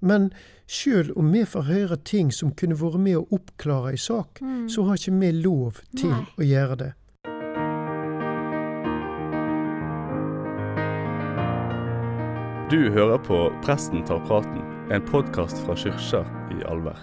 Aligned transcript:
Men 0.00 0.30
sjøl 0.70 1.10
om 1.18 1.32
vi 1.32 1.42
får 1.48 1.62
høre 1.68 1.96
ting 2.04 2.30
som 2.34 2.52
kunne 2.54 2.78
vært 2.78 3.00
med 3.02 3.16
å 3.18 3.26
oppklare 3.34 3.90
ei 3.94 3.96
sak, 3.98 4.38
Mm. 4.40 4.68
så 4.70 4.84
har 4.86 4.94
ikke 4.96 5.18
vi 5.20 5.32
lov 5.32 5.80
til 5.96 6.10
Nei. 6.10 6.26
å 6.38 6.42
gjøre 6.42 6.76
det. 6.78 6.92
Du 12.70 12.90
hører 12.92 13.18
på 13.24 13.36
Presten 13.64 14.02
tar 14.04 14.20
praten, 14.28 14.60
en 14.92 15.04
podkast 15.08 15.56
fra 15.64 15.72
kyrkja 15.78 16.20
i 16.52 16.58
Alver. 16.68 16.98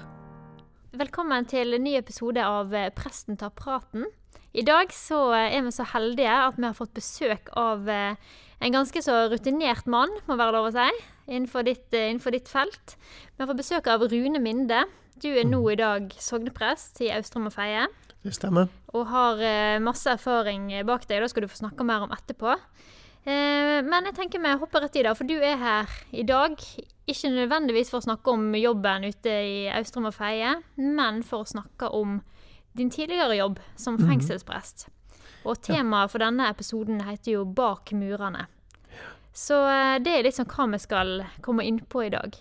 Velkommen 0.96 1.48
til 1.50 1.74
en 1.74 1.84
ny 1.84 1.96
episode 1.98 2.44
av 2.46 2.74
eh, 2.78 2.92
Presten 2.96 3.36
tar 3.42 3.50
praten. 3.58 4.06
I 4.54 4.62
dag 4.68 4.94
så 4.94 5.32
eh, 5.34 5.56
er 5.58 5.66
vi 5.66 5.74
så 5.74 5.88
heldige 5.90 6.30
at 6.38 6.60
vi 6.62 6.68
har 6.68 6.78
fått 6.78 6.94
besøk 6.96 7.50
av 7.58 7.90
eh, 7.90 8.14
en 8.62 8.78
ganske 8.78 9.02
så 9.04 9.24
rutinert 9.34 9.90
mann, 9.90 10.14
må 10.30 10.38
være 10.38 10.54
lov 10.60 10.70
å 10.70 10.76
si, 10.78 10.86
innenfor 11.28 11.64
ditt, 11.64 11.94
eh, 11.94 12.10
innenfor 12.12 12.32
ditt 12.32 12.48
felt. 12.50 12.96
Vi 13.38 13.46
fått 13.46 13.58
besøk 13.58 13.88
av 13.88 14.02
Rune 14.02 14.40
Minde. 14.40 14.84
Du 15.22 15.30
er 15.30 15.44
nå 15.48 15.62
i 15.72 15.76
dag 15.80 16.10
sogneprest 16.20 17.00
i 17.02 17.10
Austrum 17.16 17.46
og 17.48 17.54
Feie, 17.54 17.88
Det 18.24 18.34
stemmer? 18.34 18.68
og 18.94 19.08
har 19.08 19.40
eh, 19.40 19.80
masse 19.80 20.08
erfaring 20.12 20.68
bak 20.86 21.08
deg. 21.08 21.22
Det 21.22 21.30
skal 21.30 21.42
du 21.42 21.48
få 21.48 21.62
snakke 21.70 21.86
mer 21.86 22.02
om 22.04 22.10
etterpå. 22.12 22.56
Eh, 23.26 23.82
Men 23.82 24.06
jeg 24.06 24.16
tenker 24.16 24.40
vi 24.42 24.58
hopper 24.60 24.82
rett 24.82 24.96
i 24.96 25.04
det, 25.04 25.16
for 25.18 25.26
du 25.26 25.36
er 25.42 25.56
her 25.58 25.88
i 26.14 26.24
dag. 26.24 26.58
Ikke 27.08 27.30
nødvendigvis 27.30 27.90
for 27.90 28.00
å 28.00 28.06
snakke 28.06 28.28
om 28.34 28.54
jobben 28.54 29.06
ute 29.06 29.30
i 29.30 29.70
Austrum 29.70 30.06
og 30.06 30.14
Feie, 30.14 30.56
men 30.78 31.24
for 31.24 31.44
å 31.44 31.48
snakke 31.48 31.90
om 31.94 32.22
din 32.76 32.90
tidligere 32.90 33.38
jobb 33.38 33.60
som 33.78 33.98
fengselsprest. 33.98 34.88
Og 35.46 35.62
temaet 35.62 36.10
for 36.10 36.18
denne 36.20 36.50
episoden 36.50 37.02
heter 37.06 37.32
jo 37.32 37.46
'Bak 37.46 37.92
murene'. 37.94 38.48
Så 39.36 39.58
eh, 39.68 39.98
det 40.04 40.14
er 40.20 40.28
liksom 40.30 40.48
hva 40.48 40.68
vi 40.72 40.80
skal 40.80 41.16
komme 41.44 41.66
inn 41.68 41.82
på 41.92 42.06
i 42.06 42.12
dag. 42.14 42.36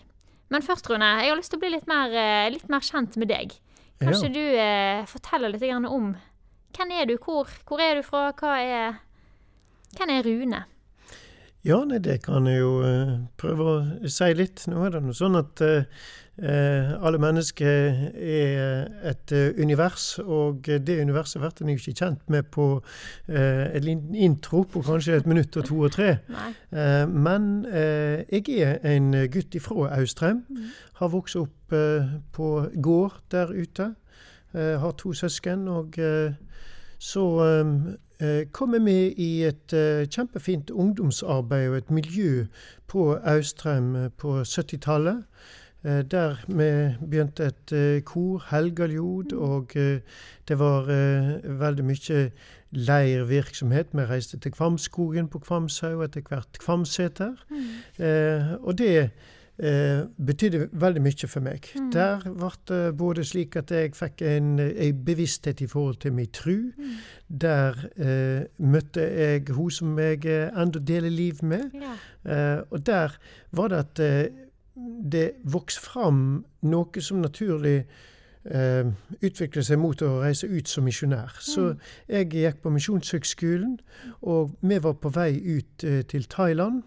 Men 0.53 0.63
først, 0.63 0.87
Rune, 0.91 1.09
jeg 1.25 1.33
har 1.33 1.39
lyst 1.41 1.51
til 1.51 1.59
å 1.59 1.65
bli 1.65 1.73
litt 1.75 1.89
mer, 1.91 2.13
eh, 2.15 2.51
litt 2.55 2.69
mer 2.71 2.85
kjent 2.85 3.17
med 3.19 3.29
deg. 3.33 3.57
Kanskje 4.03 4.29
Ja. 4.29 4.35
du 4.35 4.45
eh, 4.61 5.07
forteller 5.11 5.51
litt 5.55 5.63
om 5.91 6.15
hvem 6.75 6.91
er 6.93 7.07
du, 7.07 7.17
hvor, 7.23 7.47
hvor 7.67 7.81
er 7.81 7.97
du 7.97 8.03
fra, 8.03 8.33
hva 8.33 8.55
er 8.59 8.97
Hvem 9.95 10.11
er 10.11 10.25
Rune? 10.27 10.65
Ja, 11.65 11.79
nei, 11.89 11.97
det 12.05 12.19
kan 12.27 12.45
jeg 12.45 12.59
jo 12.61 12.75
uh, 12.85 13.15
prøve 13.41 13.65
å 13.65 14.09
si 14.13 14.27
litt. 14.37 14.67
Nå 14.69 14.83
er 14.85 14.93
det 14.93 15.01
noe 15.01 15.17
sånn 15.17 15.39
at 15.39 15.63
eh, 15.65 16.91
alle 17.01 17.21
mennesker 17.23 18.03
er 18.13 18.91
et 19.09 19.33
univers, 19.57 20.19
og 20.21 20.69
det 20.69 20.99
universet 21.01 21.41
blir 21.41 21.65
en 21.65 21.73
jo 21.73 21.79
ikke 21.79 21.97
kjent 22.03 22.29
med 22.29 22.51
på 22.53 22.67
uh, 22.83 23.65
en 23.79 23.89
intro 24.13 24.67
på 24.69 24.85
kanskje 24.85 25.17
et 25.23 25.31
minutt 25.31 25.57
og 25.57 25.65
to 25.71 25.81
og 25.89 25.95
tre. 25.97 26.11
Eh, 26.69 27.07
men 27.09 27.49
uh, 27.71 28.21
jeg 28.29 28.61
er 28.61 28.85
en 28.93 29.15
gutt 29.33 29.57
ifra 29.57 29.89
Austrheim. 29.97 30.45
Har 31.01 31.15
vokst 31.17 31.41
opp 31.41 31.79
på 32.37 32.49
gård 32.77 33.23
der 33.33 33.49
ute. 33.57 33.95
Har 34.53 34.93
to 35.01 35.15
søsken. 35.17 35.65
Og 35.73 35.97
så 37.05 37.25
eh, 37.45 37.73
kom 38.53 38.75
jeg 38.75 38.83
med 38.83 39.21
i 39.21 39.43
et 39.49 39.73
eh, 39.73 40.07
kjempefint 40.09 40.71
ungdomsarbeid 40.71 41.69
og 41.69 41.77
et 41.77 41.91
miljø 41.91 42.47
på 42.87 43.15
Austrheim 43.17 43.95
eh, 43.97 44.11
på 44.19 44.41
70-tallet. 44.43 45.25
Eh, 45.85 46.03
Der 46.11 46.37
vi 46.49 46.69
begynte 47.11 47.51
et 47.51 47.73
eh, 47.73 48.03
kor, 48.03 48.45
helgaljod, 48.51 49.33
og 49.33 49.77
eh, 49.77 50.01
det 50.49 50.59
var 50.59 50.89
eh, 50.89 51.61
veldig 51.61 51.85
mye 51.85 52.31
leirvirksomhet. 52.71 53.93
Vi 53.93 54.07
reiste 54.11 54.39
til 54.39 54.53
Kvamskogen 54.53 55.29
på 55.29 55.39
Kvamshaug, 55.39 56.03
etter 56.05 56.25
hvert 56.29 56.59
Kvamseter. 56.59 57.35
Mm. 57.51 58.65
og 58.65 58.79
det 58.79 59.11
eh, 59.59 60.05
betydde 60.27 60.69
veldig 60.73 61.03
mye 61.03 61.29
for 61.31 61.45
meg. 61.45 61.69
Der 61.93 62.25
ble 62.25 62.51
det 62.69 62.97
både 62.99 63.25
slik 63.25 63.57
at 63.57 63.71
jeg 63.75 63.95
fikk 63.97 64.23
en, 64.27 64.59
en 64.61 65.03
bevissthet 65.05 65.61
i 65.65 65.69
forhold 65.71 66.01
til 66.03 66.15
min 66.17 66.31
tru. 66.33 66.57
Der 67.29 67.79
eh, 67.97 68.47
møtte 68.59 69.05
jeg 69.05 69.55
hun 69.55 69.71
som 69.71 69.99
jeg 69.99 70.25
ennå 70.25 70.65
enda 70.65 70.79
deler 70.79 71.11
liv 71.11 71.43
med. 71.43 71.71
Ja. 71.75 71.95
Eh, 72.25 72.63
og 72.71 72.87
der 72.87 73.17
var 73.53 73.69
det 73.69 73.85
at 73.85 73.99
eh, 74.01 74.25
det 75.13 75.31
vokste 75.45 75.81
fram 75.81 76.45
noe 76.63 77.01
som 77.01 77.23
naturlig 77.23 77.85
Uh, 78.45 78.91
utviklet 79.25 79.65
seg 79.65 79.79
mot 79.81 80.03
å 80.05 80.19
reise 80.21 80.45
ut 80.45 80.69
som 80.69 80.85
misjonær. 80.85 81.33
Så 81.41 81.79
jeg 82.05 82.27
gikk 82.29 82.59
på 82.61 82.73
Misjonshøgskolen, 82.75 83.79
og 84.21 84.53
vi 84.61 84.77
var 84.85 84.99
på 85.01 85.09
vei 85.15 85.31
ut 85.41 85.87
uh, 85.89 86.03
til 86.05 86.29
Thailand. 86.29 86.83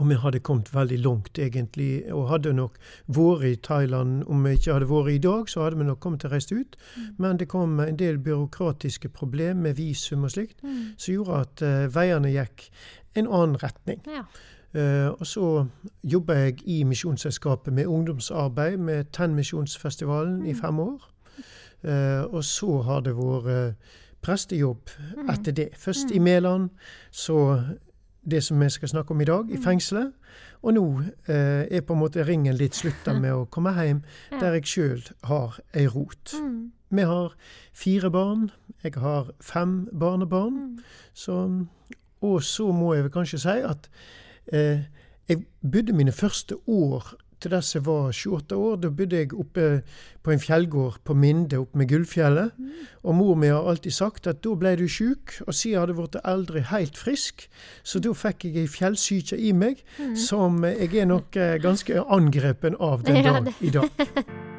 Og 0.00 0.08
vi 0.08 0.16
hadde 0.16 0.40
kommet 0.40 0.70
veldig 0.74 0.98
langt, 1.04 1.38
egentlig, 1.38 2.12
og 2.12 2.30
hadde 2.30 2.54
nok 2.56 2.78
vært 3.12 3.44
i 3.44 3.56
Thailand 3.60 4.22
Om 4.24 4.46
vi 4.46 4.54
ikke 4.56 4.72
hadde 4.72 4.88
vært 4.88 5.12
i 5.12 5.18
dag, 5.18 5.48
så 5.48 5.66
hadde 5.66 5.78
vi 5.78 5.84
nok 5.84 6.00
kommet 6.00 6.22
til 6.22 6.30
å 6.30 6.32
reise 6.32 6.56
ut. 6.56 6.78
Men 7.18 7.36
det 7.36 7.48
kom 7.52 7.80
en 7.80 7.98
del 8.00 8.18
byråkratiske 8.18 9.08
problemer 9.12 9.60
med 9.68 9.76
visum 9.76 10.24
og 10.24 10.32
slikt, 10.32 10.64
som 10.96 11.12
gjorde 11.14 11.42
at 11.44 11.62
uh, 11.66 11.94
veiene 11.94 12.32
gikk 12.32 12.70
en 13.14 13.28
annen 13.28 13.60
retning. 13.62 14.00
ja. 14.08 14.24
Uh, 14.72 15.12
og 15.20 15.26
så 15.28 15.66
jobba 16.02 16.32
jeg 16.32 16.62
i 16.64 16.78
Misjonsselskapet 16.88 17.74
med 17.76 17.86
ungdomsarbeid 17.92 18.78
med 18.80 19.10
Tenn-misjonsfestivalen 19.12 20.46
i 20.48 20.54
fem 20.56 20.78
år. 20.80 21.10
Uh, 21.84 22.24
og 22.32 22.44
så 22.44 22.78
har 22.86 23.04
det 23.04 23.12
vært 23.18 23.76
prestejobb 24.24 24.88
etter 25.28 25.52
det. 25.52 25.68
Først 25.76 26.14
i 26.14 26.18
Mæland, 26.18 26.70
så 27.10 27.60
det 28.30 28.42
som 28.44 28.60
vi 28.60 28.68
skal 28.70 28.88
snakke 28.88 29.10
om 29.10 29.20
i 29.20 29.24
dag, 29.24 29.50
i 29.50 29.58
fengselet. 29.62 30.12
Og 30.62 30.74
nå 30.74 30.84
eh, 31.26 31.66
er 31.66 31.82
på 31.86 31.96
en 31.96 32.02
måte 32.02 32.26
ringen 32.26 32.56
litt 32.56 32.78
slutta 32.78 33.14
med 33.18 33.34
å 33.34 33.46
komme 33.50 33.72
hjem, 33.74 34.02
der 34.30 34.58
jeg 34.58 34.68
sjøl 34.70 35.02
har 35.26 35.58
ei 35.74 35.88
rot. 35.90 36.34
Mm. 36.38 36.72
Vi 36.92 37.06
har 37.08 37.34
fire 37.72 38.10
barn. 38.10 38.50
Jeg 38.84 38.94
har 39.00 39.32
fem 39.40 39.88
barnebarn. 39.98 40.78
Så, 41.14 41.66
og 42.20 42.42
så 42.42 42.70
må 42.72 42.94
jeg 42.94 43.08
vel 43.08 43.14
kanskje 43.14 43.42
si 43.42 43.58
at 43.66 43.88
eh, 44.52 44.84
jeg 45.28 45.44
bodde 45.62 45.96
mine 45.96 46.12
første 46.12 46.58
år 46.66 47.14
til 47.42 47.54
dess 47.54 47.74
jeg 47.74 47.84
var 47.86 48.12
28 48.12 48.58
år. 48.58 48.76
Da 48.82 48.90
bodde 48.90 49.20
jeg 49.20 49.34
oppe 49.34 49.66
på 50.22 50.34
en 50.34 50.42
fjellgård 50.42 51.00
på 51.04 51.16
Minde 51.18 51.58
oppe 51.62 51.78
med 51.78 51.90
Gullfjellet. 51.90 52.54
Og 53.02 53.18
mor 53.18 53.34
mi 53.38 53.50
har 53.52 53.68
alltid 53.68 53.96
sagt 53.96 54.30
at 54.30 54.42
da 54.44 54.54
ble 54.58 54.76
du 54.78 54.86
sjuk, 54.88 55.36
og 55.46 55.54
siden 55.54 55.80
hadde 55.80 55.96
du 55.96 56.00
blitt 56.00 56.20
eldre 56.22 56.64
helt 56.70 56.98
frisk. 56.98 57.48
Så 57.82 58.02
da 58.02 58.14
fikk 58.14 58.46
jeg 58.48 58.62
ei 58.62 58.70
fjellsyke 58.70 59.38
i 59.38 59.52
meg 59.56 59.82
som 60.18 60.62
jeg 60.68 60.94
er 60.94 61.10
nok 61.10 61.36
eh, 61.36 61.58
ganske 61.62 62.06
angrepen 62.06 62.78
av 62.80 63.04
den 63.08 63.24
dag 63.26 63.52
i 63.60 63.74
dag. 63.74 64.08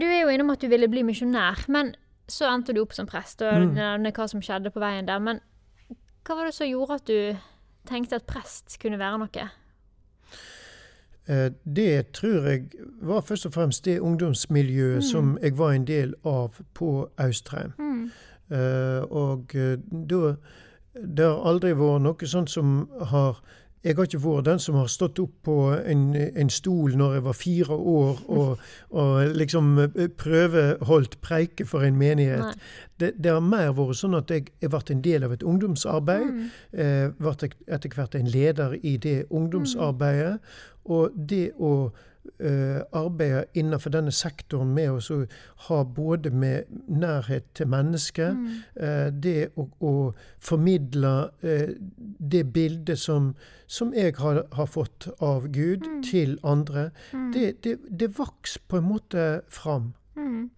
du 0.00 0.06
er 0.06 0.20
jo 0.22 0.28
innom 0.28 0.50
at 0.50 0.60
du 0.60 0.68
ville 0.68 0.88
bli 0.88 1.02
misjonær. 1.02 1.64
Men 1.68 1.94
så 2.28 2.48
endte 2.54 2.72
du 2.74 2.80
opp 2.82 2.92
som 2.92 3.06
prest, 3.06 3.42
og 3.42 3.52
Mm. 3.60 3.74
nevner 3.74 4.12
hva 4.12 4.28
som 4.28 4.40
skjedde 4.40 4.70
på 4.72 4.80
veien 4.80 5.06
der. 5.06 5.18
Men 5.20 5.40
hva 6.24 6.36
var 6.36 6.44
det 6.46 6.54
som 6.54 6.66
gjorde 6.66 6.94
at 6.94 7.04
du 7.06 7.36
tenkte 7.86 8.14
at 8.16 8.26
prest 8.26 8.78
kunne 8.80 8.98
være 8.98 9.18
noe? 9.18 9.50
Eh, 11.28 11.50
Det 11.74 12.12
tror 12.12 12.46
jeg 12.46 12.68
var 13.02 13.20
først 13.20 13.46
og 13.46 13.52
fremst 13.52 13.84
det 13.84 14.00
ungdomsmiljøet 14.00 15.04
som 15.04 15.38
jeg 15.42 15.56
var 15.58 15.70
en 15.72 15.84
del 15.84 16.14
av 16.24 16.60
på 16.74 17.08
Austrheim. 17.18 17.72
Mm. 17.78 18.10
Eh, 18.50 19.02
og 19.10 19.54
eh, 19.54 19.76
da 20.08 20.34
Det 20.94 21.24
har 21.24 21.40
aldri 21.50 21.72
vært 21.74 22.02
noe 22.02 22.26
sånt 22.26 22.50
som 22.50 22.88
har 23.10 23.40
Jeg 23.84 23.96
har 23.96 24.08
ikke 24.08 24.20
vært 24.24 24.46
den 24.48 24.60
som 24.62 24.78
har 24.78 24.88
stått 24.88 25.18
opp 25.20 25.34
på 25.44 25.56
en, 25.76 26.04
en 26.16 26.50
stol 26.52 26.94
når 26.96 27.18
jeg 27.18 27.24
var 27.26 27.36
fire 27.36 27.76
år 27.76 28.22
og, 28.32 28.62
og 28.96 29.34
liksom 29.36 29.74
eh, 29.82 30.06
prøveholdt 30.08 31.18
preike 31.24 31.66
for 31.68 31.84
en 31.84 31.98
menighet. 32.00 32.56
Det, 33.00 33.12
det 33.20 33.34
har 33.34 33.44
mer 33.44 33.74
vært 33.76 34.00
sånn 34.00 34.16
at 34.16 34.32
jeg, 34.32 34.48
jeg 34.62 34.72
ble 34.72 34.80
en 34.94 35.04
del 35.04 35.28
av 35.28 35.36
et 35.36 35.44
ungdomsarbeid. 35.44 36.24
Mm. 36.30 36.48
Eh, 36.72 37.06
ble 37.20 37.50
etter 37.76 37.98
hvert 37.98 38.16
en 38.16 38.32
leder 38.32 38.78
i 38.80 38.96
det 38.96 39.18
ungdomsarbeidet. 39.28 40.38
Og 40.84 41.12
det 41.16 41.50
å 41.60 41.74
eh, 42.40 42.80
arbeide 42.92 43.44
innenfor 43.54 43.90
denne 43.94 44.12
sektoren 44.12 44.72
med 44.74 44.90
å 44.90 45.18
ha 45.68 45.82
både 45.84 46.30
med 46.30 46.64
nærhet 46.88 47.44
til 47.54 47.68
mennesket, 47.68 48.34
Mm. 48.34 48.62
eh, 48.76 49.10
det 49.10 49.50
å, 49.56 49.68
å 49.80 50.14
formidle 50.40 51.30
eh, 51.42 51.74
det 52.30 52.44
bildet 52.52 52.98
som, 52.98 53.34
som 53.66 53.92
jeg 53.94 54.14
har, 54.18 54.44
har 54.52 54.66
fått 54.66 55.08
av 55.20 55.48
Gud 55.52 55.84
til 56.10 56.38
andre, 56.42 56.90
det, 57.34 57.62
det, 57.64 57.78
det 57.90 58.10
vokste 58.18 58.60
på 58.68 58.76
en 58.80 58.88
måte 58.88 59.42
fram. 59.48 59.92
Mm. 60.16 60.50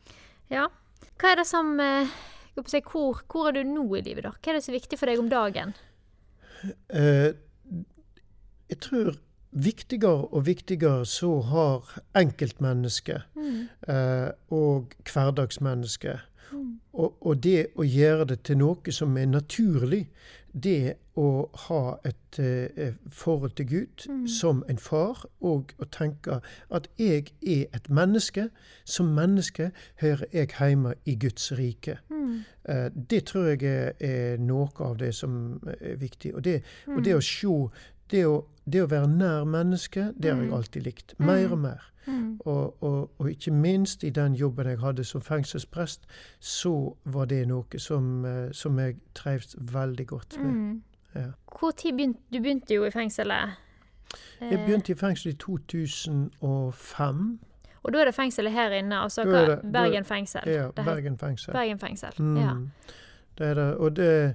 Ja. 0.51 0.69
Hva 1.17 1.33
er 1.33 1.37
det 1.41 1.47
som 1.47 1.79
si, 2.67 2.81
hvor, 2.93 3.21
hvor 3.29 3.49
er 3.49 3.53
du 3.59 3.63
nå 3.69 3.85
i 3.97 4.03
livet, 4.05 4.25
da? 4.25 4.33
Hva 4.37 4.53
er 4.53 4.59
det 4.59 4.65
som 4.65 4.75
er 4.75 4.81
viktig 4.81 4.99
for 4.99 5.11
deg 5.11 5.21
om 5.21 5.29
dagen? 5.33 5.75
Eh, 6.89 7.33
jeg 8.71 8.81
tror 8.83 9.15
viktigere 9.57 10.29
og 10.33 10.47
viktigere 10.47 11.07
så 11.09 11.41
har 11.41 12.01
enkeltmennesket 12.17 13.23
Mm. 13.37 13.69
eh, 13.89 14.31
og 14.51 14.93
hverdagsmennesket 15.13 16.19
Mm. 16.53 16.81
og, 16.93 17.17
og 17.27 17.43
det 17.43 17.67
å 17.77 17.83
gjøre 17.83 18.25
det 18.25 18.43
til 18.45 18.57
noe 18.59 18.93
som 18.93 19.17
er 19.19 19.27
naturlig, 19.27 20.07
det 20.55 20.95
å 21.17 21.49
ha 21.67 21.97
et 22.05 22.39
eh, 22.39 22.93
forhold 23.11 23.51
til 23.57 23.67
Gud 23.67 24.07
Mm. 24.09 24.29
som 24.29 24.63
en 24.69 24.79
far, 24.79 25.25
og 25.41 25.73
å 25.79 25.85
tenke 25.91 26.41
at 26.71 26.89
jeg 26.99 27.33
er 27.47 27.65
et 27.75 27.91
menneske. 27.91 28.49
Som 28.85 29.07
menneske 29.07 29.71
hører 30.01 30.25
jeg 30.33 30.49
hjemme 30.59 30.95
i 31.07 31.15
Guds 31.17 31.53
rike. 31.53 31.99
Mm. 32.11 32.45
Eh, 32.69 32.89
det 33.11 33.25
tror 33.25 33.45
jeg 33.47 33.63
er, 33.63 33.93
er 34.01 34.37
noe 34.39 34.69
av 34.81 34.97
det 34.99 35.15
som 35.15 35.61
er 35.81 35.97
viktig. 35.97 36.35
Og 36.35 36.45
det, 36.45 36.63
og 36.87 37.05
det 37.05 37.15
å 37.17 37.21
se 37.21 37.69
det 38.11 38.25
å, 38.27 38.45
det 38.73 38.83
å 38.83 38.87
være 38.91 39.09
nær 39.09 39.45
mennesket, 39.45 40.15
det 40.23 40.33
har 40.35 40.43
jeg 40.43 40.53
alltid 40.53 40.83
likt. 40.83 41.15
Mer 41.19 41.53
og 41.53 41.59
mer. 41.59 41.93
Mm. 42.07 42.39
Og, 42.47 42.83
og, 42.83 43.11
og 43.19 43.31
ikke 43.31 43.51
minst 43.51 44.05
i 44.05 44.11
den 44.11 44.35
jobben 44.39 44.67
jeg 44.71 44.79
hadde 44.79 45.05
som 45.05 45.21
fengselsprest, 45.23 46.05
så 46.41 46.95
var 47.05 47.25
det 47.27 47.49
noe 47.49 47.79
som, 47.83 48.25
eh, 48.25 48.53
som 48.53 48.79
jeg 48.79 48.97
trivdes 49.15 49.57
veldig 49.73 50.07
godt 50.07 50.37
med. 50.43 50.53
Mm. 50.53 50.83
Ja. 51.15 51.27
Hvor 51.59 51.71
tid 51.71 51.93
begynte 51.97 52.21
Du 52.33 52.39
begynte 52.43 52.75
jo 52.75 52.85
i 52.85 52.91
fengselet. 52.91 53.49
Jeg 54.41 54.53
Eh, 54.53 54.67
begynte 54.67 54.93
i 54.93 54.95
fengsel 54.95 55.31
i 55.33 55.35
2005. 55.35 57.39
Og 57.83 57.93
da 57.93 57.99
er 58.01 58.05
det 58.05 58.15
fengselet 58.15 58.53
her 58.53 58.71
inne, 58.71 58.97
altså 58.99 59.21
er 59.23 59.61
Bergen 59.73 60.05
fengsel. 60.05 60.41
Ja, 60.51 60.71
Bergen 60.75 61.19
fengsel. 61.19 61.53
Bergen 61.55 61.79
fengsel. 61.79 62.11
Mm, 62.19 62.37
Ja. 62.37 62.53
Det 63.39 63.47
er 63.47 63.55
det. 63.55 63.75
Og 63.77 63.97
det 63.97 64.35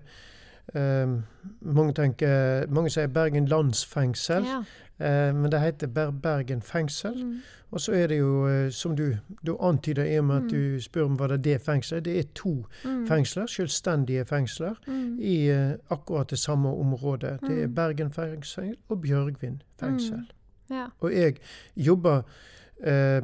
ehm, 0.75 1.23
mange, 1.61 1.93
tenker, 1.93 2.67
mange 2.69 2.89
sier 2.89 3.07
Bergen 3.07 3.45
landsfengsel, 3.47 4.43
ja. 4.45 4.59
uh, 4.99 5.35
men 5.35 5.51
det 5.51 5.61
heter 5.61 5.87
Ber 5.87 6.11
Bergen 6.11 6.61
fengsel. 6.61 7.25
Mm. 7.25 7.37
Og 7.71 7.79
så 7.81 7.91
er 7.95 8.07
det 8.07 8.17
jo, 8.19 8.47
eh, 8.47 8.69
som 8.71 8.95
du, 8.95 9.13
du 9.47 9.57
antyder 9.63 10.03
i 10.03 10.17
og 10.19 10.25
med 10.25 10.35
at 10.35 10.49
du 10.51 10.81
spør 10.83 11.05
om 11.05 11.13
hva 11.15 11.27
det 11.31 11.37
det 11.45 11.61
fengselet 11.61 12.05
det 12.05 12.17
er 12.19 12.23
to 12.35 12.65
Mm. 12.85 13.07
fengsler, 13.07 13.45
selvstendige 13.47 14.25
fengsler, 14.25 14.73
Mm. 14.87 15.19
i 15.19 15.51
uh, 15.51 15.71
akkurat 15.89 16.29
det 16.29 16.39
samme 16.39 16.69
området. 16.69 17.39
Det 17.47 17.61
er 17.63 17.67
Mm. 17.67 17.75
Bergen 17.75 18.11
fengsel 18.11 18.75
og 18.89 19.01
Bjørgvin 19.01 19.61
fengsel. 19.79 20.17
Mm. 20.17 20.75
Ja. 20.75 20.85
Og 20.99 21.13
jeg 21.13 21.35
jobber 21.77 22.21
eh, 22.83 23.21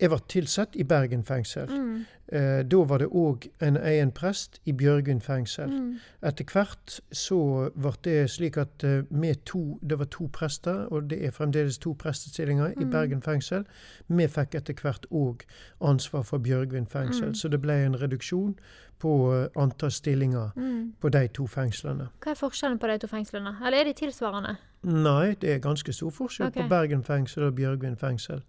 Jeg 0.00 0.10
var 0.10 0.18
tilsatt 0.28 0.76
i 0.76 0.84
Bergen 0.84 1.24
fengsel. 1.24 1.68
Mm. 1.68 2.04
Eh, 2.32 2.62
da 2.70 2.76
var 2.88 2.98
det 2.98 3.08
òg 3.08 3.48
en 3.60 3.76
egen 3.76 4.12
prest 4.12 4.60
i 4.64 4.72
Bjørgvin 4.72 5.20
fengsel. 5.20 5.68
Mm. 5.68 5.96
Etter 6.22 6.44
hvert 6.52 7.00
så 7.12 7.70
ble 7.74 7.92
det 8.06 8.30
slik 8.30 8.56
at 8.56 8.84
eh, 8.84 9.02
med 9.10 9.44
to, 9.44 9.78
det 9.82 9.98
var 9.98 10.04
to 10.14 10.28
prester, 10.32 10.86
og 10.90 11.10
det 11.10 11.18
er 11.26 11.30
fremdeles 11.30 11.78
to 11.78 11.92
prestestillinger 11.98 12.72
i 12.80 12.84
Mm. 12.84 12.90
Bergen 12.90 13.22
fengsel. 13.22 13.64
Vi 14.08 14.26
fikk 14.28 14.54
etter 14.54 14.74
hvert 14.74 15.06
òg 15.10 15.42
ansvar 15.80 16.22
for 16.22 16.38
Bjørgvin 16.38 16.86
fengsel, 16.86 17.26
Mm. 17.28 17.34
så 17.34 17.48
det 17.48 17.60
ble 17.60 17.72
en 17.86 17.94
reduksjon 18.00 18.54
på 18.98 19.32
eh, 19.34 19.48
antall 19.62 19.90
stillinger 19.90 20.50
Mm. 20.56 20.92
på 21.00 21.08
de 21.08 21.28
to 21.28 21.46
fengslene. 21.46 22.08
Hva 22.20 22.30
er 22.30 22.34
forskjellen 22.34 22.78
på 22.78 22.86
de 22.86 22.98
to 22.98 23.06
fengslene? 23.06 23.56
Eller 23.66 23.78
er 23.80 23.84
de 23.84 23.92
tilsvarende? 23.92 24.56
Nei, 24.82 25.34
det 25.34 25.50
er 25.54 25.58
ganske 25.58 25.92
stor 25.92 26.10
forskjell 26.10 26.46
okay. 26.48 26.62
på 26.62 26.68
Bergen 26.68 27.02
fengsel 27.04 27.42
og 27.42 27.54
Bjørgvin 27.54 27.96
fengsel. 27.96 28.42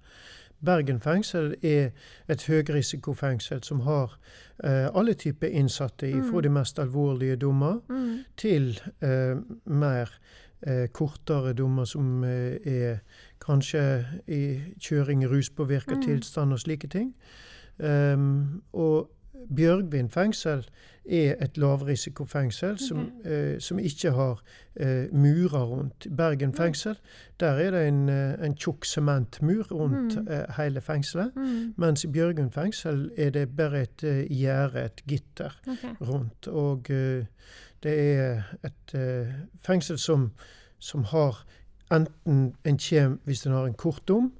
Bergen 0.65 0.99
fengsel 0.99 1.55
er 1.63 1.89
et 2.29 2.43
høyrisikofengsel 2.47 3.63
som 3.63 3.79
har 3.79 4.17
eh, 4.63 4.89
alle 4.95 5.13
typer 5.13 5.47
innsatte, 5.47 6.05
Mm. 6.13 6.31
fra 6.31 6.41
de 6.41 6.49
mest 6.49 6.79
alvorlige 6.79 7.35
dommer 7.35 7.79
Mm. 7.89 8.19
til 8.37 8.79
eh, 9.01 9.35
mer 9.65 10.09
eh, 10.67 10.87
kortere 10.93 11.53
dommer 11.53 11.85
som 11.85 12.23
eh, 12.23 12.57
er 12.65 12.97
kanskje 13.39 14.05
i 14.27 14.59
kjøring 14.79 15.23
i 15.23 15.27
ruspåvirka 15.27 15.95
Mm. 15.95 16.01
tilstand 16.01 16.53
og 16.53 16.59
slike 16.59 16.87
ting. 16.87 17.15
Um, 17.79 18.61
og 18.73 19.09
Bjørgvin 19.55 20.09
fengsel 20.09 20.65
er 21.09 21.35
et 21.41 21.57
lavrisikofengsel 21.57 22.77
som, 22.79 23.11
eh, 23.25 23.59
som 23.59 23.79
ikke 23.79 24.11
har 24.11 24.41
eh, 24.75 25.07
murer 25.13 25.63
rundt. 25.65 26.07
Bergen 26.17 26.53
fengsel, 26.53 26.95
der 27.39 27.47
er 27.59 27.71
det 27.71 27.87
en, 27.87 28.09
eh, 28.09 28.45
en 28.45 28.55
tjukk 28.55 28.85
sementmur 28.85 29.63
rundt 29.71 30.15
Mm. 30.17 30.27
eh, 30.27 30.45
hele 30.57 30.81
fengselet. 30.81 31.31
Mm. 31.35 31.73
Mens 31.77 32.03
i 32.03 32.07
Bjørgvin 32.07 32.51
fengsel 32.51 33.11
er 33.17 33.29
det 33.29 33.55
bare 33.57 33.81
et 33.81 34.03
eh, 34.03 34.27
gjerde, 34.29 34.85
et 34.85 35.01
gitter 35.07 35.61
okay. 35.67 35.95
rundt. 36.01 36.47
Og 36.47 36.89
eh, 36.89 37.25
det 37.83 38.15
er 38.17 38.43
et 38.63 38.95
fengsel 39.65 39.97
som, 39.97 40.31
som 40.79 41.03
har 41.03 41.45
enten 41.91 42.53
en 42.65 42.77
kjem 42.77 43.19
hvis 43.25 43.41
den 43.41 43.51
har 43.51 43.65
en 43.65 43.73
kort 43.73 44.07
dom, 44.07 44.31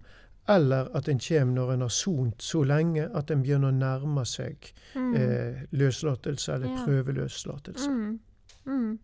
eller 0.56 0.90
at 0.98 1.08
en 1.10 1.20
kommer 1.20 1.54
når 1.56 1.74
en 1.74 1.82
har 1.82 1.90
sont 1.90 2.42
så 2.44 2.64
lenge 2.64 3.08
at 3.16 3.32
en 3.32 3.44
begynner 3.44 3.72
å 3.72 3.78
nærme 3.78 4.26
seg 4.26 4.72
Mm. 4.96 5.14
eh, 5.16 5.62
løslatelse 5.72 6.54
eller 6.54 6.68
Ja. 6.68 6.86
prøveløslatelse. 6.86 7.90
Mm. 7.90 8.20
Mm. 8.66 9.00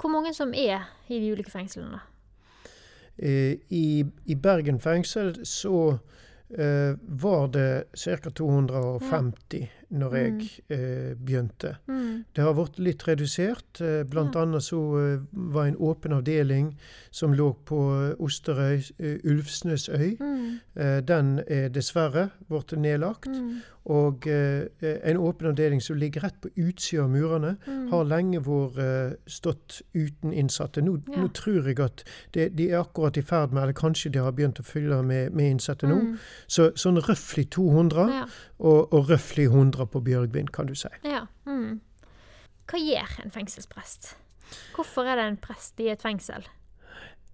Hvor 0.00 0.08
mange 0.10 0.34
som 0.34 0.54
er 0.54 0.88
i 1.08 1.18
de 1.20 1.32
ulike 1.32 1.50
fengslene? 1.50 2.00
Eh, 3.18 3.56
i, 3.70 4.04
I 4.26 4.34
Bergen 4.34 4.80
fengsel 4.80 5.34
så 5.46 5.98
eh, 6.58 6.94
var 7.08 7.46
det 7.48 7.84
ca. 7.96 8.30
250 8.30 9.68
når 9.92 10.14
jeg 10.16 10.48
eh, 10.70 11.14
begynte. 11.20 11.74
Mm. 11.86 12.24
Det 12.34 12.44
har 12.44 12.54
blitt 12.56 12.78
litt 12.78 13.02
redusert. 13.08 13.80
eh, 13.80 14.02
Blant 14.08 14.34
Ja. 14.34 14.42
annet 14.42 14.62
så 14.64 14.80
eh, 14.98 15.20
var 15.32 15.66
en 15.68 15.76
åpen 15.76 16.12
avdeling 16.16 16.72
som 17.10 17.32
lå 17.36 17.50
på 17.68 17.78
eh, 18.08 18.14
Osterøy, 18.24 18.80
Ulvsnesøy. 19.24 20.16
Mm. 20.20 20.58
Den 21.06 21.40
er 21.48 21.68
dessverre 21.68 22.30
blitt 22.48 22.72
nedlagt. 22.78 23.28
Mm. 23.28 23.60
Og 23.92 24.26
en 24.30 25.16
åpen 25.18 25.48
avdeling 25.50 25.80
som 25.82 25.96
ligger 25.98 26.22
rett 26.22 26.36
på 26.40 26.48
utsida 26.56 27.02
av 27.02 27.10
murene, 27.10 27.56
Mm. 27.66 27.88
har 27.90 28.04
lenge 28.04 28.38
vært 28.40 29.16
stått 29.26 29.82
uten 29.94 30.32
innsatte. 30.32 30.80
Nå, 30.82 31.00
Ja. 31.08 31.16
nå 31.22 31.28
tror 31.32 31.66
jeg 31.66 31.80
at 31.80 32.04
det, 32.32 32.54
de 32.56 32.70
er 32.70 32.78
akkurat 32.84 33.16
i 33.16 33.22
ferd 33.22 33.52
med, 33.52 33.62
eller 33.62 33.72
kanskje 33.72 34.12
de 34.12 34.18
har 34.20 34.30
begynt 34.32 34.60
å 34.60 34.64
fylle 34.64 35.02
med, 35.02 35.32
med 35.34 35.50
innsatte 35.58 35.88
nå. 35.88 35.98
Mm. 36.00 36.18
Så 36.48 36.70
sånn 36.76 37.00
røftlig 37.02 37.50
200, 37.50 38.08
Ja. 38.08 38.24
og, 38.60 38.92
og 38.94 39.08
røftlig 39.08 39.48
100 39.50 39.81
på 39.84 40.00
Bjørgvin, 40.00 40.48
kan 40.48 40.66
du 40.66 40.74
si. 40.74 40.88
ja. 41.04 41.24
Mm. 41.46 41.80
Hva 42.70 42.78
gjør 42.78 43.16
en 43.24 43.30
fengselsprest? 43.34 44.12
Hvorfor 44.76 45.02
er 45.04 45.16
det 45.18 45.24
en 45.28 45.36
prest 45.36 45.80
i 45.80 45.88
et 45.92 46.02
fengsel? 46.02 46.44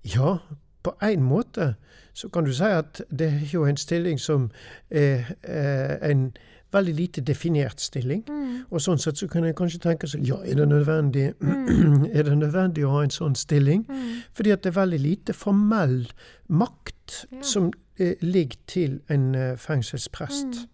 Ja, 0.05 0.39
på 0.83 0.95
en 1.03 1.23
måte 1.23 1.75
så 2.17 2.29
kan 2.33 2.45
du 2.45 2.53
si 2.55 2.65
at 2.65 3.03
det 3.11 3.27
er 3.29 3.45
jo 3.53 3.65
en 3.69 3.77
stilling 3.77 4.19
som 4.21 4.49
er 4.91 5.29
eh, 5.45 6.11
en 6.11 6.31
veldig 6.73 6.95
lite 6.95 7.21
definert 7.21 7.81
stilling. 7.81 8.25
Mm. 8.29 8.65
Og 8.71 8.81
sånn 8.83 8.99
sett 9.01 9.21
så 9.21 9.29
kan 9.31 9.45
jeg 9.47 9.55
kanskje 9.57 9.79
tenke 9.85 10.09
seg 10.11 10.25
ja, 10.27 10.41
er 10.45 10.59
det 10.59 10.67
nødvendig, 10.69 11.29
er 12.19 12.27
det 12.27 12.35
nødvendig 12.39 12.85
å 12.89 12.91
ha 12.97 13.05
en 13.07 13.15
sånn 13.15 13.37
stilling? 13.39 13.85
Mm. 13.89 14.23
Fordi 14.37 14.53
at 14.57 14.65
det 14.65 14.73
er 14.73 14.81
veldig 14.81 15.01
lite 15.05 15.37
formell 15.37 16.01
makt 16.49 16.95
Ja. 17.33 17.41
som 17.43 17.71
eh, 17.99 18.17
ligger 18.21 18.59
til 18.69 18.99
en 19.09 19.35
eh, 19.35 19.55
fengselsprest. 19.57 20.67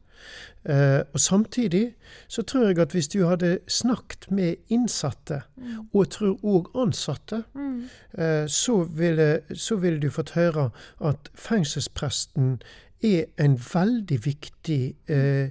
Eh, 0.64 1.02
og 1.12 1.20
samtidig 1.20 1.94
så 2.28 2.42
tror 2.42 2.66
jeg 2.66 2.78
at 2.78 2.92
hvis 2.92 3.08
du 3.08 3.26
hadde 3.26 3.58
snakket 3.68 4.30
med 4.30 4.54
innsatte, 4.68 5.42
Mm. 5.56 5.88
og 5.94 6.08
tror 6.10 6.38
òg 6.44 6.70
ansatte, 6.86 7.44
Mm. 7.54 7.88
eh, 8.18 8.46
så 8.48 8.82
ville, 8.84 9.40
så 9.54 9.76
ville 9.76 10.00
du 10.00 10.10
fått 10.10 10.30
høre 10.30 10.70
at 11.00 11.28
fengselspresten 11.34 12.62
er 13.02 13.24
en 13.38 13.58
veldig 13.74 14.24
viktig 14.24 14.94
eh, 15.08 15.50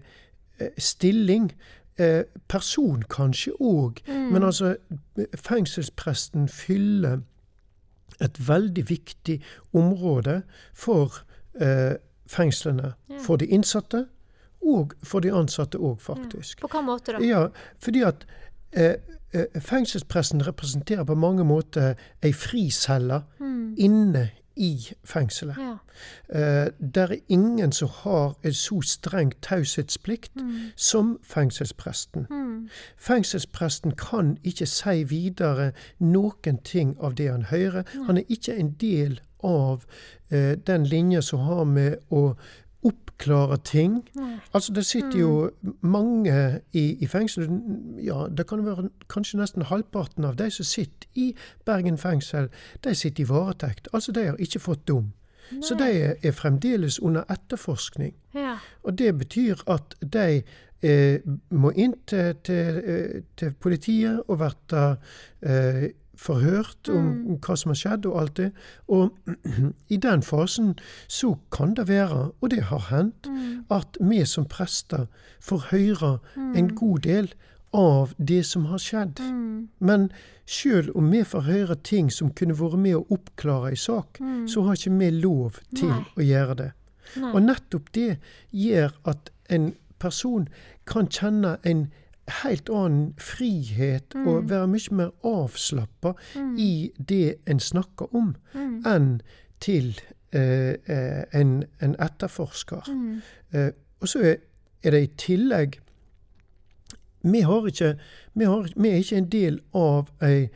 eh, 0.60 0.70
stilling. 0.78 1.52
Eh, 2.00 2.24
person 2.50 3.04
kanskje 3.10 3.52
òg, 3.62 4.00
Mm. 4.08 4.32
men 4.32 4.44
altså 4.44 4.76
fengselspresten 5.36 6.48
fyller 6.50 7.20
et 8.22 8.48
veldig 8.48 8.90
viktig 8.90 9.42
område 9.74 10.42
for 10.74 11.12
eh, 11.62 11.96
fengslene. 12.28 12.94
Ja. 13.10 13.18
For 13.26 13.36
de 13.36 13.46
innsatte, 13.48 14.06
og 14.66 14.94
for 15.04 15.20
de 15.20 15.32
ansatte 15.34 15.78
òg, 15.78 16.00
faktisk. 16.02 16.62
På 16.62 16.68
hva 16.72 16.82
måte 16.82 17.12
da? 17.14 17.20
Ja, 17.26 17.48
fordi 17.84 18.02
at 18.08 18.26
eh, 18.72 18.96
fengselspressen 19.34 19.60
fengselspresten 19.62 20.42
representerer 20.48 21.04
på 21.04 21.16
mange 21.16 21.44
måter 21.44 21.96
ei 22.24 22.32
fricelle 22.34 23.24
Mm. 23.40 23.76
inne 23.78 24.30
i 24.56 24.78
fengselet. 25.04 25.56
Ja. 25.58 25.78
Eh, 26.30 26.70
der 26.96 27.08
er 27.12 27.16
ingen 27.30 27.72
som 27.72 27.90
har 27.90 28.36
en 28.44 28.54
så 28.54 28.82
streng 28.82 29.32
taushetsplikt 29.42 30.36
Mm. 30.36 30.72
som 30.76 31.18
fengselspresten. 31.24 32.28
Mm. 32.30 32.70
Fengselspresten 32.98 33.92
kan 33.96 34.38
ikke 34.44 34.66
si 34.66 35.04
videre 35.04 35.72
noen 36.00 36.58
ting 36.64 36.96
av 37.02 37.16
det 37.16 37.32
han 37.32 37.44
hører. 37.44 37.84
Han 38.06 38.18
er 38.18 38.24
ikke 38.30 38.56
en 38.60 38.72
del 38.82 39.20
av 39.44 39.86
eh, 40.32 40.56
den 40.68 40.86
linja 40.86 41.22
som 41.22 41.40
har 41.40 41.64
med 41.66 41.96
å 42.12 42.36
oppklare 42.84 43.58
ting. 43.66 44.10
Nei. 44.16 44.36
Altså, 44.54 44.74
det 44.74 44.86
sitter 44.86 45.20
jo 45.20 45.50
mange 45.82 46.60
i, 46.74 46.98
i 47.04 47.08
fengsel. 47.08 47.50
Ja, 48.04 48.28
det 48.38 48.48
kan 48.48 48.66
være 48.66 48.90
kanskje 49.10 49.40
nesten 49.40 49.68
halvparten 49.70 50.26
av 50.26 50.38
de 50.40 50.50
som 50.52 50.68
sitter 50.68 51.08
i 51.16 51.34
Bergen 51.66 51.98
fengsel, 51.98 52.50
de 52.84 52.96
sitter 52.96 53.24
i 53.24 53.30
varetekt. 53.30 53.88
Altså, 53.94 54.12
de 54.12 54.28
har 54.28 54.40
ikke 54.40 54.60
fått 54.60 54.88
dom. 54.88 55.14
Så 55.62 55.76
de 55.76 55.90
er, 56.02 56.14
er 56.24 56.32
fremdeles 56.32 57.00
under 57.00 57.24
etterforskning. 57.30 58.16
Ja. 58.36 58.58
Og 58.84 58.98
det 58.98 59.18
betyr 59.18 59.64
at 59.68 59.96
de 60.14 60.42
eh, 60.82 61.20
må 61.50 61.72
inn 61.76 61.96
til, 62.08 62.36
til, 62.44 62.80
eh, 62.84 63.22
til 63.38 63.54
politiet 63.60 64.24
og 64.28 64.40
bli 64.40 64.84
eh, 65.42 65.84
forhørt 66.20 66.90
om 66.94 67.38
hva 67.42 67.56
som 67.58 67.72
har 67.74 67.80
skjedd 67.80 68.06
og 68.10 68.20
alt 68.22 68.36
det. 68.38 68.50
Og 68.88 69.16
i 69.94 69.98
den 69.98 70.24
fasen 70.26 70.74
så 71.08 71.36
kan 71.52 71.74
det 71.78 71.88
være, 71.90 72.32
og 72.42 72.52
det 72.54 72.68
har 72.70 72.88
hendt, 72.90 73.30
at 73.74 73.98
vi 74.00 74.22
som 74.26 74.46
prester 74.46 75.08
får 75.42 75.68
høre 75.72 76.14
en 76.38 76.76
god 76.76 77.00
del 77.08 77.34
av 77.74 78.14
det 78.18 78.44
som 78.46 78.66
har 78.70 78.82
skjedd. 78.82 79.20
Men 79.80 80.10
sjøl 80.46 80.92
om 80.96 81.10
vi 81.12 81.24
får 81.26 81.48
høre 81.48 81.76
ting 81.76 82.12
som 82.14 82.32
kunne 82.38 82.58
vært 82.60 82.80
med 82.80 83.00
å 83.00 83.06
oppklare 83.18 83.74
ei 83.74 83.80
sak, 83.80 84.22
så 84.48 84.66
har 84.68 84.78
ikke 84.78 84.98
vi 85.00 85.10
lov 85.18 85.60
til 85.74 85.90
Nei. 85.90 86.04
å 86.18 86.28
gjøre 86.28 86.60
det. 86.62 86.72
Nei. 87.18 87.32
Og 87.34 87.42
nettopp 87.48 87.90
det 87.96 88.12
gjør 88.52 88.94
at 89.10 89.34
en 89.50 89.74
person 90.00 90.48
kan 90.90 91.10
kjenne 91.10 91.58
en 91.64 91.88
helt 92.44 92.70
annen 92.70 93.14
frihet 93.20 94.16
og 94.26 94.50
være 94.50 94.68
mye 94.72 94.96
mer 94.96 95.12
avslappa 95.28 96.14
i 96.58 96.92
det 96.98 97.36
en 97.50 97.60
snakker 97.60 98.16
om, 98.16 98.36
enn 98.88 99.22
til 99.64 99.94
eh, 100.32 100.76
eh, 100.88 101.24
en, 101.36 101.64
en 101.82 101.96
etterforsker. 102.00 102.90
Eh, 103.54 103.72
og 104.00 104.08
så 104.08 104.20
er, 104.20 104.36
er 104.84 104.96
det 104.96 105.04
i 105.04 105.12
tillegg 105.18 105.80
vi, 107.24 107.40
har 107.40 107.68
ikke, 107.68 107.96
vi, 108.34 108.46
har, 108.46 108.68
vi 108.76 108.90
er 108.90 108.96
ikke 109.00 109.18
en 109.18 109.30
del 109.32 109.60
av 109.74 110.10
ei, 110.24 110.50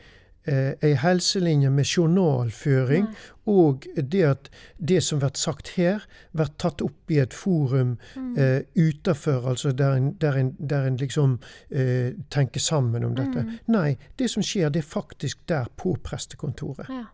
ei 0.48 0.94
helselinje 0.96 1.70
med 1.70 1.84
journalføring, 1.84 3.08
og 3.48 3.86
det 3.96 4.22
at 4.24 4.48
det 4.78 5.02
som 5.04 5.20
blir 5.20 5.34
sagt 5.36 5.68
her, 5.76 6.04
blir 6.36 6.50
tatt 6.60 6.82
opp 6.84 7.10
i 7.12 7.18
et 7.22 7.34
forum 7.36 7.96
eh, 8.36 8.62
utenfor, 8.76 9.48
altså 9.50 9.72
der 9.72 9.96
en, 9.96 10.10
der 10.20 10.36
en, 10.40 10.54
der 10.58 10.86
en 10.88 10.96
liksom 11.00 11.38
eh, 11.70 12.12
tenker 12.30 12.60
sammen 12.60 13.04
om 13.04 13.14
dette. 13.16 13.44
Nei, 13.68 13.96
det 14.18 14.30
som 14.30 14.42
skjer, 14.44 14.68
det 14.72 14.82
er 14.84 14.88
faktisk 14.88 15.38
der 15.48 15.68
på 15.76 15.96
prestekontoret. 16.04 16.88
Ja. 16.88 17.04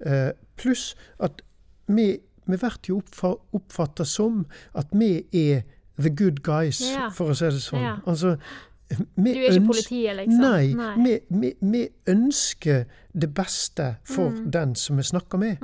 Eh, 0.00 0.30
Pluss 0.56 0.94
at 1.22 1.42
vi, 1.88 2.12
vi 2.46 2.56
blir 2.56 2.78
jo 2.88 3.00
oppfatta 3.54 4.04
som 4.04 4.44
at 4.74 4.86
vi 4.92 5.24
er 5.32 5.62
the 5.98 6.10
good 6.10 6.42
guys, 6.42 6.80
Ja. 6.92 7.08
for 7.10 7.30
å 7.32 7.34
si 7.38 7.44
det 7.50 7.62
sånn. 7.64 7.82
Ja. 7.82 7.94
Altså, 8.06 8.36
vi 9.16 9.32
Du 9.34 9.38
er 9.40 9.52
ikke 9.52 9.66
politiet, 9.66 10.16
liksom? 10.16 10.40
Nei, 10.40 10.72
Nei. 10.74 10.94
Vi, 11.04 11.18
vi, 11.40 11.52
vi 11.60 11.88
ønsker 12.06 12.84
det 13.20 13.34
beste 13.34 13.96
for 14.04 14.30
Mm. 14.30 14.50
den 14.52 14.74
som 14.74 14.96
vi 14.96 15.02
snakker 15.02 15.38
med. 15.38 15.56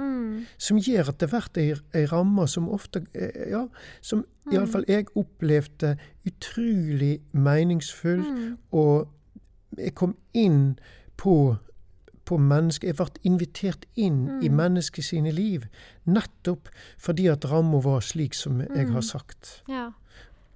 Som 0.59 0.79
gjør 0.79 1.09
at 1.09 1.19
det 1.21 1.29
blir 1.31 1.79
ei, 1.95 2.05
ramme 2.07 2.49
som 2.49 2.69
ofte 2.69 3.05
eh, 3.15 3.51
Ja, 3.51 3.67
som 4.01 4.25
Mm. 4.47 4.53
iallfall 4.53 4.85
jeg 4.89 5.07
opplevde 5.17 5.97
utrolig 6.27 7.21
meningsfull. 7.33 8.23
Mm. 8.23 8.59
Og 8.73 9.09
jeg 9.79 9.95
kom 9.95 10.17
inn 10.35 10.79
på 11.17 11.57
på 12.25 12.37
mennesker. 12.39 12.87
Jeg 12.89 12.97
ble 12.97 13.07
invitert 13.25 13.85
inn 13.97 14.29
i 14.43 14.49
Mm. 14.49 14.55
mennesket 14.57 15.05
sine 15.05 15.31
liv. 15.33 15.65
Nettopp 16.07 16.69
fordi 16.99 17.27
at 17.27 17.45
ramma 17.51 17.81
var 17.83 18.01
slik 18.01 18.35
som 18.35 18.61
jeg 18.61 18.87
Mm. 18.87 18.93
har 18.93 19.01
sagt. 19.01 19.63
Ja. 19.69 19.91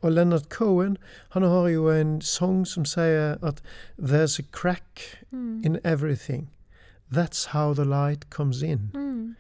Og 0.07 0.13
Leonard 0.13 0.45
Cohen 0.53 0.97
han 1.35 1.43
har 1.43 1.67
jo 1.73 1.89
en 1.91 2.21
sang 2.23 2.61
som 2.69 2.85
sier 2.87 3.41
at 3.43 3.63
There's 3.99 4.39
a 4.39 4.45
crack 4.53 5.03
Mm. 5.33 5.63
in 5.65 5.79
everything. 5.85 6.49
That's 7.13 7.47
how 7.49 7.75
the 7.75 7.85
light 7.85 8.31
comes 8.31 8.63
in. 8.63 8.91
Mm. 8.95 9.35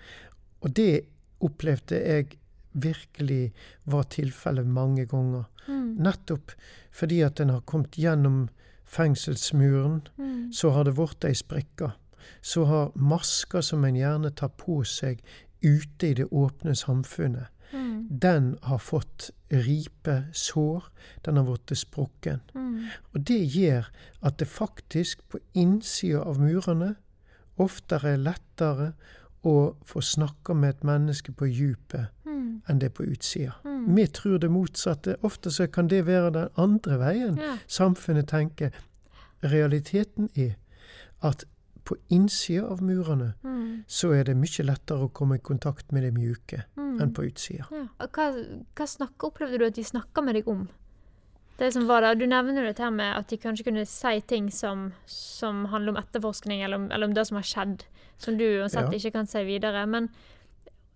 Og 0.60 0.76
det 0.76 1.00
opplevde 1.40 1.94
jeg 2.00 2.26
virkelig 2.72 3.52
var 3.86 4.02
tilfellet 4.02 4.66
mange 4.66 5.06
ganger. 5.06 5.44
Mm. 5.68 5.96
Nettopp 5.98 6.52
fordi 6.92 7.20
at 7.20 7.40
en 7.40 7.48
har 7.48 7.60
kommet 7.60 7.90
gjennom 7.96 8.48
fengselsmuren, 8.84 10.08
Mm. 10.18 10.52
så 10.52 10.70
har 10.70 10.82
det 10.84 10.94
blitt 10.94 11.24
ei 11.24 11.34
sprekke. 11.34 11.90
Så 12.42 12.64
har 12.64 12.92
masker 12.94 13.60
som 13.60 13.84
en 13.84 13.94
gjerne 13.96 14.30
tar 14.34 14.48
på 14.48 14.84
seg 14.84 15.20
ute 15.62 16.08
i 16.10 16.14
det 16.14 16.26
åpne 16.32 16.74
samfunnet, 16.76 17.46
Mm. 17.72 18.06
den 18.22 18.58
har 18.62 18.78
fått 18.78 19.30
ripe 19.50 20.24
sår, 20.32 20.84
den 21.24 21.36
har 21.36 21.44
blitt 21.44 21.78
sprukken. 21.78 22.40
Mm. 22.54 22.84
Og 23.14 23.20
det 23.28 23.40
gjør 23.56 23.88
at 24.22 24.38
det 24.38 24.48
faktisk 24.48 25.28
på 25.28 25.38
innsida 25.54 26.22
av 26.22 26.38
murene 26.40 26.94
oftere 27.58 28.12
er 28.12 28.16
lettere 28.22 28.92
å 29.46 29.74
få 29.84 30.00
snakka 30.00 30.54
med 30.54 30.68
et 30.68 30.84
menneske 30.84 31.32
på 31.32 31.46
djupet 31.46 32.06
Mm. 32.26 32.62
enn 32.68 32.78
det 32.78 32.94
på 32.94 33.02
utsida. 33.04 33.52
Mm. 33.64 33.94
Vi 33.96 34.06
tror 34.06 34.38
det 34.38 34.50
motsatte. 34.50 35.16
Ofte 35.22 35.50
så 35.50 35.66
kan 35.66 35.88
det 35.88 36.06
være 36.06 36.30
den 36.32 36.48
andre 36.56 36.98
veien. 36.98 37.36
Ja. 37.38 37.58
Samfunnet 37.66 38.28
tenker. 38.28 38.70
Realiteten 39.42 40.28
er 40.36 40.54
at 41.22 41.44
på 41.86 41.96
innsida 42.10 42.66
av 42.68 42.80
murene 42.82 43.34
Mm. 43.44 43.84
så 43.86 44.10
er 44.18 44.24
det 44.24 44.36
mye 44.36 44.64
lettere 44.66 45.06
å 45.06 45.12
komme 45.12 45.36
i 45.36 45.44
kontakt 45.44 45.92
med 45.92 46.02
det 46.02 46.12
mjuke 46.14 46.64
Mm. 46.76 47.00
enn 47.00 47.12
på 47.14 47.22
utsida. 47.30 47.66
Ja. 47.70 47.86
Hva, 48.06 48.26
hva 48.74 48.86
snakker, 48.86 49.30
opplevde 49.30 49.58
du 49.58 49.64
at 49.66 49.74
de 49.74 49.82
snakka 49.84 50.24
med 50.24 50.34
deg 50.34 50.48
om? 50.48 50.68
Det 51.58 51.72
som 51.72 51.86
var 51.86 52.02
der, 52.02 52.14
Du 52.14 52.26
nevner 52.26 52.66
dette 52.66 52.82
her 52.82 52.90
med 52.90 53.16
at 53.16 53.28
de 53.28 53.36
kanskje 53.38 53.64
kunne 53.64 53.86
si 53.86 54.20
ting 54.20 54.50
som, 54.50 54.92
som 55.06 55.64
handler 55.66 55.94
om 55.96 56.02
etterforskning, 56.02 56.62
eller 56.62 56.76
om, 56.76 56.90
eller 56.92 57.06
om 57.06 57.14
det 57.14 57.26
som 57.26 57.36
har 57.36 57.42
skjedd, 57.44 57.84
som 58.18 58.36
du 58.36 58.44
uansett 58.44 58.92
Ja. 58.92 58.98
ikke 58.98 59.12
kan 59.12 59.26
si 59.26 59.38
videre. 59.44 59.86
Men 59.88 60.10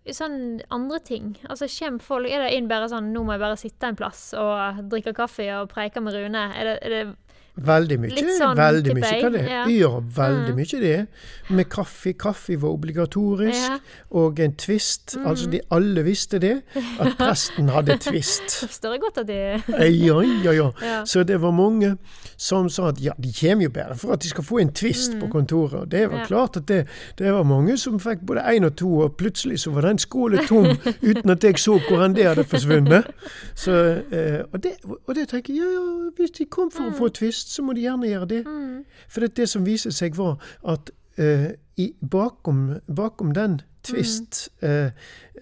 sånn 0.06 0.60
andre 0.70 0.98
ting 1.04 1.36
altså 1.48 1.66
Kommer 1.68 2.00
folk 2.02 2.26
Er 2.30 2.42
det 2.42 2.54
inn 2.56 2.68
bare 2.68 2.88
sånn 2.88 3.12
'Nå 3.12 3.24
må 3.24 3.32
jeg 3.32 3.40
bare 3.40 3.56
sitte 3.56 3.84
en 3.86 3.96
plass 3.96 4.34
og 4.34 4.88
drikke 4.90 5.14
kaffe 5.14 5.44
og 5.60 5.68
preike 5.70 6.02
med 6.02 6.14
Rune'? 6.14 6.54
Er 6.56 6.64
det, 6.64 6.78
er 6.82 6.88
det 7.04 7.16
Veldig 7.56 7.96
mye. 8.00 8.10
Sånn, 8.38 8.56
veldig 8.56 8.94
mye 8.96 9.20
kan 9.20 9.32
det. 9.32 9.42
ja. 9.50 9.64
Ja, 9.68 9.88
veldig 10.00 10.50
Mm. 10.54 10.56
mye 10.56 10.80
det. 10.80 11.06
Med 11.50 11.68
kaffe. 11.68 12.12
Kaffe 12.14 12.56
var 12.56 12.70
obligatorisk. 12.70 13.68
Ja. 13.70 13.78
Og 14.12 14.38
en 14.40 14.52
twist. 14.54 15.16
Mm. 15.16 15.26
Altså, 15.26 15.50
de 15.50 15.60
alle 15.70 16.02
visste 16.04 16.38
det. 16.40 16.62
At 17.00 17.16
presten 17.18 17.68
hadde 17.68 17.98
twist. 17.98 18.50
Så 18.50 18.66
forstår 18.70 18.92
jeg 18.92 19.00
godt 19.00 19.18
at 19.18 19.26
de 19.26 19.34
Ja, 19.34 20.20
ja, 20.22 20.52
ja. 20.52 20.70
Ja. 20.82 21.04
Så 21.04 21.22
det 21.24 21.40
var 21.42 21.50
mange 21.50 21.96
som 22.36 22.68
sa 22.68 22.88
at 22.88 23.00
ja, 23.02 23.12
de 23.20 23.32
kommer 23.40 23.64
jo 23.64 23.70
bare 23.70 23.96
for 23.96 24.12
at 24.12 24.20
de 24.22 24.28
skal 24.28 24.44
få 24.44 24.58
en 24.60 24.72
twist 24.72 25.18
på 25.20 25.28
kontoret. 25.28 25.74
Og 25.74 25.88
det 25.90 26.08
var 26.10 26.20
Mm. 26.20 26.26
Klart 26.26 26.56
at 26.56 26.66
det, 26.68 26.86
det 27.18 27.32
var 27.32 27.42
mange 27.44 27.76
som 27.78 27.98
fikk 28.00 28.20
både 28.26 28.40
én 28.46 28.64
og 28.66 28.76
to, 28.76 28.98
og 29.00 29.16
plutselig 29.16 29.58
så 29.60 29.70
var 29.72 29.80
den 29.82 29.98
skålen 29.98 30.46
tom 30.46 30.66
uten 31.10 31.30
at 31.30 31.42
jeg 31.44 31.58
så 31.58 31.78
hvor 31.88 32.04
enn 32.04 32.14
det 32.14 32.24
hadde 32.26 32.44
forsvunnet. 32.44 33.06
Så, 33.54 33.72
eh, 34.12 34.42
og, 34.52 34.62
det, 34.62 34.72
og 34.84 35.14
det 35.14 35.28
tenker 35.28 35.54
jeg, 35.54 35.62
ja, 35.62 35.70
ja, 35.70 36.10
hvis 36.16 36.30
de 36.38 36.44
kom 36.44 36.70
for 36.70 36.84
å 36.90 36.92
få 36.96 37.08
twist, 37.08 37.49
så 37.50 37.64
må 37.66 37.74
de 37.74 37.82
gjerne 37.88 38.10
gjøre 38.10 38.28
det. 38.30 38.44
Mm. 38.46 38.84
For 39.10 39.24
det, 39.26 39.34
det 39.40 39.48
som 39.50 39.66
viste 39.66 39.90
seg 39.94 40.14
var 40.18 40.38
at 40.68 40.92
uh, 41.18 41.50
i, 41.80 41.90
bakom, 42.10 42.78
bakom 42.86 43.34
den 43.34 43.60
twist, 43.82 44.48
eh, 44.60 44.90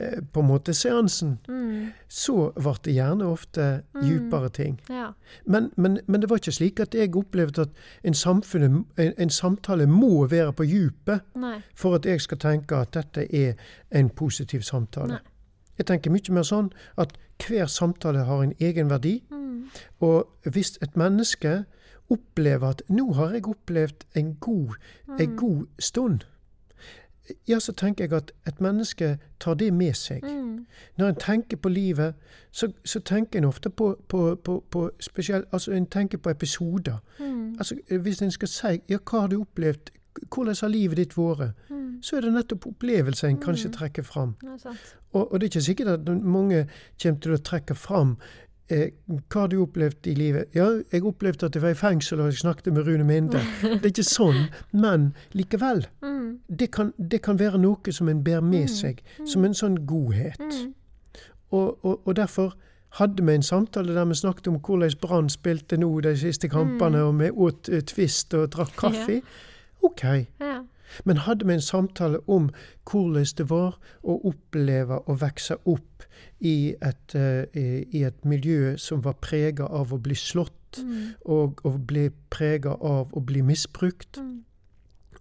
eh, 0.01 0.21
på 0.33 0.41
en 0.41 0.47
måte, 0.47 0.75
seansen, 0.75 1.39
Mm. 1.49 1.89
så 2.09 2.53
ble 2.55 2.75
det 2.85 2.95
gjerne 2.95 3.27
ofte 3.27 3.83
djupere 4.03 4.49
ting. 4.49 4.81
Ja. 4.89 5.09
Men, 5.45 5.73
men, 5.77 5.99
men 6.07 6.21
det 6.21 6.31
var 6.31 6.39
ikke 6.39 6.53
slik 6.53 6.81
at 6.81 6.95
jeg 6.95 7.17
opplevde 7.17 7.63
at 7.63 7.69
en, 8.05 8.15
samfunn, 8.15 8.85
en, 8.97 9.13
en 9.19 9.31
samtale 9.31 9.87
må 9.87 10.27
være 10.31 10.53
på 10.53 10.65
djupet 10.65 11.21
Nei. 11.35 11.57
for 11.75 11.95
at 11.99 12.07
jeg 12.07 12.21
skal 12.21 12.39
tenke 12.39 12.77
at 12.77 12.95
dette 12.95 13.27
er 13.35 13.55
en 13.91 14.11
positiv 14.11 14.61
samtale. 14.63 15.09
Nei. 15.19 15.35
Jeg 15.79 15.87
tenker 15.87 16.11
mye 16.11 16.35
mer 16.35 16.47
sånn 16.47 16.71
at 16.97 17.19
hver 17.43 17.67
samtale 17.67 18.23
har 18.27 18.43
en 18.43 18.55
egen 18.61 18.91
verdi. 18.91 19.25
Mm. 19.31 19.67
Og 20.01 20.31
hvis 20.45 20.79
et 20.83 20.97
menneske 20.97 21.65
opplever 22.11 22.69
at 22.69 22.83
'nå 22.89 23.13
har 23.13 23.31
jeg 23.33 23.49
opplevd 23.49 24.05
en 24.17 24.35
god, 24.35 24.75
en 25.21 25.37
god 25.37 25.67
stund', 25.79 26.25
ja, 27.49 27.59
så 27.59 27.73
tenker 27.73 28.05
jeg 28.05 28.13
at 28.13 28.33
et 28.47 28.61
menneske 28.61 29.19
tar 29.41 29.55
det 29.55 29.75
med 29.75 29.93
seg. 29.95 30.23
Mm. 30.23 30.67
Når 30.97 31.09
en 31.09 31.15
tenker 31.15 31.57
på 31.57 31.69
livet, 31.69 32.15
så, 32.51 32.73
så 32.85 33.01
tenker 33.01 33.39
en 33.39 33.45
ofte 33.45 33.71
på, 33.71 33.97
på, 34.09 34.35
på, 34.35 34.65
på 34.71 34.91
spesielt, 35.01 35.45
altså 35.53 35.73
en 35.73 35.87
tenker 35.87 36.19
på 36.19 36.31
episoder. 36.31 36.97
Mm. 37.21 37.55
Altså, 37.59 37.77
hvis 38.01 38.23
en 38.23 38.31
skal 38.31 38.49
si 38.49 38.81
ja, 38.89 38.99
hva 39.11 39.21
har 39.21 39.27
du 39.29 39.41
opplevd, 39.41 39.91
hvordan 40.35 40.55
har 40.61 40.69
livet 40.69 40.97
ditt 40.97 41.17
vært, 41.19 41.53
Mm. 41.71 42.03
så 42.03 42.17
er 42.17 42.21
det 42.21 42.33
nettopp 42.33 42.67
opplevelser 42.67 43.29
en 43.29 43.41
kanskje 43.41 43.71
trekker 43.71 44.03
fram. 44.03 44.35
Er. 44.43 44.77
Og, 45.13 45.33
og 45.33 45.41
det 45.41 45.47
er 45.47 45.51
ikke 45.51 45.61
sikkert 45.61 45.89
at 45.89 46.23
mange 46.23 46.69
kommer 47.03 47.21
til 47.21 47.33
å 47.33 47.37
trekke 47.37 47.75
fram 47.75 48.17
eh, 48.71 48.91
hva 49.07 49.45
har 49.45 49.51
du 49.53 49.59
opplevd 49.63 50.07
i 50.11 50.15
livet. 50.15 50.49
Ja, 50.55 50.69
jeg 50.93 51.05
opplevde 51.07 51.47
at 51.47 51.57
jeg 51.57 51.63
var 51.63 51.75
i 51.75 51.79
fengsel 51.79 52.21
og 52.21 52.31
jeg 52.31 52.43
snakket 52.43 52.73
med 52.73 52.87
Rune 52.87 53.05
Minde. 53.05 53.43
Det 53.63 53.85
er 53.85 53.93
ikke 53.93 54.07
sånn, 54.07 54.47
men 54.73 55.13
likevel. 55.37 55.87
Mm. 56.05 56.39
Det 56.49 56.71
kan, 56.75 56.93
det 56.99 57.23
kan 57.25 57.39
være 57.41 57.61
noe 57.63 57.93
som 57.95 58.09
en 58.09 58.25
bærer 58.25 58.45
med 58.45 58.71
seg, 58.73 59.03
som 59.27 59.45
en 59.45 59.57
sånn 59.57 59.83
godhet. 59.89 60.41
Mm. 60.41 60.73
Og, 61.51 61.79
og, 61.85 62.01
og 62.05 62.17
derfor 62.17 62.57
hadde 62.99 63.25
vi 63.25 63.35
en 63.35 63.43
samtale 63.43 63.95
der 63.95 64.05
vi 64.09 64.17
snakket 64.17 64.49
om 64.49 64.59
hvordan 64.65 64.97
Brann 65.01 65.29
spilte 65.29 65.77
nå 65.77 65.91
de 66.01 66.17
siste 66.17 66.49
kampene, 66.49 67.03
og 67.05 67.19
vi 67.21 67.31
åt 67.31 67.69
uh, 67.69 67.81
Twist 67.85 68.35
og 68.35 68.49
drakk 68.53 68.77
kaffe. 68.81 69.21
OK. 69.85 70.05
Ja. 70.41 70.61
Men 71.05 71.17
hadde 71.17 71.47
vi 71.47 71.53
en 71.55 71.61
samtale 71.61 72.19
om 72.29 72.51
hvordan 72.91 73.27
det 73.37 73.51
var 73.51 73.79
å 74.05 74.19
oppleve 74.31 75.01
å 75.07 75.17
vokse 75.21 75.57
opp 75.67 76.03
i 76.41 76.75
et, 76.83 77.15
eh, 77.15 77.45
i 77.55 77.85
i 77.93 78.05
et 78.05 78.25
miljø 78.25 78.77
som 78.79 79.01
var 79.03 79.13
prega 79.21 79.67
av 79.67 79.93
å 79.93 79.99
bli 80.03 80.15
slått, 80.15 80.53
Mm. 80.79 81.15
og 81.25 81.63
å 81.65 81.79
bli 81.87 82.11
prega 82.31 82.71
av 82.81 83.13
å 83.13 83.21
bli 83.25 83.41
misbrukt, 83.43 84.19
Mm. 84.19 84.45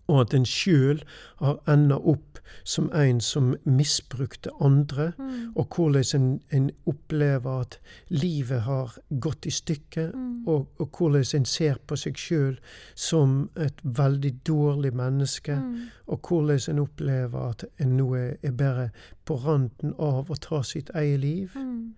Og 0.08 0.22
at 0.22 0.34
en 0.34 0.46
sjøl 0.46 1.02
har 1.40 1.60
enda 1.68 1.96
opp 1.96 2.40
som 2.64 2.90
en 2.96 3.20
som 3.22 3.56
misbrukte 3.66 4.50
andre, 4.62 5.12
Mm. 5.18 5.52
og 5.56 5.68
hvordan 5.76 6.04
en, 6.16 6.42
en 6.52 6.72
opplever 6.88 7.60
at 7.62 7.80
livet 8.10 8.62
har 8.62 8.98
gått 9.20 9.46
i 9.46 9.50
stykker, 9.52 10.12
Mm. 10.14 10.48
og, 10.48 10.68
og 10.80 10.90
hvordan 10.98 11.26
en 11.36 11.46
ser 11.46 11.76
på 11.88 11.96
seg 11.96 12.14
sjøl 12.18 12.58
som 12.96 13.50
et 13.58 13.82
veldig 13.84 14.34
dårlig 14.48 14.94
menneske, 14.94 15.56
Mm. 15.56 15.78
og 16.08 16.20
hvordan 16.28 16.60
en 16.70 16.80
opplever 16.80 17.50
at 17.50 17.66
en 17.80 17.98
nå 17.98 18.14
er, 18.16 18.36
er 18.44 18.52
bare 18.52 18.90
på 19.26 19.36
randen 19.36 19.94
av 20.00 20.30
å 20.32 20.36
ta 20.40 20.62
sitt 20.64 20.90
eget 20.96 21.20
liv, 21.20 21.50
Mm. 21.56 21.94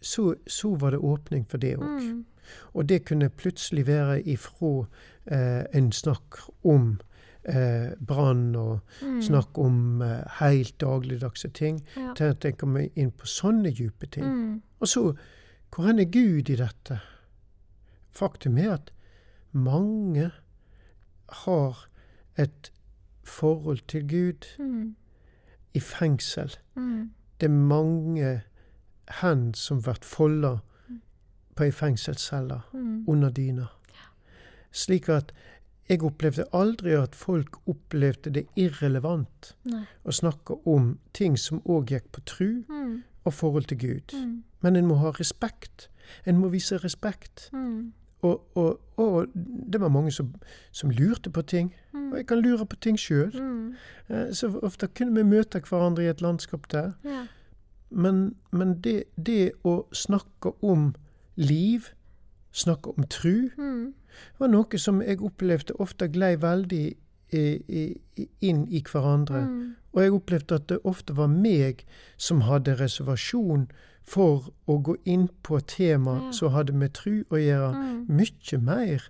så, 0.00 0.34
så 0.46 0.76
var 0.76 0.90
det 0.90 0.98
åpning 0.98 1.46
for 1.48 1.58
det 1.58 1.76
òg. 1.76 2.00
Mm. 2.02 2.24
Og 2.74 2.86
det 2.88 3.04
kunne 3.04 3.28
plutselig 3.30 3.86
være 3.86 4.22
ifra 4.28 4.86
eh, 5.30 5.64
en 5.74 5.92
snakk 5.92 6.38
om 6.64 7.00
eh, 7.44 7.92
brann 8.06 8.54
og 8.56 8.80
Mm. 9.02 9.22
snakk 9.22 9.58
om 9.58 10.02
eh, 10.02 10.22
helt 10.40 10.78
dagligdagse 10.80 11.48
ting, 11.48 11.80
Ja. 11.96 12.14
til 12.14 12.24
at 12.24 12.44
en 12.44 12.52
kommer 12.52 12.88
inn 12.96 13.10
på 13.10 13.26
sånne 13.26 13.70
dype 13.76 14.06
ting. 14.10 14.24
Mm. 14.24 14.62
Og 14.80 14.88
så, 14.88 15.14
hvor 15.70 15.84
er 15.88 16.04
Gud 16.04 16.50
i 16.50 16.56
dette? 16.56 17.00
Faktum 18.12 18.58
er 18.58 18.72
at 18.72 18.90
mange 19.52 20.30
har 21.28 21.86
et 22.38 22.70
forhold 23.24 23.86
til 23.88 24.08
Gud 24.08 24.46
Mm. 24.58 24.96
i 25.74 25.80
fengsel. 25.80 26.56
Mm. 26.76 27.10
Det 27.40 27.46
er 27.46 27.54
mange 27.54 28.42
hender 29.22 29.56
som 29.56 29.82
blir 29.82 29.98
folda 30.02 30.58
på 31.56 31.64
ei 31.64 31.70
fengselscelle 31.70 32.60
Mm. 32.74 33.04
under 33.08 33.30
dyna. 33.30 33.66
Slik 34.72 35.08
at 35.08 35.32
jeg 35.88 36.02
opplevde 36.04 36.44
aldri 36.52 36.92
at 36.92 37.14
folk 37.16 37.56
opplevde 37.66 38.30
det 38.30 38.46
irrelevant 38.56 39.54
Nei. 39.64 39.84
å 40.04 40.12
snakke 40.12 40.58
om 40.68 40.98
ting 41.16 41.38
som 41.38 41.62
òg 41.64 41.86
gikk 41.94 42.10
på 42.12 42.20
tru 42.28 42.64
Mm. 42.68 43.02
og 43.24 43.32
forhold 43.34 43.64
til 43.68 43.78
Gud. 43.78 44.12
Mm. 44.14 44.42
Men 44.62 44.76
en 44.76 44.86
må 44.86 44.94
ha 45.00 45.10
respekt. 45.10 45.88
En 46.26 46.36
må 46.38 46.48
vise 46.48 46.76
respekt. 46.76 47.48
Mm. 47.52 47.92
Og, 48.22 48.56
og, 48.56 48.80
og 48.96 49.26
det 49.72 49.80
var 49.80 49.88
mange 49.88 50.10
som, 50.12 50.34
som 50.72 50.90
lurte 50.90 51.30
på 51.30 51.42
ting. 51.42 51.74
Mm. 51.92 52.12
Og 52.12 52.16
jeg 52.18 52.26
kan 52.26 52.40
lure 52.42 52.66
på 52.66 52.76
ting 52.76 52.98
sjøl. 52.98 53.32
Mm. 53.40 53.74
Så 54.32 54.58
ofte 54.62 54.88
kunne 54.88 55.14
vi 55.14 55.22
møte 55.22 55.60
hverandre 55.60 56.02
i 56.04 56.08
et 56.10 56.20
landskap 56.20 56.66
der. 56.72 56.92
Ja. 57.04 57.26
Men, 57.90 58.34
men 58.50 58.80
det, 58.84 59.04
det 59.16 59.52
å 59.64 59.86
snakke 59.92 60.52
om 60.62 60.94
liv, 61.36 61.86
snakke 62.52 62.90
om 62.98 63.06
tru, 63.08 63.48
Mm. 64.18 64.38
var 64.40 64.48
noe 64.48 64.78
som 64.78 65.00
jeg 65.02 65.18
opplevde 65.20 65.76
ofte 65.80 66.08
glei 66.08 66.36
veldig 66.36 66.96
i, 67.32 67.62
i- 67.68 68.28
inn 68.40 68.66
i 68.70 68.80
hverandre. 68.82 69.42
Mm. 69.46 69.74
Og 69.94 70.02
jeg 70.02 70.12
opplevde 70.12 70.54
at 70.54 70.66
det 70.68 70.78
ofte 70.84 71.14
var 71.16 71.28
meg 71.28 71.84
som 72.16 72.40
hadde 72.40 72.76
reservasjon 72.78 73.68
for 74.02 74.50
å 74.66 74.78
gå 74.82 74.96
inn 75.04 75.28
på 75.42 75.60
tema 75.66 76.20
Ja. 76.24 76.30
som 76.32 76.52
hadde 76.52 76.72
med 76.72 76.92
tru 76.94 77.24
å 77.30 77.36
gjøre, 77.36 77.74
Mm. 77.74 78.06
mye 78.08 78.58
mer 78.60 79.02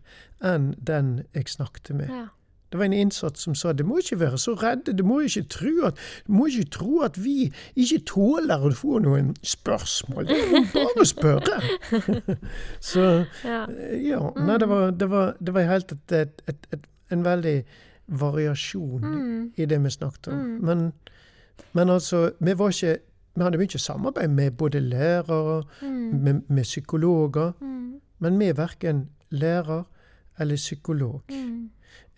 enn 0.43 0.75
den 0.83 1.25
jeg 1.35 1.45
snakket 1.49 1.95
med. 1.95 2.09
Ja. 2.09 2.27
Det 2.73 2.79
var 2.79 2.85
en 2.85 2.93
innsatt 2.93 3.39
som 3.41 3.55
sa 3.57 3.73
det 3.73 3.87
må 3.87 3.97
ikke 4.03 4.19
være 4.21 4.39
så 4.39 4.53
redde, 4.61 4.93
det 4.93 5.05
må 5.07 5.21
ikke 5.25 5.43
tro 5.49 5.71
at, 5.89 5.99
må 6.29 6.47
ikke 6.51 6.69
tro 6.71 7.01
at 7.07 7.17
vi 7.25 7.53
ikke 7.77 8.03
tåler 8.11 8.67
å 8.69 8.73
få 8.77 8.99
noen 9.01 9.31
spørsmål. 9.43 10.27
Det 10.29 10.37
er 10.37 10.67
bare 10.75 11.01
å 11.01 11.07
spørre. 11.09 11.61
så 12.91 13.07
Ja. 13.45 13.67
ja. 13.97 14.21
Nei, 14.37 14.59
det 14.59 14.69
var, 14.69 14.91
det 14.91 15.09
var, 15.11 15.35
det 15.41 15.55
var 15.55 15.69
helt 15.71 15.93
et, 15.93 16.13
et, 16.13 16.43
et, 16.49 16.67
et, 16.73 16.85
en 17.11 17.25
veldig 17.25 17.57
variasjon 18.09 19.01
Mm. 19.05 19.53
i 19.57 19.65
det 19.67 19.79
vi 19.85 19.91
snakket 19.91 20.29
om. 20.29 20.35
Mm. 20.39 20.61
Men, 20.65 20.93
men 21.73 21.89
altså, 21.91 22.31
vi 22.41 22.55
var 22.59 22.69
ikke 22.73 22.99
Vi 23.39 23.45
hadde 23.45 23.59
mye 23.61 23.79
samarbeid 23.79 24.29
med 24.35 24.51
både 24.59 24.81
lærere, 24.81 25.63
Mm. 25.83 26.21
med, 26.25 26.41
med 26.49 26.63
psykologer, 26.65 27.53
Mm. 27.61 28.01
men 28.19 28.39
vi 28.39 28.49
er 28.49 28.55
verken 28.55 29.09
lærer 29.31 29.85
eller 30.41 30.57
psykolog. 30.57 31.23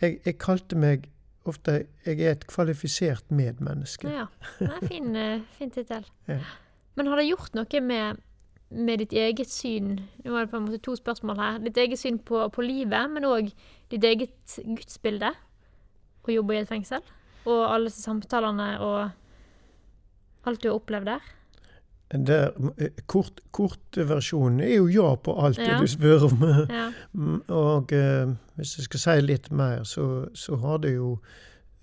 Jeg, 0.01 0.21
jeg 0.25 0.39
kalte 0.41 0.79
meg 0.81 1.11
ofte 1.49 1.85
Jeg 2.05 2.21
er 2.21 2.35
et 2.35 2.47
kvalifisert 2.49 3.31
medmenneske. 3.33 4.09
Ja. 4.13 4.27
Det 4.59 4.69
er 4.69 4.89
fin, 4.89 5.15
eh, 5.17 5.47
fin 5.59 5.71
tittel. 5.71 6.07
Ja. 6.29 6.41
Men 6.99 7.07
har 7.07 7.21
det 7.21 7.29
gjort 7.31 7.55
noe 7.55 7.81
med, 7.81 8.19
med 8.71 8.99
ditt 9.01 9.13
eget 9.17 9.49
syn 9.49 9.93
Nå 10.25 10.35
er 10.35 10.45
det 10.45 10.51
på 10.51 10.59
en 10.59 10.67
måte 10.67 10.83
to 10.85 10.97
spørsmål 10.99 11.39
her. 11.41 11.61
Ditt 11.65 11.79
eget 11.81 12.01
syn 12.01 12.19
på, 12.19 12.43
på 12.53 12.65
livet, 12.67 13.11
men 13.11 13.29
òg 13.29 13.53
ditt 13.91 14.05
eget 14.05 14.59
gudsbilde 14.67 15.33
å 16.27 16.35
jobbe 16.35 16.57
i 16.57 16.61
et 16.61 16.69
fengsel? 16.69 17.05
Og 17.49 17.63
alle 17.65 17.89
disse 17.89 18.05
samtalene 18.05 18.75
og 18.85 20.49
alt 20.49 20.63
du 20.63 20.69
har 20.69 20.77
opplevd 20.77 21.09
der? 21.15 21.31
Der, 22.11 22.51
eh, 22.79 22.89
kort, 23.07 23.39
Kortversjonen 23.55 24.61
er 24.61 24.75
jo 24.81 24.87
ja 24.91 25.15
på 25.15 25.35
alt 25.45 25.57
det 25.61 25.69
Ja. 25.69 25.77
du 25.81 25.87
spør 25.87 26.25
om. 26.31 26.43
Ja. 26.71 26.89
Mm, 27.15 27.43
Og 27.49 27.93
eh, 27.93 28.33
hvis 28.57 28.77
jeg 28.79 28.85
skal 28.85 29.01
si 29.01 29.21
litt 29.21 29.51
mer, 29.53 29.85
så, 29.85 30.27
så 30.35 30.57
har 30.57 30.79
det 30.79 30.95
jo 30.97 31.19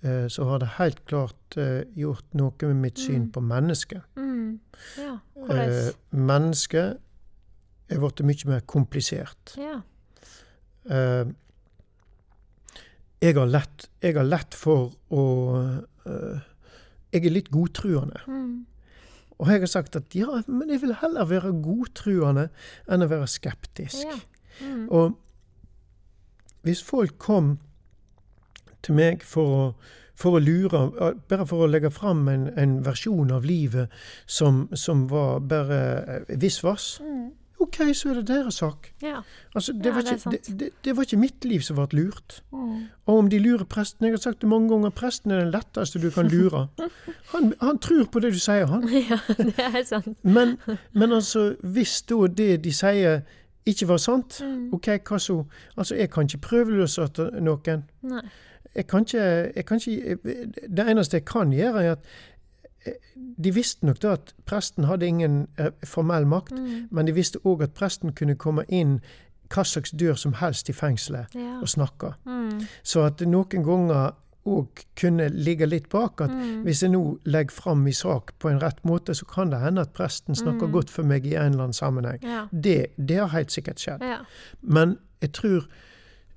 eh, 0.02 0.28
Så 0.28 0.44
har 0.44 0.58
det 0.58 0.68
helt 0.78 1.00
klart 1.06 1.56
eh, 1.56 1.84
gjort 1.96 2.24
noe 2.34 2.52
med 2.62 2.74
mitt 2.76 2.98
syn 2.98 3.22
Mm. 3.22 3.32
på 3.32 3.40
mennesket. 3.40 4.02
Mm. 4.16 4.60
ja. 4.98 5.18
Eh, 5.50 5.90
mennesket 6.12 6.98
er 7.88 7.98
blitt 7.98 8.20
mye 8.22 8.44
mer 8.52 8.60
komplisert. 8.60 9.54
ja. 9.56 9.80
Eh, 10.90 11.24
jeg, 13.20 13.34
har 13.34 13.46
lett, 13.46 13.88
jeg 14.02 14.14
har 14.14 14.24
lett 14.24 14.54
for 14.54 14.92
å 15.10 15.24
eh, 16.06 16.38
Jeg 17.12 17.24
er 17.24 17.30
litt 17.32 17.48
godtruende. 17.50 18.20
Mm. 18.28 18.66
Og 19.38 19.50
jeg 19.52 19.62
har 19.62 19.70
sagt 19.70 19.96
at 19.96 20.14
ja, 20.18 20.40
men 20.46 20.70
jeg 20.70 20.82
vil 20.82 20.96
heller 21.00 21.28
være 21.30 21.54
godtruende 21.62 22.48
enn 22.90 23.06
å 23.06 23.10
være 23.10 23.30
skeptisk. 23.30 24.02
ja. 24.04 24.18
Mm. 24.58 24.88
Og 24.90 25.14
hvis 26.66 26.80
folk 26.82 27.14
kom 27.22 27.58
til 28.82 28.96
meg 28.98 29.22
for 29.22 29.54
å, 29.54 29.66
for 30.18 30.34
å 30.34 30.42
lure, 30.42 30.80
bare 31.30 31.46
for 31.46 31.62
å 31.62 31.68
legge 31.70 31.92
fram 31.94 32.26
en, 32.28 32.48
en 32.58 32.80
versjon 32.86 33.30
av 33.30 33.46
livet 33.46 33.94
som, 34.26 34.64
som 34.74 35.06
var 35.12 35.38
bare 35.46 35.78
eh, 36.02 36.34
visvas, 36.42 36.96
Mm. 37.04 37.28
OK, 37.68 37.78
så 37.94 38.10
er 38.10 38.14
det 38.20 38.26
deres 38.28 38.54
sak. 38.62 38.88
ja. 39.02 39.20
Altså, 39.54 39.72
det, 39.72 39.86
Ja, 39.86 39.92
var 39.92 40.00
ikke, 40.00 40.30
det, 40.30 40.58
det, 40.60 40.68
det 40.84 40.96
var 40.96 41.02
ikke 41.02 41.16
mitt 41.16 41.44
liv 41.44 41.60
som 41.66 41.76
ble 41.76 41.86
lurt. 42.00 42.42
Mm. 42.52 42.88
Og 43.06 43.18
om 43.18 43.28
de 43.30 43.38
lurer 43.38 43.64
presten 43.64 44.06
Jeg 44.06 44.12
har 44.12 44.20
sagt 44.22 44.40
det 44.40 44.48
mange 44.48 44.68
ganger, 44.72 44.90
presten 44.90 45.30
er 45.30 45.40
den 45.40 45.50
letteste 45.50 45.98
du 46.02 46.10
kan 46.10 46.28
lure. 46.28 46.66
Han, 47.32 47.52
han 47.60 47.78
tror 47.78 48.04
på 48.12 48.20
det 48.20 48.32
du 48.32 48.38
sier, 48.38 48.66
han. 48.66 48.86
ja, 49.10 49.18
det 49.36 49.54
er 49.58 49.70
helt 49.70 49.88
sant. 49.88 50.24
Men, 50.24 50.56
men 50.92 51.12
altså, 51.12 51.54
hvis 51.62 52.02
da 52.08 52.26
det 52.26 52.64
de 52.64 52.72
sier 52.72 53.20
ikke 53.68 53.88
var 53.88 53.96
sant, 54.00 54.40
Mm. 54.44 54.70
OK, 54.72 54.86
hva 55.08 55.18
så? 55.20 55.42
Altså, 55.76 55.94
jeg 55.94 56.10
kan 56.10 56.24
ikke 56.24 56.38
prøveløslate 56.48 57.30
noen. 57.40 57.82
Nei. 58.02 58.22
Jeg 58.76 58.86
kan 58.86 59.00
ikke, 59.04 59.22
jeg 59.56 59.64
kan 59.66 59.80
ikke 59.80 60.16
Det 60.76 60.84
eneste 60.90 61.16
jeg 61.16 61.24
kan 61.24 61.50
gjøre, 61.52 61.84
er 61.84 61.92
at 61.92 61.98
de 63.42 63.50
visste 63.54 63.86
nok 63.86 63.98
da 64.02 64.12
at 64.12 64.34
presten 64.46 64.84
hadde 64.84 65.06
ingen 65.06 65.48
eh, 65.58 65.70
formell 65.84 66.26
makt, 66.26 66.52
Mm. 66.52 66.88
men 66.90 67.06
de 67.06 67.12
visste 67.12 67.38
òg 67.44 67.62
at 67.62 67.74
presten 67.74 68.12
kunne 68.12 68.34
komme 68.36 68.64
inn 68.68 69.00
hva 69.50 69.64
slags 69.64 69.90
dør 69.90 70.14
som 70.16 70.32
helst 70.32 70.68
i 70.68 70.72
fengselet 70.72 71.26
Ja. 71.34 71.58
og 71.60 71.68
snakke. 71.68 72.14
Mm. 72.26 72.60
Så 72.82 73.02
at 73.06 73.20
noen 73.20 73.64
ganger 73.64 74.10
òg 74.46 74.68
kunne 74.96 75.28
ligge 75.28 75.66
litt 75.66 75.88
bak 75.88 76.20
at 76.20 76.30
Mm. 76.30 76.62
hvis 76.64 76.80
jeg 76.82 76.90
nå 76.90 77.18
legger 77.24 77.50
fram 77.52 77.78
min 77.84 77.92
sak 77.92 78.32
på 78.38 78.48
en 78.50 78.58
rett 78.62 78.82
måte, 78.84 79.14
så 79.14 79.24
kan 79.26 79.50
det 79.50 79.60
hende 79.60 79.80
at 79.80 79.92
presten 79.92 80.34
snakker 80.34 80.66
Mm. 80.66 80.72
godt 80.72 80.90
for 80.90 81.02
meg 81.02 81.26
i 81.26 81.34
en 81.34 81.52
eller 81.52 81.62
annen 81.64 81.72
sammenheng. 81.72 82.18
Ja. 82.22 82.46
Det, 82.52 82.86
det 83.06 83.16
har 83.16 83.28
helt 83.28 83.50
sikkert 83.52 83.76
skjedd. 83.78 84.00
Ja. 84.00 84.18
Men 84.62 84.98
jeg 85.20 85.32
tror, 85.32 85.66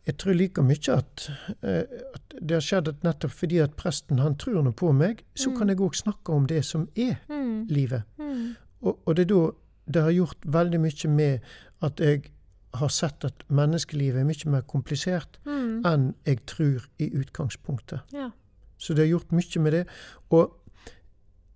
jeg 0.08 0.18
tror 0.18 0.34
like 0.34 0.62
mye 0.66 0.94
at, 0.98 1.30
eh, 1.64 1.84
at 2.16 2.34
det 2.42 2.52
har 2.58 2.62
skjedd 2.66 2.88
at 2.88 3.04
nettopp 3.04 3.32
fordi 3.32 3.60
at 3.64 3.76
presten 3.78 4.20
han 4.20 4.36
tror 4.36 4.64
noe 4.64 4.74
på 4.74 4.92
meg, 4.94 5.24
så 5.36 5.50
Mm. 5.52 5.58
kan 5.58 5.68
jeg 5.70 5.78
òg 5.78 5.96
snakke 5.96 6.30
om 6.34 6.46
det 6.48 6.66
som 6.66 6.88
er 6.96 7.16
Mm. 7.30 7.68
livet. 7.70 8.04
Mm. 8.18 8.56
Og, 8.82 9.00
og 9.06 9.16
det 9.16 9.30
er 9.32 9.36
da 9.36 9.52
det 9.92 10.02
har 10.04 10.12
gjort 10.12 10.38
veldig 10.46 10.80
mye 10.80 11.08
med 11.10 11.40
at 11.82 12.00
jeg 12.00 12.32
har 12.74 12.88
sett 12.88 13.26
at 13.26 13.44
menneskelivet 13.50 14.20
er 14.20 14.24
mye 14.24 14.50
mer 14.52 14.62
komplisert 14.62 15.38
Mm. 15.46 15.82
enn 15.86 16.16
jeg 16.26 16.46
tror 16.46 16.86
i 17.00 17.10
utgangspunktet. 17.10 18.00
Ja. 18.14 18.30
Så 18.78 18.94
det 18.96 19.08
har 19.10 19.20
gjort 19.20 19.32
mye 19.32 19.60
med 19.64 19.72
det. 19.72 19.88
Og 20.32 20.54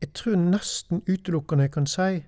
jeg 0.02 0.14
tror 0.14 0.36
nesten 0.36 1.02
utelukkende 1.08 1.62
jeg 1.64 1.72
kan 1.72 1.86
si 1.88 2.24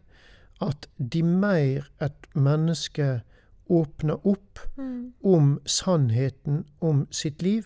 at 0.62 0.88
de 0.98 1.22
mer 1.24 1.88
et 2.02 2.28
menneske 2.36 3.22
åpner 3.70 4.28
opp 4.28 4.60
Mm. 4.78 5.14
om 5.24 5.60
sannheten 5.66 6.66
om 6.82 7.08
sitt 7.12 7.42
liv, 7.42 7.64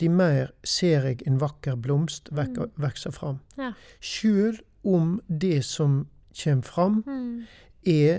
de 0.00 0.08
mer 0.08 0.46
ser 0.64 1.00
jeg 1.06 1.22
en 1.26 1.40
vakker 1.40 1.76
blomst 1.76 2.28
vekke- 2.32 2.70
vokse 2.76 3.12
fram. 3.12 3.38
Ja. 3.58 3.72
Sjøl 4.00 4.58
om 4.84 5.20
det 5.40 5.64
som 5.64 6.06
kommer 6.44 6.62
fram, 6.62 7.04
Mm. 7.06 7.42
er 7.86 8.18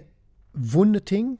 vonde 0.53 0.99
ting, 0.99 1.39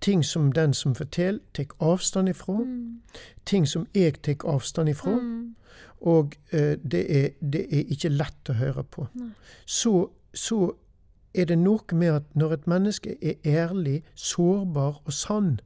ting 0.00 0.24
som 0.24 0.52
den 0.52 0.74
som 0.74 0.94
forteller, 0.94 1.40
tar 1.54 1.64
avstand 1.80 2.28
ifra, 2.28 2.52
Mm. 2.64 3.00
ting 3.44 3.66
som 3.68 3.86
jeg 3.94 4.22
tar 4.22 4.36
avstand 4.44 4.88
ifra, 4.88 5.10
Mm. 5.20 5.54
og 6.00 6.32
uh, 6.52 6.58
det, 6.90 7.16
er, 7.16 7.28
det 7.42 7.66
er 7.74 7.84
ikke 7.90 8.08
lett 8.08 8.48
å 8.48 8.52
høre 8.52 8.84
på. 8.84 9.06
Nei. 9.14 9.30
Så, 9.66 10.10
så 10.34 10.76
er 11.36 11.44
det 11.44 11.58
noe 11.58 11.94
med 11.94 12.08
at 12.14 12.22
når 12.34 12.52
et 12.52 12.66
menneske 12.66 13.16
er 13.22 13.34
ærlig, 13.44 14.02
sårbar 14.14 15.02
og 15.04 15.12
sann, 15.12 15.60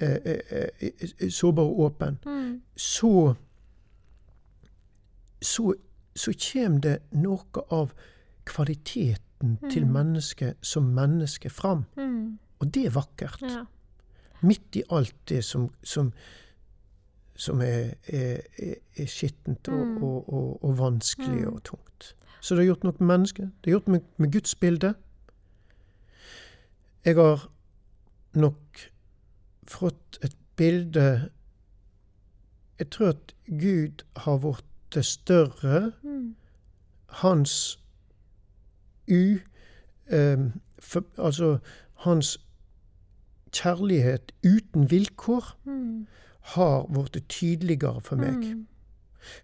eh, 0.00 0.18
eh, 0.24 0.68
eh, 0.80 1.30
sårbar 1.30 1.62
og 1.62 1.80
åpen, 1.80 2.18
Mm. 2.26 2.60
så 2.76 3.34
så, 5.42 5.74
så 6.16 6.32
kommer 6.52 6.80
det 6.80 6.98
noe 7.12 7.64
av 7.70 7.92
kvaliteten 8.48 9.58
til 9.70 9.86
mennesket 9.86 10.56
som 10.64 10.82
menneske 10.96 11.50
fram. 11.50 11.84
Mm. 11.96 12.38
Og 12.60 12.74
det 12.74 12.86
er 12.86 12.90
vakkert. 12.94 13.42
Ja. 13.42 13.64
Midt 14.42 14.76
i 14.76 14.82
alt 14.90 15.14
det 15.28 15.42
som, 15.44 15.68
som, 15.82 16.12
som 17.36 17.60
er, 17.60 17.94
er, 18.08 18.40
er, 18.58 18.74
er 18.96 19.06
skittent 19.06 19.68
og, 19.68 19.86
Mm. 19.86 20.02
og, 20.02 20.32
og, 20.32 20.64
og 20.64 20.78
vanskelig 20.78 21.40
Mm. 21.44 21.52
og 21.54 21.62
tungt. 21.64 22.14
Så 22.44 22.54
det 22.54 22.60
har 22.64 22.66
gjort 22.74 22.82
noe 22.84 22.96
med 23.00 23.08
mennesket. 23.08 23.52
Det 23.64 23.70
har 23.70 23.78
gjort 23.78 23.88
med, 23.94 24.00
med 24.20 24.32
Guds 24.34 24.54
bilde. 24.60 24.90
Jeg 27.04 27.16
har 27.16 27.46
nok 28.36 28.82
fått 29.68 30.18
et 30.24 30.36
bilde 30.56 31.30
Jeg 32.78 32.90
tror 32.90 33.08
at 33.14 33.34
Gud 33.48 34.02
har 34.16 34.38
blitt 34.42 34.98
større. 35.06 35.92
Mm. 36.02 36.34
Hans 37.22 37.78
u... 39.08 39.38
em, 40.12 40.52
for, 40.78 41.04
altså 41.18 41.58
hans 42.04 42.34
kjærlighet 43.52 44.32
uten 44.44 44.90
vilkår 44.90 45.54
Mm. 45.64 46.06
har 46.40 46.86
blitt 46.92 47.28
tydeligere 47.28 48.00
for 48.00 48.16
meg. 48.16 48.34
Mm. 48.54 48.66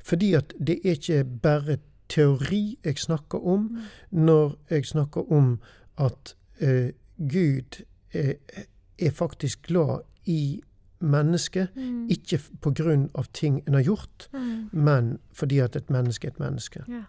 Fordi 0.05 0.35
at 0.35 0.53
det 0.67 0.81
er 0.85 0.91
ikke 0.91 1.25
bare 1.43 1.79
teori 2.11 2.79
jeg 2.85 2.99
snakker 2.99 3.39
om 3.47 3.79
når 4.11 4.57
jeg 4.71 4.87
snakker 4.91 5.33
om 5.33 5.61
at 5.99 6.35
eh, 6.61 6.91
Gud 7.19 7.83
er, 8.13 8.33
er 8.99 9.11
faktisk 9.11 9.63
glad 9.69 10.01
i 10.27 10.61
mennesket. 11.01 11.69
Mm. 11.77 12.09
Ikke 12.11 12.39
pga. 12.63 13.23
ting 13.33 13.63
en 13.67 13.75
har 13.75 13.83
gjort, 13.83 14.29
Mm. 14.33 14.69
men 14.73 15.19
fordi 15.33 15.59
at 15.59 15.77
et 15.77 15.91
menneske 15.91 16.27
er 16.27 16.31
et 16.31 16.39
menneske. 16.41 16.85
Ja. 16.89 17.03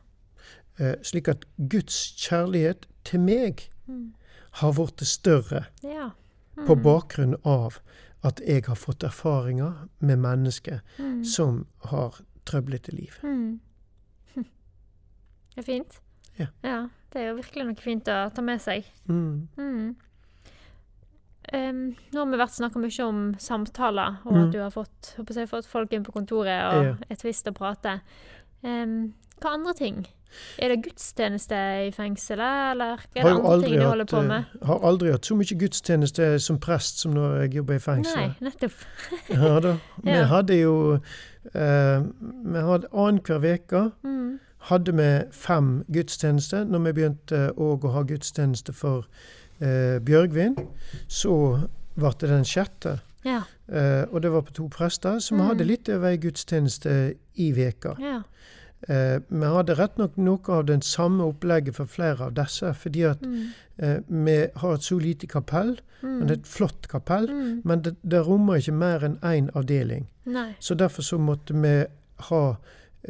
Eh, 0.79 0.95
slik 1.03 1.27
at 1.27 1.45
Guds 1.69 2.15
kjærlighet 2.17 2.87
til 3.05 3.19
meg 3.19 3.69
Mm. 3.87 4.13
har 4.51 4.71
blitt 4.73 5.07
større 5.07 5.63
Ja. 5.83 6.09
på 6.65 6.75
Mm. 6.75 6.83
bakgrunn 6.83 7.35
av 7.45 7.79
at 8.23 8.41
jeg 8.47 8.63
har 8.67 8.75
fått 8.75 9.03
erfaringer 9.03 9.87
med 9.99 10.15
mennesker 10.17 10.79
Mm. 10.99 11.23
som 11.25 11.65
har 11.85 12.21
trøblete 12.45 12.91
liv. 12.91 13.11
Mm. 13.23 13.59
Det 15.55 15.61
er 15.63 15.67
fint. 15.67 15.99
Ja. 16.39 16.45
ja. 16.63 16.87
Det 17.11 17.21
er 17.21 17.27
jo 17.29 17.35
virkelig 17.41 17.65
noe 17.67 17.75
fint 17.75 18.07
å 18.07 18.29
ta 18.33 18.41
med 18.41 18.61
seg. 18.63 18.85
Mm. 19.09 19.47
Mm. 19.57 19.95
Um, 21.51 21.79
nå 22.13 22.21
har 22.21 22.29
vi 22.31 22.37
vært 22.39 22.53
snakka 22.55 22.79
mye 22.79 23.03
om 23.07 23.21
samtaler, 23.41 24.19
og 24.25 24.31
Mm. 24.33 24.43
at 24.47 24.51
du 24.53 24.59
har 24.61 24.69
fått, 24.71 25.15
jeg, 25.35 25.49
fått 25.49 25.65
folk 25.67 25.91
inn 25.93 26.03
på 26.03 26.13
kontoret 26.13 26.73
og 26.73 26.83
Ja. 26.85 26.95
er 27.09 27.15
tvist 27.15 27.47
å 27.47 27.53
prate. 27.53 27.99
Um, 28.63 29.13
hva 29.41 29.53
andre 29.57 29.73
ting? 29.73 30.05
Er 30.59 30.69
det 30.69 30.83
gudstjeneste 30.85 31.87
i 31.87 31.91
fengselet, 31.91 32.71
eller 32.71 32.93
er 32.93 33.23
det 33.23 33.25
andre 33.25 33.61
ting 33.63 33.73
du 33.79 33.83
holder 33.85 34.05
hatt, 34.05 34.09
på 34.11 34.21
med? 34.27 34.45
Jeg 34.61 34.67
har 34.67 34.79
aldri 34.79 35.11
hatt 35.11 35.25
så 35.25 35.35
mye 35.35 35.57
gudstjeneste 35.59 36.39
som 36.39 36.57
prest 36.59 36.99
som 36.99 37.13
når 37.13 37.41
jeg 37.41 37.53
jobber 37.55 37.73
i 37.75 37.79
fengselet. 37.79 38.39
Nei, 38.39 38.49
nettopp. 38.49 38.85
Ja, 39.29 39.59
da. 39.59 39.77
Vi 40.03 40.11
Ja. 40.11 40.23
hadde 40.27 40.61
jo 40.61 40.93
eh, 41.53 41.99
Vi 42.45 42.59
hadde 42.61 42.87
annenhver 42.93 43.43
uke 43.57 43.91
Mm. 44.05 44.39
Hadde 44.69 44.93
vi 44.97 45.09
fem 45.31 45.83
gudstjenester. 45.93 46.63
Når 46.65 46.79
vi 46.85 46.91
begynte 46.93 47.51
òg 47.57 47.85
å 47.87 47.91
ha 47.95 48.03
gudstjeneste 48.03 48.73
for 48.73 49.05
eh, 49.61 49.99
Bjørgvin, 49.99 50.55
så 51.07 51.35
ble 51.95 52.11
det 52.19 52.29
den 52.29 52.45
sjette. 52.45 52.99
Ja. 53.25 53.43
Eh, 53.69 54.05
og 54.11 54.21
det 54.23 54.31
var 54.33 54.41
på 54.41 54.53
to 54.53 54.67
prester, 54.69 55.19
så 55.19 55.35
vi 55.35 55.41
Mm. 55.41 55.47
hadde 55.47 55.65
litt 55.67 55.89
over 55.89 56.07
ei 56.09 56.17
gudstjeneste 56.17 57.15
i 57.35 57.51
veka. 57.51 57.95
ja. 57.99 58.21
Eh, 58.89 59.19
vi 59.29 59.45
hadde 59.45 59.75
rett 59.77 59.97
nok 59.97 60.15
noe 60.17 60.39
av 60.49 60.65
den 60.65 60.81
samme 60.81 61.21
opplegget 61.23 61.75
for 61.75 61.85
flere 61.85 62.21
av 62.25 62.33
disse, 62.33 62.73
fordi 62.73 63.03
at 63.11 63.21
Mm. 63.21 63.49
eh, 63.77 63.99
vi 64.09 64.47
har 64.55 64.73
et 64.73 64.79
så 64.81 64.99
lite 64.99 65.27
kapell, 65.27 65.77
Mm. 66.01 66.19
det 66.27 66.29
er 66.31 66.33
et 66.41 66.47
flott 66.47 66.87
kapell, 66.89 67.27
Mm. 67.27 67.61
men 67.63 67.81
det, 67.81 67.95
det 68.03 68.25
rommer 68.25 68.55
ikke 68.55 68.73
mer 68.73 68.99
enn 69.05 69.17
én 69.21 69.49
avdeling. 69.53 70.07
Nei. 70.25 70.55
Så 70.59 70.73
derfor 70.75 71.01
så 71.03 71.17
måtte 71.19 71.53
vi 71.53 71.85
ha 72.19 72.55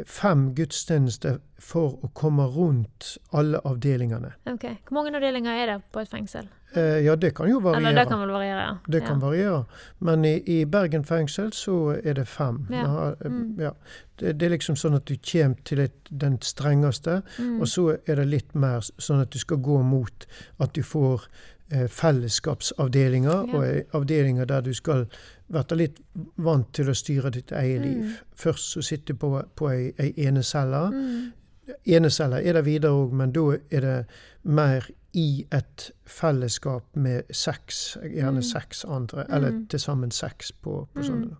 fem 0.07 0.53
gudstjenester 0.55 1.39
for 1.59 1.97
å 2.03 2.09
komme 2.13 2.45
rundt 2.47 3.17
alle 3.35 3.59
avdelingene. 3.67 4.33
OK. 4.47 4.63
Hvor 4.87 4.95
mange 4.97 5.11
avdelinger 5.17 5.51
er 5.51 5.65
det 5.73 5.77
på 5.91 5.99
et 6.01 6.09
fengsel? 6.09 6.47
Eh, 6.73 7.01
ja, 7.03 7.15
det 7.19 7.33
kan 7.35 7.49
jo 7.51 7.59
variere. 7.59 7.81
Eller 7.81 7.97
det 7.99 8.07
kan 8.07 8.21
vel 8.23 8.31
variere, 8.31 8.61
ja. 8.63 8.77
Det 8.87 9.01
kan 9.03 9.19
ja. 9.19 9.25
variere. 9.25 9.65
Men 9.99 10.23
i, 10.25 10.37
i 10.47 10.63
Bergen 10.65 11.03
fengsel 11.03 11.51
så 11.53 11.75
er 11.99 12.13
det 12.21 12.27
fem. 12.31 12.61
Ja. 12.71 12.85
Har, 12.87 13.17
eh, 13.19 13.27
Mm. 13.31 13.59
ja. 13.59 13.71
Det, 14.19 14.37
det 14.39 14.45
er 14.45 14.53
liksom 14.55 14.75
sånn 14.79 14.95
at 14.95 15.05
du 15.05 15.17
kommer 15.17 15.57
til 15.65 15.79
et, 15.79 15.97
den 16.09 16.39
strengeste, 16.41 17.21
Mm. 17.39 17.59
og 17.61 17.67
så 17.67 17.97
er 18.07 18.15
det 18.15 18.27
litt 18.27 18.55
mer 18.55 18.79
sånn 18.97 19.21
at 19.21 19.29
du 19.31 19.39
skal 19.39 19.57
gå 19.57 19.81
mot 19.83 20.25
at 20.59 20.73
du 20.73 20.81
får 20.83 21.27
eh, 21.71 21.87
fellesskapsavdelinger, 21.87 23.53
og 23.55 23.65
eh, 23.67 23.83
avdelinger 23.93 24.45
der 24.45 24.61
du 24.61 24.73
skal 24.73 25.05
være 25.51 25.77
litt 25.77 25.99
vant 26.37 26.73
til 26.73 26.89
å 26.89 26.93
styre 26.95 27.29
ditt 27.31 27.51
eget 27.51 27.81
Mm. 27.81 27.83
liv. 27.87 28.17
Først 28.35 28.71
så 28.73 28.81
sitter 28.81 29.13
du 29.13 29.19
på, 29.19 29.43
på 29.55 29.69
ei, 29.71 29.91
ei 29.99 30.13
enecelle. 30.27 30.91
Mm. 30.91 31.31
Eneceller 31.85 32.37
er 32.37 32.53
det 32.53 32.65
videre 32.65 32.91
òg, 32.91 33.11
men 33.13 33.31
da 33.31 33.57
er 33.71 33.79
det 33.81 34.05
mer 34.43 34.87
i 35.13 35.45
et 35.51 35.91
fellesskap 36.05 36.83
med 36.95 37.23
seks, 37.31 37.97
gjerne 38.03 38.39
Mm. 38.41 38.43
seks 38.43 38.85
andre, 38.85 39.25
eller 39.29 39.51
Mm. 39.51 39.67
til 39.67 39.79
sammen 39.79 40.11
seks 40.11 40.51
på, 40.51 40.87
på 40.93 40.99
Mm. 40.99 41.03
sånne. 41.03 41.37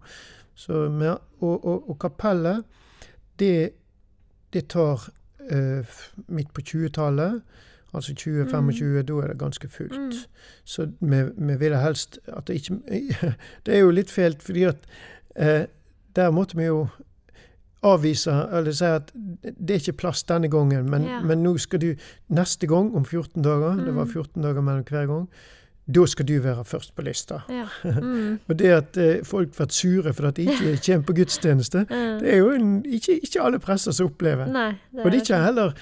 Så 0.56 0.90
med, 0.92 1.18
og, 1.42 1.66
og, 1.66 1.90
og 1.90 2.00
kapellet, 2.00 2.64
det, 3.40 3.72
det 4.54 4.68
tar 4.68 5.10
uh, 5.52 5.84
midt 6.28 6.54
på 6.54 6.62
20-tallet, 6.62 7.42
altså 7.94 8.14
2025, 8.16 9.04
da 9.04 9.14
er 9.14 9.28
det 9.28 9.38
ganske 9.40 9.68
fullt. 9.68 10.00
Mm. 10.00 10.12
Så 10.66 10.86
vi, 11.02 11.22
vi 11.38 11.56
ville 11.60 11.78
helst 11.82 12.20
at 12.28 12.48
det 12.48 12.54
ikke 12.62 12.80
Det 13.66 13.76
er 13.76 13.80
jo 13.80 13.90
litt 13.92 14.10
fælt, 14.12 14.42
fordi 14.44 14.64
at 14.64 14.78
eh, 15.36 15.66
der 16.16 16.32
måtte 16.32 16.58
vi 16.58 16.64
jo 16.70 16.88
avvise, 17.84 18.32
eller 18.54 18.72
si 18.78 18.86
at 18.86 19.10
det 19.42 19.74
er 19.74 19.80
ikke 19.82 19.98
plass 20.04 20.24
denne 20.30 20.50
gangen, 20.54 20.90
men, 20.90 21.04
Ja. 21.08 21.20
men 21.26 21.42
nå 21.44 21.56
skal 21.58 21.80
du 21.82 21.96
neste 22.30 22.68
gang, 22.68 22.92
om 22.96 23.06
14 23.06 23.42
dager, 23.44 23.76
det 23.86 23.96
var 23.96 24.06
Mm. 24.06 24.12
14 24.12 24.44
dager 24.44 24.62
mellom 24.62 24.84
hver 24.84 25.08
gang, 25.08 25.28
da 25.96 26.06
skal 26.06 26.26
du 26.28 26.40
være 26.40 26.64
først 26.66 26.96
på 26.96 27.02
lista. 27.02 27.40
Ja. 27.50 27.66
Mm. 28.02 28.40
Og 28.50 28.60
det 28.60 28.70
at 28.72 28.98
eh, 28.98 29.24
folk 29.26 29.56
blir 29.58 29.68
sure 29.72 30.14
for 30.14 30.28
at 30.28 30.36
de 30.38 30.42
ikke 30.46 30.78
kommer 30.86 31.06
på 31.06 31.14
gudstjeneste, 31.14 31.86
Mm. 31.90 32.20
det 32.20 32.34
er 32.34 32.38
jo 32.38 32.52
en, 32.52 32.86
ikke, 32.86 33.20
ikke 33.24 33.42
alle 33.42 33.60
presser 33.60 33.92
som 33.92 34.06
opplever. 34.12 34.46
Nei. 34.46 34.72
Det 34.92 35.00
Og 35.06 35.12
det 35.12 35.18
er 35.18 35.22
ikke 35.26 35.44
heller 35.46 35.74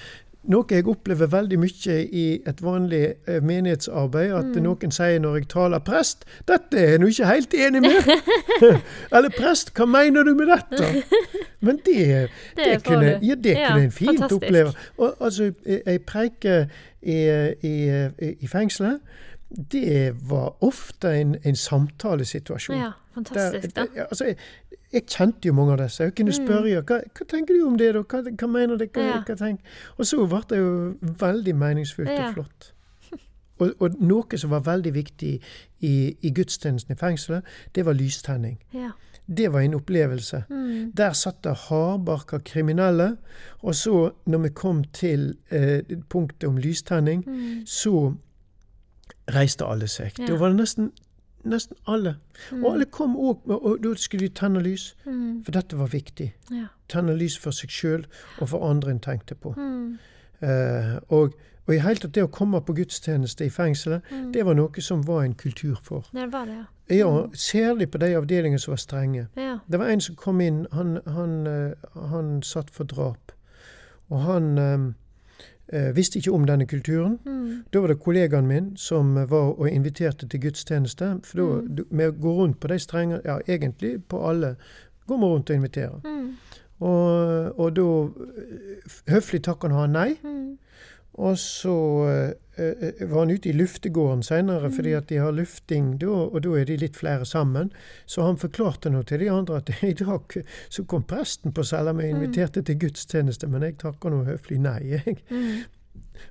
noe 0.48 0.64
jeg 0.70 0.86
opplever 0.88 1.26
veldig 1.28 1.58
mye 1.60 1.96
i 2.12 2.40
et 2.48 2.62
vanlig 2.64 3.14
eh, 3.28 3.42
menighetsarbeid, 3.44 4.32
at 4.32 4.44
Mm. 4.56 4.62
noen 4.62 4.90
sier 4.90 5.18
når 5.20 5.34
jeg 5.36 5.48
taler 5.48 5.78
'prest', 5.78 6.24
'dette 6.48 6.78
er 6.78 6.88
jeg 6.90 6.98
nå 6.98 7.06
ikke 7.06 7.26
helt 7.26 7.54
enig 7.54 7.82
med'. 7.82 8.20
Eller 9.16 9.28
'prest, 9.30 9.70
hva 9.76 9.84
mener 9.84 10.22
du 10.24 10.34
med 10.34 10.46
dette'? 10.48 11.02
Men 11.60 11.76
det, 11.84 11.96
det, 12.56 12.64
Det 12.64 12.84
kunne, 12.84 13.18
ja, 13.22 13.34
det 13.34 13.52
Ja, 13.52 13.68
kunne 13.72 13.84
en 13.84 13.90
fint 13.92 14.08
fantastisk. 14.20 14.42
oppleve. 14.42 14.72
Og 14.98 15.14
altså, 15.20 15.52
jeg 15.86 16.02
preike 16.02 16.68
i, 17.02 17.18
i, 17.62 18.08
i 18.40 18.46
fengselet, 18.46 19.00
det 19.72 20.14
var 20.30 20.54
ofte 20.64 21.08
en, 21.20 21.36
en 21.44 21.56
samtalesituasjon. 21.56 22.76
Ja, 22.76 22.90
fantastisk. 23.14 23.74
Der- 23.76 23.86
der- 23.94 24.02
altså, 24.04 24.24
jeg, 24.24 24.36
jeg 24.92 25.02
kjente 25.06 25.46
jo 25.48 25.52
mange 25.52 25.72
av 25.72 25.78
disse. 25.78 26.02
Jeg 26.04 26.14
kunne 26.14 26.32
Mm. 26.38 26.46
spørre 26.46 26.82
hva, 26.82 27.00
hva 27.18 27.24
tenker 27.28 27.54
du 27.54 27.66
om 27.66 27.78
det, 27.78 27.94
da? 27.94 28.00
Hva, 28.02 28.22
hva 28.38 28.46
mener 28.46 28.76
du? 28.76 28.86
Hva, 28.86 29.00
Ja. 29.02 29.22
hva? 29.26 29.56
Og 29.98 30.06
så 30.06 30.26
ble 30.26 30.40
det 30.48 30.58
jo 30.58 30.94
veldig 31.00 31.54
meningsfullt 31.56 32.08
Ja. 32.10 32.28
og 32.28 32.34
flott. 32.34 32.72
Og, 33.60 33.72
og 33.80 33.90
noe 34.00 34.38
som 34.38 34.50
var 34.50 34.60
veldig 34.60 34.94
viktig 34.94 35.40
i, 35.80 36.16
i 36.22 36.30
gudstjenesten 36.30 36.92
i 36.94 36.96
fengselet, 36.96 37.42
det 37.74 37.84
var 37.86 37.92
lystenning. 37.92 38.58
Ja. 38.72 38.90
det 39.36 39.52
var 39.52 39.60
en 39.60 39.74
opplevelse. 39.74 40.44
Mm. 40.50 40.92
Der 40.96 41.12
satt 41.12 41.44
det 41.44 41.52
hardbarka 41.68 42.38
kriminelle. 42.38 43.16
Og 43.62 43.74
så, 43.74 44.10
når 44.26 44.38
vi 44.38 44.48
kom 44.48 44.84
til 44.84 45.36
eh, 45.50 45.82
punktet 46.08 46.48
om 46.48 46.56
lystenning, 46.56 47.22
Mm. 47.26 47.66
så 47.66 48.14
reiste 49.34 49.64
alle 49.66 49.88
seg. 49.88 50.12
Ja. 50.18 50.26
Da 50.26 50.36
var 50.40 50.48
det 50.52 50.56
nesten, 50.60 50.90
nesten 51.44 51.76
alle. 51.86 52.16
Og 52.52 52.72
alle 52.74 52.84
kom 52.86 53.16
òg, 53.16 53.46
og 53.48 53.78
da 53.82 53.94
skulle 53.96 54.28
de 54.28 54.34
tenne 54.34 54.60
lys. 54.62 54.94
Mm. 55.06 55.44
For 55.44 55.52
dette 55.52 55.78
var 55.78 55.86
viktig. 55.92 56.32
Ja. 56.50 56.66
Tenne 56.88 57.14
lys 57.16 57.38
for 57.38 57.50
seg 57.56 57.70
sjøl 57.70 58.06
og 58.40 58.48
for 58.48 58.66
andre 58.70 58.90
en 58.90 59.00
tenkte 59.00 59.34
på. 59.34 59.54
Mm. 59.56 59.98
Eh, 60.42 60.96
og, 61.08 61.34
og 61.66 61.74
i 61.74 61.78
hele 61.78 62.00
tatt 62.02 62.14
det 62.16 62.24
å 62.24 62.30
komme 62.32 62.60
på 62.64 62.74
gudstjeneste 62.74 63.44
i 63.46 63.50
fengselet, 63.52 64.02
Mm. 64.10 64.32
det 64.32 64.44
var 64.46 64.54
noe 64.54 64.80
som 64.82 65.02
var 65.06 65.22
en 65.24 65.34
kultur 65.34 65.76
for. 65.82 66.04
Det 66.12 66.32
var 66.32 66.46
det, 66.46 66.56
ja. 66.56 66.64
Ja, 66.90 67.26
Særlig 67.34 67.90
på 67.90 67.98
de 68.02 68.08
avdelingene 68.18 68.58
som 68.58 68.72
var 68.72 68.80
strenge. 68.82 69.28
Ja. 69.36 69.58
Det 69.70 69.78
var 69.78 69.86
en 69.92 70.00
som 70.00 70.16
kom 70.16 70.40
inn, 70.40 70.66
han, 70.72 70.98
han, 71.06 71.46
eh, 71.46 71.74
han 72.10 72.42
satt 72.42 72.70
for 72.70 72.84
drap. 72.84 73.30
Og 74.10 74.20
han 74.26 74.58
eh, 75.72 75.86
eh, 75.88 75.96
visste 75.96 76.18
ikke 76.18 76.32
om 76.32 76.44
denne 76.46 76.66
kulturen. 76.66 77.18
Mm. 77.24 77.64
Da 77.72 77.80
var 77.80 77.88
det 77.88 77.98
kollegaen 78.00 78.46
min 78.46 78.72
som 78.76 79.14
var 79.14 79.54
og 79.58 79.68
inviterte 79.70 80.28
til 80.28 80.40
gudstjeneste. 80.40 81.20
For 81.24 81.38
da, 81.38 81.60
Mm. 81.60 81.84
vi 81.90 82.10
går 82.20 82.34
rundt 82.42 82.60
på 82.60 82.68
de 82.68 82.78
strenge 82.78 83.20
Ja, 83.24 83.38
egentlig 83.48 84.02
på 84.08 84.28
alle 84.28 84.56
går 85.06 85.16
vi 85.18 85.24
rundt 85.24 85.50
og 85.50 85.56
inviterer. 85.56 86.00
Mm. 86.04 86.36
Og, 86.80 87.58
og 87.60 87.76
da 87.76 87.82
eh, 87.82 89.12
Høflig 89.12 89.42
takker 89.42 89.68
han 89.68 89.90
nei. 89.92 90.14
Mm. 90.24 90.58
Og 91.20 91.34
så 91.36 91.72
eh, 92.08 92.30
eh, 92.64 93.02
var 93.10 93.18
han 93.26 93.32
ute 93.34 93.50
i 93.50 93.52
luftegården 93.52 94.22
seinere, 94.24 94.68
Mm. 94.70 94.72
fordi 94.76 94.92
at 94.96 95.08
de 95.10 95.18
har 95.20 95.32
lufting 95.36 95.98
da, 96.00 96.06
og 96.08 96.38
da 96.46 96.54
er 96.56 96.64
de 96.70 96.76
litt 96.80 96.96
flere 96.96 97.26
sammen. 97.28 97.68
Så 98.06 98.22
han 98.24 98.38
forklarte 98.40 98.88
nå 98.90 99.02
til 99.04 99.20
de 99.20 99.28
andre 99.30 99.56
at 99.60 99.68
i 99.84 99.92
dag 99.92 100.36
så 100.70 100.84
kom 100.88 101.02
presten 101.04 101.52
på 101.52 101.64
cella 101.64 101.92
og 101.92 102.00
inviterte 102.00 102.14
Mm. 102.14 102.22
inviterte 102.22 102.62
til 102.64 102.78
gudstjeneste, 102.86 103.48
men 103.52 103.62
jeg 103.68 103.76
takker 103.82 104.10
nå 104.14 104.24
høflig 104.24 104.60
nei, 104.64 104.78
jeg. 104.96 105.18
Mm. 105.30 105.60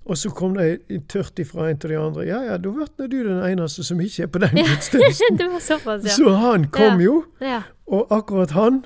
Og 0.06 0.18
så 0.18 0.30
kom 0.34 0.54
det 0.58 0.82
tørt 1.10 1.40
ifra 1.42 1.70
en 1.70 1.78
til 1.82 1.90
de 1.90 1.98
andre. 1.98 2.26
Ja 2.28 2.42
ja, 2.46 2.58
da 2.58 2.70
nå 2.70 3.08
du 3.10 3.24
den 3.26 3.42
eneste 3.46 3.84
som 3.84 4.00
ikke 4.02 4.24
er 4.24 4.28
på 4.34 4.40
den 4.40 4.58
gudstjenesten. 4.70 5.38
det 5.38 5.48
var 5.52 5.60
såpass, 5.66 6.04
ja. 6.06 6.14
Så 6.18 6.34
han 6.38 6.68
kom 6.74 7.00
Ja. 7.02 7.06
jo. 7.06 7.24
ja. 7.42 7.62
Og 7.90 8.08
akkurat 8.14 8.52
han 8.58 8.84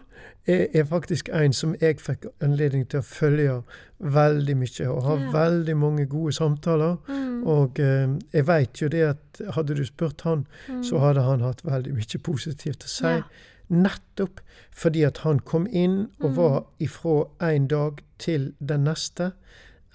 er, 0.48 0.84
faktisk 0.84 1.30
en 1.34 1.54
som 1.54 1.76
jeg 1.82 2.00
fikk 2.00 2.26
anledning 2.42 2.88
til 2.90 3.00
å 3.00 3.04
følge 3.04 3.64
veldig 4.00 4.56
mye, 4.58 4.88
og 4.90 5.04
har 5.04 5.18
Ja. 5.20 5.32
veldig 5.32 5.78
mange 5.78 6.06
gode 6.06 6.34
samtaler. 6.34 6.98
Mm. 7.08 7.44
Og 7.48 7.80
eh, 7.80 8.08
jeg 8.34 8.48
veit 8.48 8.82
jo 8.82 8.88
det 8.88 9.02
at 9.04 9.42
hadde 9.56 9.76
du 9.76 9.86
spurt 9.86 10.22
han, 10.22 10.46
så 10.84 11.00
hadde 11.00 11.22
han 11.22 11.40
hatt 11.42 11.62
veldig 11.66 11.94
mye 11.94 12.20
positivt 12.24 12.84
å 12.84 12.88
si. 12.88 13.04
Ja. 13.06 13.22
Nettopp 13.70 14.40
fordi 14.72 15.04
at 15.08 15.18
han 15.24 15.40
kom 15.40 15.68
inn 15.72 16.10
og 16.22 16.30
Mm. 16.32 16.36
var 16.36 16.66
ifra 16.80 17.28
en 17.42 17.68
dag 17.68 18.02
til 18.20 18.54
den 18.68 18.84
neste. 18.84 19.32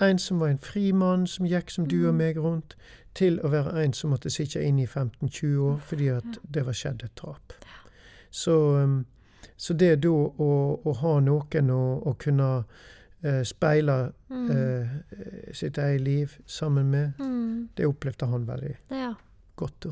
En 0.00 0.18
som 0.18 0.38
var 0.40 0.48
en 0.48 0.58
fri 0.58 0.92
mann 0.92 1.26
som 1.26 1.46
gikk 1.46 1.70
som 1.70 1.86
du 1.86 2.06
og 2.08 2.14
Mm. 2.14 2.18
meg 2.18 2.36
rundt, 2.36 2.74
til 3.14 3.38
å 3.40 3.48
være 3.50 3.84
en 3.84 3.92
som 3.92 4.10
måtte 4.10 4.30
sitte 4.30 4.62
inne 4.62 4.82
i 4.82 4.86
15-20 4.86 5.58
år 5.58 5.80
fordi 5.80 6.08
at 6.16 6.38
det 6.50 6.64
var 6.66 6.72
skjedd 6.72 7.02
et 7.04 7.14
drap. 7.16 7.52
Så, 8.30 8.52
um, 8.82 9.06
så 9.58 9.74
det 9.74 9.96
da 10.02 10.08
å, 10.14 10.48
å 10.86 10.92
ha 11.00 11.16
noen 11.20 11.70
å, 11.74 11.82
å 12.06 12.12
kunne 12.18 12.64
eh, 13.24 13.42
speile 13.44 14.12
Mm. 14.30 14.50
eh, 14.50 14.88
sitt 15.56 15.78
eget 15.78 16.00
liv 16.04 16.34
sammen 16.46 16.90
med, 16.90 17.12
Mm. 17.18 17.68
det 17.76 17.86
opplevde 17.86 18.26
han 18.30 18.44
veldig 18.46 18.74
Ja. 18.90 19.14
godt. 19.56 19.80
Da. 19.84 19.90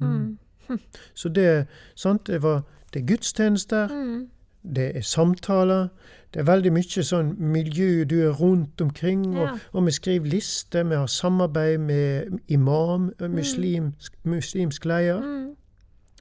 Mm. 0.00 0.38
Så 1.14 1.28
det, 1.28 1.66
sant, 1.94 2.26
det 2.26 2.42
var 2.42 2.62
det 2.92 3.02
er 3.02 3.06
gudstjenester, 3.06 3.88
Mm. 3.88 4.28
det 4.74 4.96
er 4.96 5.00
samtaler. 5.00 5.88
Det 6.34 6.40
er 6.40 6.44
veldig 6.44 6.72
mye 6.72 7.02
sånn 7.04 7.36
miljø 7.38 8.04
du 8.04 8.16
er 8.28 8.32
rundt 8.32 8.80
omkring. 8.80 9.34
Ja. 9.36 9.52
Og, 9.52 9.58
og 9.72 9.84
vi 9.86 9.90
skriver 9.90 10.26
lister, 10.28 10.82
vi 10.84 10.94
har 10.94 11.06
samarbeid 11.06 11.78
med 11.80 12.38
imam, 12.48 13.12
muslimsk, 13.20 14.12
muslimsk 14.24 14.84
leder. 14.84 15.20
Mm. 15.22 15.54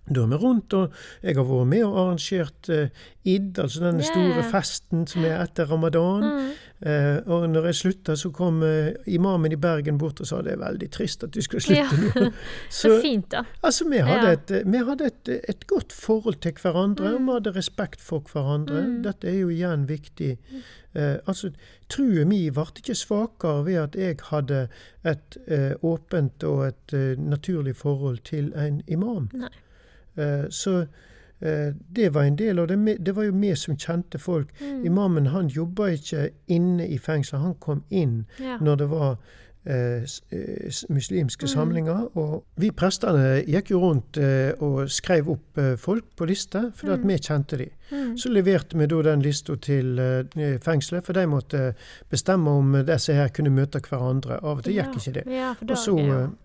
Da 0.08 0.24
er 0.24 0.32
vi 0.32 0.38
rundt, 0.40 0.74
og 0.74 0.94
jeg 1.24 1.36
har 1.36 1.48
vært 1.48 1.68
med 1.68 1.84
og 1.84 1.98
arrangert 2.00 2.70
uh, 2.72 3.08
id, 3.28 3.58
altså 3.60 3.82
denne 3.84 4.06
yeah. 4.06 4.14
store 4.14 4.46
festen 4.54 5.04
som 5.10 5.26
er 5.28 5.42
etter 5.44 5.68
ramadan. 5.68 6.24
Mm. 6.24 6.48
Uh, 6.78 7.18
og 7.34 7.48
når 7.50 7.68
jeg 7.72 7.80
slutta, 7.82 8.16
så 8.16 8.32
kom 8.32 8.62
uh, 8.64 8.94
imamen 9.10 9.52
i 9.52 9.60
Bergen 9.60 9.98
bort 10.00 10.22
og 10.24 10.30
sa 10.30 10.40
det 10.46 10.54
er 10.54 10.62
veldig 10.62 10.90
trist 10.94 11.26
at 11.28 11.34
du 11.36 11.42
skulle 11.44 11.66
slutte 11.66 12.00
ja. 12.00 12.22
nå. 12.28 12.32
Så 12.80 12.94
fint, 13.02 13.28
da. 13.34 13.44
Altså, 13.66 13.90
vi 13.90 14.00
hadde, 14.00 14.32
Ja. 14.32 14.38
et, 14.38 14.56
vi 14.64 14.84
hadde 14.92 15.12
et, 15.12 15.34
et 15.50 15.68
godt 15.68 15.94
forhold 15.94 16.40
til 16.46 16.56
hverandre, 16.62 17.16
og 17.18 17.22
vi 17.26 17.34
hadde 17.34 17.56
respekt 17.58 18.02
for 18.02 18.24
hverandre. 18.32 18.86
Mm. 18.88 18.98
Dette 19.10 19.28
er 19.32 19.40
jo 19.42 19.52
igjen 19.52 19.88
viktig. 19.90 20.38
Uh, 20.96 21.20
altså, 21.28 21.52
Trua 21.92 22.24
mi 22.28 22.46
ble 22.54 22.70
ikke 22.80 22.96
svakere 22.96 23.66
ved 23.66 23.84
at 23.84 23.96
jeg 23.96 24.24
hadde 24.32 24.68
et 25.08 25.38
åpent 25.88 26.44
og 26.44 26.66
et 26.68 26.94
naturlig 27.18 27.76
forhold 27.80 28.18
til 28.28 28.52
en 28.60 28.82
imam. 28.88 29.30
Nei. 29.34 29.54
Eh, 30.18 30.46
så 30.50 30.80
eh, 31.42 31.74
det 31.96 32.10
var 32.14 32.24
en 32.24 32.36
del 32.36 32.60
av 32.60 32.68
det. 32.68 32.98
Det 33.06 33.16
var 33.16 33.24
jo 33.24 33.32
vi 33.32 33.56
som 33.56 33.78
kjente 33.78 34.20
folk. 34.20 34.50
Mm. 34.62 34.86
Imamen 34.86 35.28
han 35.28 35.48
jobba 35.48 35.88
ikke 35.94 36.30
inne 36.48 36.88
i 36.88 36.98
fengselet, 36.98 37.42
han 37.42 37.56
kom 37.60 37.84
inn 37.90 38.26
Ja. 38.40 38.58
når 38.62 38.76
det 38.76 38.90
var 38.90 39.18
muslimske 40.90 41.44
Mm. 41.46 41.48
samlinger. 41.48 42.18
Og 42.18 42.44
vi 42.58 42.70
prestene 42.72 43.44
gikk 43.48 43.72
jo 43.72 43.80
rundt 43.82 44.18
eh, 44.18 44.52
og 44.64 44.90
skrev 44.90 45.30
opp 45.30 45.58
eh, 45.58 45.76
folk 45.78 46.04
på 46.18 46.26
liste, 46.26 46.72
fordi 46.76 46.92
at 46.94 47.00
Mm. 47.00 47.08
vi 47.08 47.18
kjente 47.18 47.58
de. 47.58 47.70
Mm. 47.92 48.18
Så 48.18 48.30
leverte 48.30 48.78
vi 48.78 48.86
da 48.86 49.02
den 49.02 49.22
lista 49.22 49.56
til 49.56 50.00
eh, 50.00 50.58
fengselet, 50.60 51.06
for 51.06 51.14
de 51.14 51.26
måtte 51.28 51.74
bestemme 52.10 52.50
om 52.50 52.76
eh, 52.76 52.84
disse 52.84 53.14
her 53.14 53.28
kunne 53.28 53.50
møte 53.50 53.80
hverandre. 53.80 54.40
Av 54.44 54.58
og 54.58 54.64
til 54.64 54.74
gikk 54.74 54.96
ikke 54.98 55.14
det. 55.14 55.28
Og 55.70 55.78
så, 55.78 55.98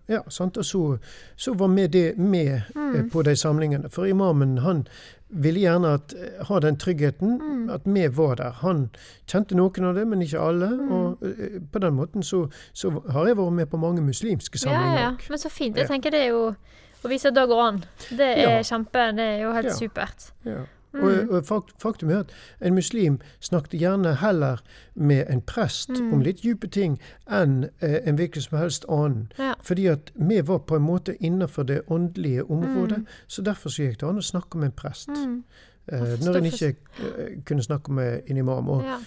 ja. 0.09 0.15
eh, 0.15 0.21
sant? 0.29 0.57
Og 0.57 0.65
så, 0.65 0.97
så 1.35 1.53
var 1.53 1.67
vi 1.67 1.87
det 1.87 2.17
med 2.17 2.47
eh, 2.53 2.61
Mm. 2.75 3.09
på 3.09 3.23
de 3.23 3.35
samlingene. 3.35 3.89
For 3.89 4.05
imamen 4.05 4.57
han 4.57 4.87
ville 5.35 5.59
gjerne 5.63 5.93
at, 5.97 6.13
eh, 6.13 6.43
ha 6.45 6.59
den 6.59 6.77
tryggheten 6.77 7.39
Mm. 7.41 7.69
at 7.73 7.81
vi 7.85 8.07
var 8.07 8.35
der. 8.35 8.51
Han 8.61 8.89
kjente 9.27 9.55
noen 9.55 9.85
av 9.85 9.95
det, 9.95 10.07
men 10.07 10.21
ikke 10.21 10.39
alle. 10.39 10.67
Mm. 10.67 10.91
Og 10.91 11.17
eh, 11.23 11.59
på 11.71 11.79
den 11.79 11.93
måten 11.97 12.23
så, 12.23 12.45
så 12.73 12.91
har 13.11 13.25
jeg 13.27 13.37
vært 13.37 13.53
med 13.53 13.69
på 13.71 13.77
mange 13.79 14.01
muslimske 14.01 14.59
ja, 14.61 14.69
samlinger. 14.69 14.99
ja. 14.99 15.09
også. 15.15 15.29
Men 15.29 15.39
så 15.39 15.49
fint. 15.49 15.77
Jeg 15.77 15.87
tenker 15.87 16.11
det 16.11 16.21
er 16.27 16.29
jo 16.29 16.55
å 17.03 17.09
vise 17.09 17.27
at 17.27 17.33
det 17.35 17.47
går 17.49 17.61
an. 17.67 17.83
Det 18.09 18.29
er 18.37 18.57
Ja. 18.57 18.61
kjempe 18.63 19.15
Det 19.15 19.19
er 19.19 19.41
jo 19.43 19.51
helt 19.53 19.65
Ja. 19.65 19.73
supert. 19.73 20.31
Ja. 20.45 20.65
Mm. 20.93 21.03
Og, 21.03 21.29
og 21.29 21.63
faktum 21.81 22.09
er 22.09 22.19
at 22.19 22.31
en 22.61 22.73
muslim 22.75 23.19
snakket 23.39 23.79
gjerne 23.79 24.15
heller 24.15 24.61
med 24.95 25.25
en 25.29 25.41
prest 25.41 25.89
Mm. 25.89 26.13
om 26.13 26.21
litt 26.21 26.43
dype 26.43 26.67
ting 26.67 26.99
enn 27.31 27.63
eh, 27.81 27.99
en 28.07 28.15
hvilken 28.15 28.41
som 28.41 28.57
helst 28.57 28.85
annen. 28.89 29.31
Ja. 29.39 29.53
Fordi 29.61 29.85
at 29.87 30.11
vi 30.15 30.41
var 30.47 30.57
på 30.59 30.75
en 30.75 30.81
måte 30.85 31.15
innenfor 31.19 31.63
det 31.63 31.81
åndelige 31.87 32.43
området, 32.51 32.97
Mm. 32.97 33.05
så 33.27 33.41
derfor 33.41 33.69
så 33.69 33.83
gikk 33.83 33.99
det 33.99 34.09
an 34.09 34.17
å 34.17 34.21
snakke 34.21 34.57
med 34.57 34.65
en 34.65 34.71
prest. 34.71 35.09
Mm. 35.09 35.43
eh, 35.87 35.99
når 36.25 36.37
en 36.37 36.45
ikke 36.45 36.67
eh, 36.99 37.41
kunne 37.45 37.63
snakke 37.63 37.91
med 37.91 38.21
en 38.27 38.37
imam. 38.37 38.69
Og 38.69 38.83
ja. 38.83 38.97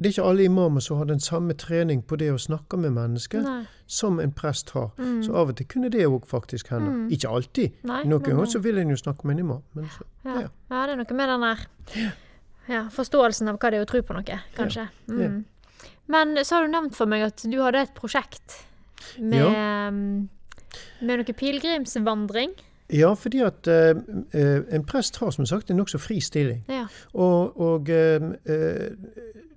Det 0.00 0.08
er 0.08 0.14
ikke 0.14 0.28
alle 0.30 0.44
imamer 0.48 0.80
som 0.80 0.96
har 0.96 1.10
den 1.10 1.20
samme 1.20 1.52
trening 1.60 2.00
på 2.08 2.16
det 2.16 2.30
å 2.32 2.38
snakke 2.40 2.78
med 2.80 2.94
mennesker 2.96 3.42
Nei. 3.44 3.58
som 3.84 4.16
en 4.22 4.30
prest 4.32 4.70
har. 4.72 4.88
Mm. 4.96 5.18
Så 5.26 5.34
av 5.36 5.52
og 5.52 5.58
til 5.58 5.68
kunne 5.68 5.90
det 5.92 6.06
òg 6.08 6.24
faktisk 6.30 6.70
hende. 6.72 6.94
Mm. 6.94 7.02
Ikke 7.12 7.28
alltid. 7.28 7.74
Nei, 7.84 7.98
Noen 8.08 8.24
ganger 8.24 8.46
eh, 8.46 8.48
så 8.54 8.62
vil 8.64 8.80
en 8.80 8.94
jo 8.94 8.96
snakke 8.96 9.28
med 9.28 9.36
en 9.36 9.42
imam. 9.44 9.60
Men 9.76 9.90
så, 9.92 10.06
ja. 10.24 10.38
ja. 10.46 10.48
ja, 10.72 10.86
det 10.88 10.94
er 10.94 11.00
noe 11.02 11.18
med 11.18 11.32
den 11.34 11.44
der 11.44 11.66
ja, 12.70 12.80
forståelsen 12.96 13.52
av 13.52 13.60
hva 13.60 13.72
det 13.74 13.82
er 13.82 13.84
å 13.84 13.90
tro 13.90 14.00
på 14.06 14.16
noe, 14.16 14.40
kanskje. 14.56 14.86
Mm. 15.12 15.42
Men 16.16 16.32
så 16.48 16.56
har 16.56 16.64
du 16.64 16.72
nevnt 16.72 16.96
for 16.96 17.10
meg 17.10 17.26
at 17.28 17.44
du 17.44 17.58
hadde 17.60 17.84
et 17.84 17.92
prosjekt 17.94 18.56
med, 19.20 19.52
mm, 19.52 20.16
med 21.04 21.20
noe 21.20 21.36
pilegrimsvandring. 21.44 22.56
Ja, 22.90 23.12
fordi 23.14 23.44
at 23.46 23.68
eh, 23.70 23.92
eh, 24.34 24.64
en 24.74 24.88
prest 24.88 25.20
har 25.20 25.30
som 25.36 25.46
sagt 25.46 25.70
en 25.70 25.78
nokså 25.78 26.00
fri 26.02 26.18
stilling. 26.24 26.64
Ja. 26.72 26.88
Og, 27.12 27.60
og 27.60 27.92
eh, 27.92 28.32
eh, 28.48 28.88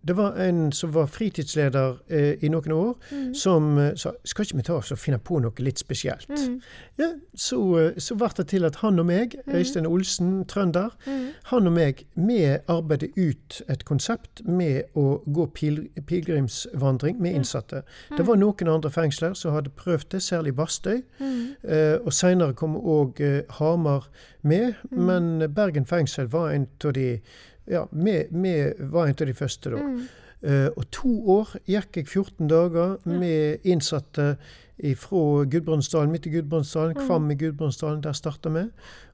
det 0.07 0.15
var 0.17 0.35
en 0.35 0.71
som 0.71 0.91
var 0.91 1.05
fritidsleder 1.07 1.97
eh, 2.09 2.43
i 2.43 2.49
noen 2.49 2.71
år, 2.71 2.93
Mm. 3.11 3.33
som 3.35 3.77
eh, 3.77 3.91
sa 3.95 4.11
skal 4.25 4.45
ikke 4.45 4.55
vi 4.57 4.61
ta 4.67 4.73
oss 4.73 4.91
og 4.91 4.97
finne 4.99 5.19
på 5.19 5.39
noe 5.41 5.51
litt 5.63 5.79
spesielt. 5.79 6.27
Mm. 6.29 6.61
Ja, 6.99 7.11
så, 7.35 7.59
eh, 7.79 7.91
så 7.97 8.15
ble 8.15 8.29
det 8.37 8.47
til 8.47 8.65
at 8.65 8.75
han 8.83 8.99
og 8.99 9.05
meg, 9.05 9.35
mm. 9.45 9.53
Øystein 9.55 9.85
Olsen, 9.87 10.45
trønder, 10.45 10.89
Mm. 11.07 11.29
han 11.43 11.67
og 11.67 11.73
meg, 11.73 12.05
vi 12.15 12.41
arbeidet 12.67 13.11
ut 13.17 13.61
et 13.69 13.85
konsept 13.85 14.41
med 14.45 14.83
å 14.95 15.21
gå 15.25 15.47
pil 15.53 15.87
pilegrimsvandring 16.05 17.19
med 17.21 17.35
innsatte. 17.35 17.83
Det 18.17 18.25
var 18.27 18.35
noen 18.35 18.67
andre 18.69 18.89
fengsler 18.91 19.33
som 19.37 19.53
hadde 19.53 19.69
prøvd 19.69 20.09
det, 20.11 20.21
særlig 20.23 20.55
Bastøy. 20.55 21.01
Mm. 21.19 21.55
Eh, 21.63 21.97
og 22.05 22.13
Seinere 22.13 22.53
kom 22.53 22.75
òg 22.75 23.21
eh, 23.21 23.41
Hamar 23.59 24.07
med, 24.43 24.73
Mm. 24.91 25.05
men 25.05 25.53
Bergen 25.53 25.85
fengsel 25.85 26.27
var 26.27 26.49
en 26.51 26.67
av 26.85 26.93
de 26.93 27.21
ja, 27.69 27.85
vi, 27.91 28.17
var 28.79 29.07
en 29.07 29.15
av 29.21 29.27
de 29.27 29.33
første 29.33 29.73
da. 29.73 29.79
Mm. 29.83 30.03
Uh, 30.43 30.67
og 30.75 30.83
to 30.91 31.11
år 31.37 31.53
gikk 31.71 32.01
jeg 32.01 32.07
14 32.09 32.49
dager 32.51 32.97
med 33.07 33.63
innsatte 33.63 34.33
fra 34.99 35.45
Gudbrandsdalen, 35.47 36.11
midt 36.11 36.25
i 36.27 36.33
Gudbrandsdalen, 36.33 36.97
Mm. 36.97 37.05
Kvam 37.05 37.31
i 37.31 37.35
Gudbrandsdalen, 37.35 38.03
der 38.03 38.11
starta 38.11 38.49
vi, 38.49 38.65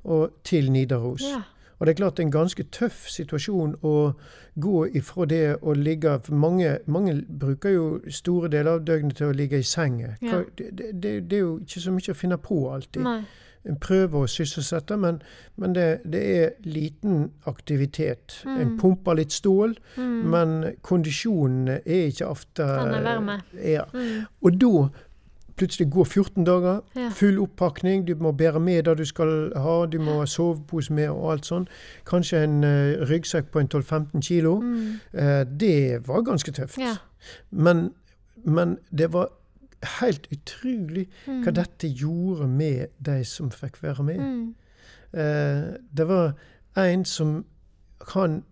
og 0.03 0.31
til 0.43 0.71
Nidaros. 0.71 1.21
Ja. 1.21 1.41
Og 1.79 1.85
det 1.85 1.91
er 1.91 1.95
klart 1.95 2.17
det 2.17 2.23
er 2.23 2.27
en 2.27 2.31
ganske 2.31 2.63
tøff 2.63 3.07
situasjon 3.07 3.75
å 3.83 4.13
gå 4.59 4.88
ifra 4.99 5.25
det 5.25 5.59
å 5.62 5.73
ligge 5.73 6.19
for 6.23 6.35
mange, 6.35 6.77
mange 6.88 7.13
bruker 7.39 7.69
jo 7.69 7.85
store 8.12 8.49
deler 8.51 8.71
av 8.71 8.83
døgnet 8.88 9.15
til 9.15 9.31
å 9.31 9.35
ligge 9.35 9.59
i 9.59 9.63
senga. 9.63 10.17
Ja. 10.21 10.41
Det, 10.57 10.73
det, 10.75 11.13
det 11.31 11.38
er 11.38 11.45
jo 11.45 11.59
ikke 11.63 11.83
så 11.85 11.91
mye 11.95 12.12
å 12.12 12.19
finne 12.19 12.38
på 12.38 12.59
alltid. 12.73 13.03
Nei. 13.05 13.21
En 13.67 13.76
prøver 13.80 14.24
å 14.24 14.28
sysselsette, 14.28 14.95
men, 14.98 15.22
men 15.60 15.76
det, 15.76 16.00
det 16.08 16.22
er 16.38 16.50
liten 16.63 17.32
aktivitet. 17.45 18.39
En 18.48 18.78
pumper 18.80 19.19
litt 19.19 19.36
stål, 19.36 19.76
men 20.00 20.76
kondisjonen 20.82 21.67
er 21.80 22.08
ikke 22.08 22.30
ofte 22.32 22.63
Den 22.63 22.93
er 23.02 23.04
varme. 23.04 23.41
Ja. 23.60 23.84
Mm. 23.93 24.26
Og 24.41 24.62
da 24.62 24.88
plutselig 25.60 25.89
går 25.91 26.04
14 26.06 26.45
dager, 26.48 26.82
Ja. 26.95 27.10
full 27.10 27.39
oppakning, 27.39 28.08
du 28.08 28.15
må 28.15 28.32
bære 28.32 28.60
med 28.60 28.84
det 28.84 28.98
du 28.98 29.06
skal 29.06 29.52
ha, 29.56 29.86
du 29.86 30.00
må 30.00 30.19
ha 30.19 30.26
sovepose 30.26 30.93
med 30.93 31.10
og 31.10 31.32
alt 31.32 31.45
sånn. 31.45 31.67
Kanskje 32.08 32.43
en 32.43 32.63
uh, 32.63 33.04
ryggsekk 33.10 33.52
på 33.52 33.60
en 33.60 33.67
12-15 33.67 34.22
kilo. 34.22 34.63
Eh, 35.13 35.43
det 35.60 36.08
var 36.08 36.22
ganske 36.22 36.52
tøft. 36.52 36.78
Mm. 36.78 36.84
Ja. 36.84 36.95
Men, 37.52 37.89
men 38.45 38.78
det 38.98 39.12
var 39.13 39.30
helt 39.83 40.27
utrolig 40.31 41.07
Mm. 41.27 41.43
hva 41.43 41.51
dette 41.51 41.87
gjorde 41.87 42.47
med 42.47 42.87
de 43.05 43.23
som 43.25 43.49
fikk 43.51 43.81
være 43.83 44.03
med. 44.03 44.19
Mm. 44.19 44.55
Eh, 45.13 45.77
det 45.97 46.07
var 46.07 46.33
en 46.77 47.05
som 47.05 47.45
han 48.13 48.43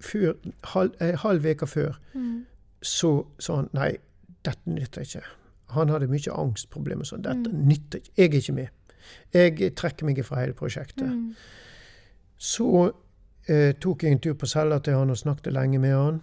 før, 0.00 0.32
halv, 0.64 0.90
en 1.00 1.14
halv 1.16 1.46
uke 1.46 1.66
før 1.66 1.94
Mm. 2.14 2.44
så 2.82 3.26
sa 3.38 3.56
han 3.56 3.68
nei, 3.72 3.96
dette 4.44 4.66
nytter 4.66 5.00
ikke. 5.00 5.22
Han 5.70 5.88
hadde 5.88 6.06
mye 6.08 6.30
angstproblemer. 6.32 7.04
sånn, 7.04 7.22
Dette 7.22 7.50
Mm. 7.50 7.66
nytter 7.68 7.98
ikke. 7.98 8.10
Jeg 8.16 8.30
er 8.34 8.36
ikke 8.38 8.52
med. 8.54 8.68
Jeg 9.34 9.74
trekker 9.76 10.04
meg 10.06 10.24
fra 10.24 10.40
hele 10.40 10.52
prosjektet. 10.52 11.08
Mm. 11.08 11.34
Så 12.38 12.92
eh, 13.48 13.72
tok 13.72 14.02
jeg 14.02 14.12
en 14.12 14.18
tur 14.18 14.34
på 14.34 14.46
cella 14.46 14.78
til 14.78 14.94
han 14.94 15.10
og 15.10 15.16
snakket 15.16 15.52
lenge 15.52 15.78
med 15.78 15.92
han. 15.94 16.20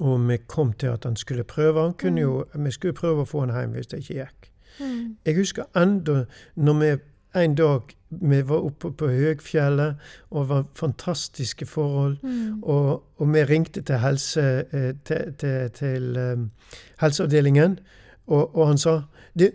Og 0.00 0.28
vi 0.28 0.38
kom 0.48 0.72
til 0.72 0.94
at 0.94 1.04
han 1.04 1.16
skulle 1.16 1.44
prøve. 1.44 1.82
Han 1.82 1.94
kunne 2.00 2.20
jo, 2.20 2.44
Vi 2.54 2.70
skulle 2.70 2.96
prøve 2.96 3.22
å 3.22 3.28
få 3.28 3.44
han 3.44 3.54
hjem 3.54 3.76
hvis 3.76 3.92
det 3.92 4.02
ikke 4.02 4.18
gikk. 4.22 4.50
Mm. 4.80 5.16
Jeg 5.26 5.36
husker 5.36 5.64
enda 5.76 6.24
når 6.56 6.78
vi 6.80 6.90
en 7.40 7.54
dag 7.54 7.80
vi 8.10 8.40
var 8.42 8.64
oppe 8.66 8.90
på 8.90 9.06
Høgfjellet, 9.06 9.94
og 10.30 10.40
det 10.42 10.48
var 10.48 10.64
fantastiske 10.74 11.66
forhold. 11.66 12.16
Mm. 12.22 12.62
Og, 12.62 13.04
og 13.16 13.34
vi 13.34 13.44
ringte 13.44 13.82
til, 13.82 14.00
helse, 14.02 14.64
eh, 14.72 14.94
til, 15.04 15.34
til, 15.38 15.70
til 15.70 16.18
um, 16.18 16.50
helseavdelingen, 17.00 17.78
og, 18.26 18.56
og 18.56 18.66
han 18.66 18.78
sa 18.78 19.02
du, 19.38 19.46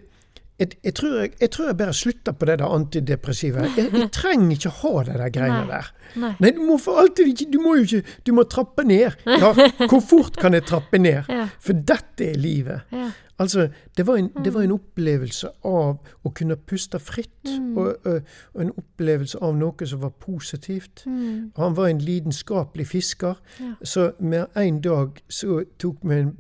jeg, 0.60 0.78
jeg, 0.84 0.94
tror 0.96 1.16
jeg, 1.20 1.32
jeg 1.42 1.52
tror 1.52 1.66
jeg 1.68 1.78
bare 1.78 1.94
slutter 1.94 2.36
på 2.40 2.48
det 2.48 2.54
der 2.62 2.72
antidepressive. 2.72 3.66
Jeg, 3.76 4.06
trenger 4.16 4.54
ikke 4.56 4.72
ha 4.82 4.94
det 5.10 5.18
der 5.20 5.34
greiene 5.36 5.58
Nei. 5.66 5.68
der. 5.74 5.90
Nei. 6.22 6.32
Nei, 6.40 6.52
du 6.56 6.62
må 6.64 6.78
for 6.80 7.02
alltid 7.02 7.28
ikke 7.34 7.48
Du 7.52 7.58
må 7.60 7.74
jo 7.76 7.84
ikke 7.84 8.14
Du 8.24 8.32
må 8.38 8.46
trappe 8.48 8.86
ned. 8.88 9.18
Ja, 9.28 9.50
hvor 9.90 10.00
fort 10.06 10.38
kan 10.40 10.56
jeg 10.56 10.64
trappe 10.70 11.02
ned? 11.02 11.28
Ja. 11.36 11.50
For 11.60 11.76
dette 11.76 12.30
er 12.32 12.38
livet. 12.40 12.86
Ja. 12.96 13.10
Altså, 13.40 13.68
det 13.98 14.08
var, 14.08 14.16
en, 14.18 14.30
det 14.46 14.54
var 14.54 14.62
en 14.64 14.72
opplevelse 14.72 15.50
av 15.68 15.98
å 16.24 16.30
kunne 16.34 16.56
puste 16.56 17.00
fritt, 17.04 17.50
og, 17.76 17.98
og, 18.08 18.22
og 18.54 18.62
en 18.64 18.72
opplevelse 18.80 19.42
av 19.44 19.58
noe 19.60 19.88
som 19.88 20.00
var 20.02 20.14
positivt. 20.24 21.04
Mm. 21.06 21.52
Han 21.58 21.76
var 21.76 21.88
en 21.92 22.00
lidenskapelig 22.00 22.88
fisker, 22.88 23.36
Ja. 23.60 23.74
så 23.84 24.12
med 24.20 24.46
en 24.56 24.80
dag 24.82 25.20
så 25.30 25.64
tok 25.80 25.98
vi 26.04 26.16
en, 26.22 26.32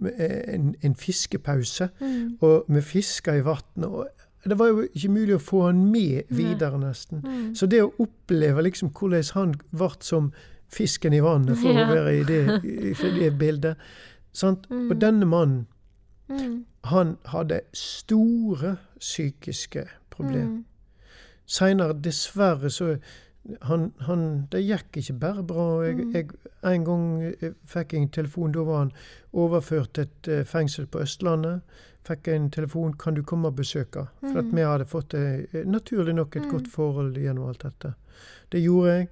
en, 0.47 0.75
en 0.81 0.95
fiskepause, 0.95 1.89
Mm. 1.99 2.37
og 2.41 2.63
vi 2.69 2.81
fiska 2.81 3.35
i 3.37 3.41
vannet. 3.43 3.85
og 3.85 4.07
det 4.49 4.59
var 4.59 4.67
jo 4.67 4.81
ikke 4.93 5.09
mulig 5.09 5.35
å 5.35 5.41
få 5.41 5.65
han 5.65 5.91
med 5.91 6.23
videre, 6.29 6.77
nesten. 6.79 7.21
Mm. 7.25 7.55
Så 7.55 7.65
det 7.65 7.81
å 7.83 7.91
oppleve 7.99 8.61
liksom 8.63 8.89
hvordan 8.93 9.23
han 9.33 9.53
ble 9.71 9.89
som 9.99 10.31
fisken 10.71 11.13
i 11.13 11.19
vannet, 11.19 11.57
for 11.57 11.73
Ja. 11.73 11.89
å 11.89 11.93
være 11.93 12.19
i 12.19 12.23
det, 12.23 12.63
i 12.63 13.19
det 13.19 13.37
bildet 13.43 13.75
sant? 14.33 14.67
Mm. 14.69 14.91
Og 14.91 15.01
denne 15.01 15.25
mannen 15.25 15.65
Mm. 16.29 16.65
han 16.83 17.17
hadde 17.25 17.61
store 17.73 18.77
psykiske 18.99 19.83
problemer. 20.09 20.45
Mm. 20.45 20.65
Seinere, 21.45 21.93
dessverre, 22.03 22.69
så 22.69 22.97
han, 23.61 23.93
han, 23.99 24.47
Det 24.51 24.63
gikk 24.65 24.97
ikke 24.97 25.19
bare 25.19 25.43
bra. 25.43 25.81
Jeg, 25.83 25.95
Mm. 25.95 26.13
jeg, 26.15 26.29
en 26.63 26.85
gang 26.85 27.23
eh, 27.41 27.51
fikk 27.65 27.93
jeg 27.93 28.01
en 28.01 28.09
telefon. 28.09 28.51
Da 28.51 28.59
var 28.63 28.77
han 28.77 28.91
overført 29.33 29.93
til 29.93 30.01
et 30.03 30.27
eh, 30.27 30.43
fengsel 30.45 30.87
på 30.87 30.99
Østlandet. 30.99 31.61
Fikk 32.07 32.27
en 32.27 32.51
telefon 32.51 32.93
'Kan 32.93 33.13
du 33.15 33.21
komme 33.23 33.47
og 33.47 33.55
besøke?' 33.55 34.07
For 34.21 34.37
at 34.39 34.45
Mm. 34.45 34.55
vi 34.55 34.61
hadde 34.61 34.85
fått 34.85 35.13
eh, 35.13 35.45
naturlig 35.65 36.15
nok 36.15 36.35
et 36.35 36.41
Mm. 36.41 36.51
godt 36.51 36.67
forhold 36.71 37.13
gjennom 37.17 37.47
alt 37.49 37.61
dette. 37.63 37.93
Det 38.51 38.63
gjorde 38.63 38.91
jeg. 38.91 39.07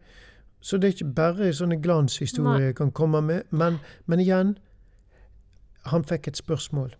Så 0.62 0.78
det 0.78 0.84
er 0.88 1.04
ikke 1.04 1.14
bare 1.16 1.54
sånne 1.54 1.82
glanshistorier 1.82 2.66
jeg 2.66 2.76
kan 2.76 2.92
komme 2.92 3.22
med. 3.22 3.42
Men, 3.52 3.78
men 4.08 4.20
igjen, 4.20 4.58
han 5.86 6.04
fikk 6.04 6.28
et 6.28 6.38
spørsmål. 6.38 6.96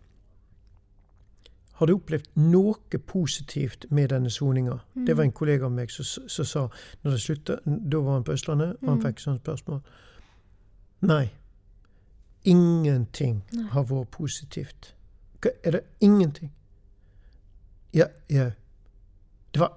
Har 1.74 1.88
du 1.88 1.94
opplevd 1.96 2.28
noe 2.36 3.00
positivt 3.08 3.86
med 3.92 4.10
denne 4.10 4.30
soninga? 4.30 4.80
Det 5.08 5.16
var 5.18 5.24
en 5.24 5.32
kollega 5.32 5.66
av 5.66 5.72
meg 5.72 5.90
som 5.92 6.06
som 6.30 6.46
sa 6.46 6.68
når 7.04 7.12
det 7.12 7.22
slutta 7.22 7.56
Da 7.66 7.98
var 8.00 8.14
han 8.14 8.24
på 8.24 8.32
Østlandet, 8.34 8.76
og 8.82 8.90
han 8.90 8.98
Mm. 9.00 9.04
fikk 9.08 9.20
sånt 9.20 9.42
spørsmål. 9.42 9.82
Nei. 11.02 11.32
Ingenting 12.46 13.42
Nei. 13.54 13.68
har 13.72 13.84
vært 13.84 14.12
positivt. 14.12 14.94
Hva, 15.42 15.52
er 15.64 15.72
det 15.72 15.84
ingenting? 16.02 16.52
Ja, 17.94 18.06
ja. 18.30 18.52
Det 19.54 19.60
var, 19.62 19.74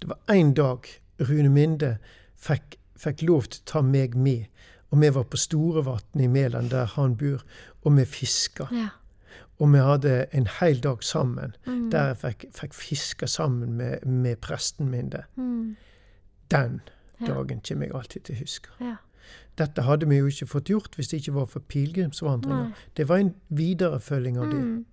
det 0.00 0.08
var 0.08 0.18
en 0.28 0.54
dag 0.54 0.86
Rune 1.20 1.48
Minde 1.48 1.98
fikk, 2.36 2.76
fikk 2.96 3.22
lov 3.22 3.42
til 3.48 3.60
å 3.62 3.64
ta 3.72 3.82
meg 3.82 4.14
med. 4.16 4.46
Og 4.92 5.00
vi 5.00 5.08
var 5.14 5.24
på 5.24 5.36
Storevatn 5.40 6.20
i 6.20 6.26
Mæland, 6.28 6.70
der 6.70 6.84
han 6.96 7.16
bor, 7.16 7.42
og 7.84 7.96
vi 7.96 8.04
fiska. 8.04 8.66
Ja. 8.72 8.88
Og 9.62 9.70
vi 9.72 9.78
hadde 9.78 10.12
en 10.34 10.48
hel 10.58 10.80
dag 10.82 11.02
sammen, 11.06 11.52
Mm. 11.66 11.90
der 11.92 12.06
jeg 12.10 12.16
fikk, 12.18 12.44
fikk 12.56 12.74
fiske 12.74 13.26
sammen 13.30 13.76
med, 13.78 14.02
med 14.06 14.36
presten 14.42 14.88
min. 14.90 15.10
der. 15.10 15.22
Mm. 15.36 15.76
Den 16.50 16.80
Ja. 17.20 17.26
dagen 17.26 17.60
kommer 17.68 17.86
jeg 17.86 17.94
alltid 17.94 18.20
til 18.24 18.34
å 18.34 18.38
huske. 18.40 18.68
Ja. 18.80 18.96
Dette 19.58 19.82
hadde 19.82 20.08
vi 20.08 20.16
jo 20.18 20.26
ikke 20.26 20.46
fått 20.48 20.64
gjort 20.68 20.96
hvis 20.96 21.08
det 21.08 21.20
ikke 21.20 21.34
var 21.34 21.46
for 21.46 21.60
pilegrimsvandringa. 21.60 22.72
Det 22.96 23.08
var 23.08 23.16
en 23.22 23.34
viderefølging 23.50 24.38
av 24.38 24.46
det. 24.50 24.60
Mm. 24.64 24.84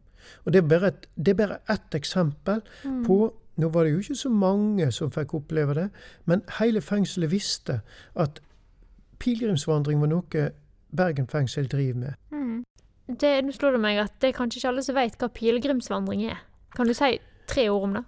Og 0.46 0.54
det 0.54 0.64
er 0.64 0.68
bare 0.68 0.88
et, 0.88 1.08
det 1.18 1.28
er 1.40 1.48
bare 1.48 1.58
ett 1.70 1.92
eksempel 1.96 2.62
Mm. 2.86 3.06
på 3.06 3.34
Nå 3.58 3.68
var 3.74 3.84
det 3.84 3.92
jo 3.92 3.98
ikke 4.00 4.16
så 4.16 4.30
mange 4.30 4.92
som 4.92 5.12
fikk 5.12 5.34
oppleve 5.34 5.74
det, 5.76 5.90
men 6.26 6.42
hele 6.60 6.80
fengselet 6.82 7.30
visste 7.32 7.82
at 8.16 8.40
pilegrimsvandring 9.20 10.00
var 10.00 10.08
noe 10.08 10.52
Bergen 10.96 11.28
fengsel 11.28 11.68
driver 11.68 12.00
med. 12.00 12.14
Mm. 12.32 12.64
Det, 13.10 13.32
nå 13.46 13.52
slår 13.56 13.72
det 13.78 13.82
meg 13.82 13.98
at 14.04 14.14
det 14.22 14.30
er 14.30 14.38
kanskje 14.38 14.60
ikke 14.62 14.70
alle 14.70 14.84
som 14.86 14.96
vet 14.96 15.16
hva 15.18 15.30
pilegrimsvandring 15.34 16.26
er. 16.30 16.38
Kan 16.76 16.88
du 16.88 16.94
si 16.94 17.16
tre 17.50 17.70
ord 17.74 17.84
om 17.90 17.94
det? 17.98 18.04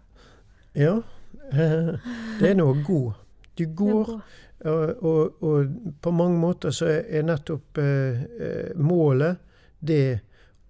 Ja, 0.77 1.01
det 2.39 2.49
er 2.51 2.55
noe 2.59 2.83
god. 2.85 3.13
Du 3.57 3.65
går, 3.75 4.11
og, 4.65 5.03
og, 5.03 5.43
og 5.43 5.73
på 6.01 6.11
mange 6.15 6.37
måter 6.39 6.69
så 6.75 6.85
er 7.01 7.25
nettopp 7.27 7.77
eh, 7.81 8.21
eh, 8.39 8.69
målet 8.77 9.37
det 9.81 10.19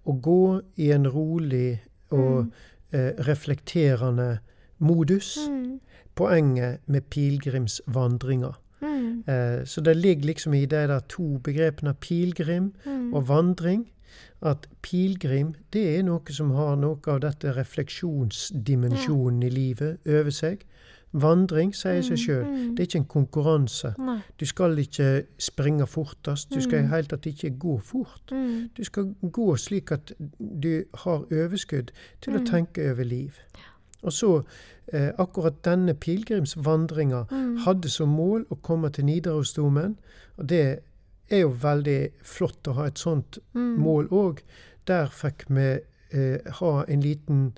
å 0.08 0.16
gå 0.18 0.60
i 0.82 0.90
en 0.96 1.06
rolig 1.12 1.80
og 2.12 2.42
Mm. 2.42 2.52
eh, 2.92 3.12
reflekterende 3.24 4.38
modus. 4.78 5.38
Mm. 5.48 5.78
Poenget 6.14 6.80
med 6.86 7.02
pilegrimsvandringa. 7.10 8.50
Mm. 8.82 9.22
Eh, 9.28 9.64
så 9.64 9.80
det 9.80 9.94
ligger 9.96 10.26
liksom 10.26 10.54
i 10.54 10.66
de 10.66 11.00
to 11.08 11.38
begrepene 11.38 11.94
pilegrim 11.94 12.72
Mm. 12.84 13.14
og 13.14 13.28
vandring. 13.28 13.86
At 14.42 14.66
pilegrim, 14.82 15.54
det 15.72 15.98
er 15.98 16.02
noe 16.02 16.20
som 16.34 16.50
har 16.50 16.76
noe 16.76 16.98
av 17.06 17.20
dette 17.20 17.52
refleksjonsdimensjonen 17.56 19.42
i 19.42 19.50
livet 19.50 19.98
over 20.06 20.30
seg. 20.34 20.64
Vandring 21.12 21.74
sier 21.76 22.00
seg 22.02 22.16
sjøl. 22.16 22.44
Mm. 22.48 22.68
Det 22.74 22.80
er 22.80 22.86
ikke 22.88 22.98
en 23.02 23.10
konkurranse. 23.12 23.90
Nei. 24.00 24.18
Du 24.40 24.46
skal 24.48 24.78
ikke 24.80 25.26
springe 25.38 25.84
fortest. 25.86 26.48
Du 26.54 26.60
skal 26.64 26.78
i 26.78 26.82
det 26.86 26.90
hele 26.94 27.10
tatt 27.10 27.26
ikke 27.28 27.50
gå 27.60 27.74
fort. 27.84 28.32
Mm. 28.32 28.70
Du 28.76 28.80
skal 28.88 29.10
gå 29.32 29.50
slik 29.60 29.92
at 29.92 30.14
du 30.40 30.84
har 31.04 31.26
overskudd 31.28 31.92
til 32.22 32.32
å 32.32 32.40
Mm. 32.40 32.46
tenke 32.46 32.90
over 32.90 33.04
liv. 33.04 33.36
Og 34.02 34.12
så 34.12 34.42
eh, 34.92 35.12
akkurat 35.18 35.62
denne 35.64 35.94
pilegrimsvandringa 35.94 37.24
Mm. 37.30 37.56
hadde 37.66 37.88
som 37.90 38.08
mål 38.08 38.44
å 38.50 38.56
komme 38.62 38.90
til 38.90 39.04
Nidarosdomen. 39.04 39.96
Og 40.38 40.48
det 40.48 40.78
er 41.32 41.40
jo 41.40 41.48
veldig 41.62 42.12
flott 42.22 42.62
å 42.68 42.74
ha 42.74 42.84
et 42.86 42.98
sånt 42.98 43.38
Mm. 43.54 43.76
mål 43.78 44.08
òg. 44.10 44.42
Der 44.86 45.06
fikk 45.06 45.44
vi 45.48 45.78
eh, 46.12 46.38
ha 46.60 46.84
en 46.88 47.00
liten 47.00 47.52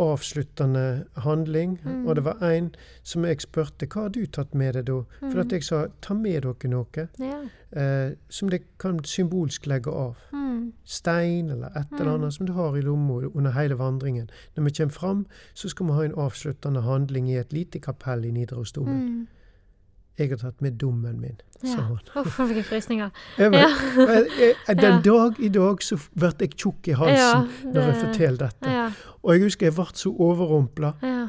avsluttende 0.00 1.04
handling. 1.16 1.78
Mm. 1.84 2.06
Og 2.08 2.16
det 2.16 2.24
var 2.24 2.42
en 2.42 2.70
som 3.02 3.24
jeg 3.24 3.40
spurte 3.44 3.86
hva 3.86 4.02
har 4.06 4.08
du 4.14 4.22
tatt 4.26 4.54
med 4.56 4.74
deg 4.74 4.86
da? 4.88 5.02
For 5.20 5.40
at 5.40 5.46
Mm. 5.46 5.50
jeg 5.52 5.64
sa 5.64 5.86
ta 6.00 6.14
med 6.14 6.42
dere 6.42 6.68
noe 6.70 7.08
Ja. 7.18 7.44
eh, 7.72 8.14
som 8.28 8.48
dere 8.48 8.62
kan 8.78 8.98
symbolsk 9.04 9.66
legge 9.66 9.88
av. 9.92 10.16
Mm. 10.32 10.72
Stein 10.84 11.50
eller 11.50 11.68
et 11.76 11.86
eller 11.92 12.04
Mm. 12.04 12.14
annet 12.22 12.32
som 12.32 12.46
du 12.46 12.52
har 12.52 12.76
i 12.76 12.80
lomma 12.82 13.30
under 13.34 13.50
hele 13.52 13.74
vandringen. 13.76 14.28
Når 14.56 14.64
vi 14.64 14.70
kommer 14.70 14.92
fram, 14.92 15.26
så 15.54 15.68
skal 15.68 15.86
vi 15.86 15.92
ha 15.92 16.02
en 16.04 16.14
avsluttende 16.14 16.82
handling 16.82 17.28
i 17.30 17.36
et 17.38 17.52
lite 17.52 17.78
kapell 17.80 18.24
i 18.24 18.30
Nidarosdomen. 18.30 19.28
Mm. 20.20 20.28
Jeg 20.28 20.30
har 20.30 20.50
tatt 20.50 20.62
med 20.62 20.72
dommen 20.80 21.20
min, 21.20 21.40
Ja. 21.64 21.76
Uff, 22.20 22.36
hvilke 22.38 22.62
frysninger. 22.64 23.10
Jeg, 23.38 23.50
vet- 23.52 23.82
jeg, 23.96 24.54
jeg, 24.68 24.76
den 24.80 25.02
dag 25.04 25.40
i 25.40 25.48
dag 25.48 25.82
så 25.82 25.96
blir 26.16 26.32
jeg 26.40 26.50
tjukk 26.56 26.88
i 26.88 26.92
halsen 26.96 27.16
Ja, 27.16 27.70
når 27.72 27.80
jeg 27.88 27.96
forteller 28.04 28.36
dette. 28.46 28.70
Ja, 28.70 28.90
Og 29.22 29.34
jeg 29.34 29.42
husker 29.42 29.66
jeg 29.66 29.74
ble 29.74 29.84
så 29.94 30.12
overrumpla. 30.18 30.92
ja, 31.02 31.26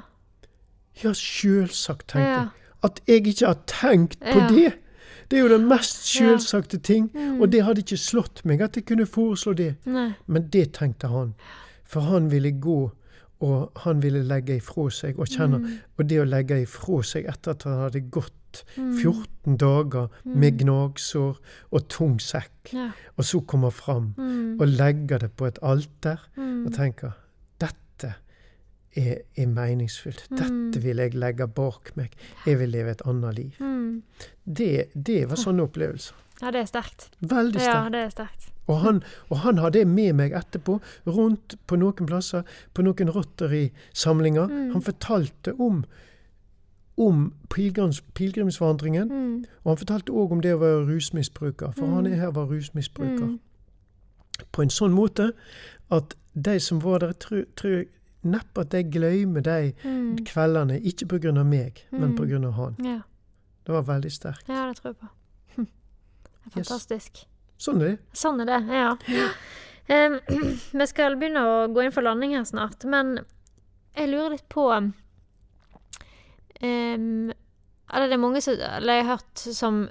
Ja, 1.03 1.13
sjølsagt, 1.13 2.07
tenkte 2.07 2.29
ja. 2.29 2.39
jeg. 2.39 2.47
At 2.83 2.99
jeg 3.07 3.27
ikke 3.27 3.45
har 3.47 3.57
tenkt 3.67 4.19
på 4.19 4.39
det! 4.49 4.73
Det 5.31 5.37
er 5.39 5.41
jo 5.45 5.49
den 5.57 5.67
mest 5.69 6.07
sjølsagte 6.11 6.77
ting. 6.83 7.09
Mm. 7.13 7.41
Og 7.41 7.51
det 7.51 7.61
hadde 7.63 7.79
ikke 7.79 7.97
slått 7.97 8.41
meg 8.45 8.61
at 8.61 8.75
jeg 8.75 8.85
kunne 8.85 9.05
foreslå 9.07 9.53
det. 9.55 9.75
Nei. 9.85 10.09
Men 10.27 10.49
det 10.51 10.73
tenkte 10.73 11.07
han. 11.07 11.33
For 11.87 12.01
han 12.01 12.27
ville 12.31 12.51
gå, 12.51 12.91
og 13.41 13.71
han 13.83 14.01
ville 14.03 14.21
legge 14.23 14.55
ifra 14.59 14.89
seg. 14.91 15.17
Og, 15.19 15.27
kjenne, 15.27 15.59
Mm. 15.59 15.77
og 15.97 16.07
det 16.07 16.19
å 16.21 16.25
legge 16.29 16.61
ifra 16.61 17.03
seg 17.03 17.25
etter 17.27 17.51
at 17.51 17.63
han 17.63 17.79
hadde 17.89 18.01
gått 18.11 18.33
Mm. 18.77 18.97
14 18.99 19.57
dager 19.57 20.09
med 20.25 20.57
gnagsår 20.59 21.37
og 21.71 21.87
tung 21.87 22.17
sekk, 22.19 22.73
Ja. 22.73 22.91
og 23.17 23.23
så 23.23 23.39
komme 23.45 23.71
fram 23.71 24.13
Mm. 24.17 24.59
og 24.59 24.67
legge 24.67 25.19
det 25.19 25.35
på 25.37 25.47
et 25.47 25.57
alter 25.63 26.19
Mm. 26.37 26.65
og 26.65 26.73
tenke 26.73 27.13
dette 27.59 28.15
er, 28.97 29.21
er 29.37 29.45
meningsfullt. 29.47 30.27
Dette 30.29 30.81
vil 30.83 30.97
jeg 30.97 31.13
legge 31.15 31.47
bak 31.47 31.95
meg. 31.95 32.11
Jeg 32.45 32.59
vil 32.59 32.69
leve 32.69 32.91
et 32.91 33.01
annet 33.05 33.35
liv. 33.35 33.51
Mm. 33.61 34.01
Det, 34.45 34.89
det 35.01 35.29
var 35.29 35.37
sånne 35.37 35.61
opplevelser. 35.69 36.13
Ja, 36.41 36.51
det 36.51 36.61
er 36.61 36.65
sterkt. 36.65 37.09
Veldig 37.21 37.55
sterkt. 37.61 37.73
Ja, 37.73 37.89
det 37.89 38.03
er 38.05 38.09
sterkt. 38.09 38.50
Og 38.67 38.79
han, 38.79 39.03
og 39.29 39.37
han 39.39 39.57
har 39.57 39.69
det 39.69 39.87
med 39.87 40.13
meg 40.13 40.31
etterpå, 40.31 40.79
rundt 41.07 41.55
på 41.67 41.75
noen 41.75 42.05
plasser, 42.07 42.43
på 42.73 42.81
noen 42.85 43.09
Rotary-samlinger. 43.09 44.47
Mm. 44.47 44.71
Han 44.73 44.81
fortalte 44.81 45.53
om, 45.59 45.83
om 46.97 47.33
pilgrims, 47.49 48.01
pilegrimsvandringen, 48.13 49.09
Mm. 49.09 49.45
og 49.63 49.69
han 49.71 49.77
fortalte 49.77 50.11
òg 50.13 50.31
om 50.31 50.41
det 50.41 50.53
å 50.55 50.59
være 50.59 50.85
rusmisbruker, 50.87 51.71
for 51.75 51.85
Mm. 51.85 51.93
han 51.93 52.05
er 52.07 52.15
her 52.15 52.31
var 52.31 52.45
rusmisbruker. 52.47 53.25
Mm. 53.25 53.39
På 54.51 54.61
en 54.61 54.69
sånn 54.69 54.93
måte 54.93 55.31
at 55.91 56.15
de 56.41 56.59
som 56.59 56.79
var 56.81 56.99
der, 56.99 57.11
tror 57.13 57.45
jeg 57.77 57.87
neppe 58.23 58.61
at 58.61 58.69
de 58.69 58.83
glemmer 58.83 59.41
de 59.41 59.73
Mm. 59.83 60.17
kveldene, 60.25 60.79
ikke 60.83 61.07
av 61.37 61.45
meg, 61.45 61.83
men 61.91 62.11
Mm. 62.11 62.15
grunn 62.25 62.45
av 62.45 62.53
han. 62.53 62.75
Ja. 62.79 63.01
Det 63.65 63.73
var 63.73 63.83
veldig 63.83 64.11
sterkt. 64.11 64.47
ja, 64.47 64.67
det 64.67 64.77
tror 64.77 64.89
jeg 64.93 64.97
på. 64.99 65.07
Det 66.45 66.55
er 66.55 66.59
Yes. 66.59 67.27
Sånn 67.61 67.81
er 67.81 67.91
det. 67.91 67.97
Sånn 68.17 68.41
er 68.41 68.49
det, 68.49 68.59
ja. 68.73 68.95
Um, 69.91 70.17
vi 70.81 70.85
skal 70.89 71.17
begynne 71.19 71.41
å 71.45 71.55
gå 71.73 71.83
inn 71.85 71.93
for 71.93 72.05
landing 72.05 72.33
her 72.37 72.45
snart, 72.47 72.85
men 72.89 73.19
jeg 73.97 74.09
lurer 74.09 74.33
litt 74.37 74.47
på 74.49 74.65
um, 74.71 74.91
Eller 77.91 78.07
det 78.07 78.15
er 78.15 78.21
mange 78.21 78.41
som 78.43 78.53
Eller 78.55 79.01
jeg 79.01 79.05
har 79.07 79.17
hørt 79.17 79.41
som 79.57 79.81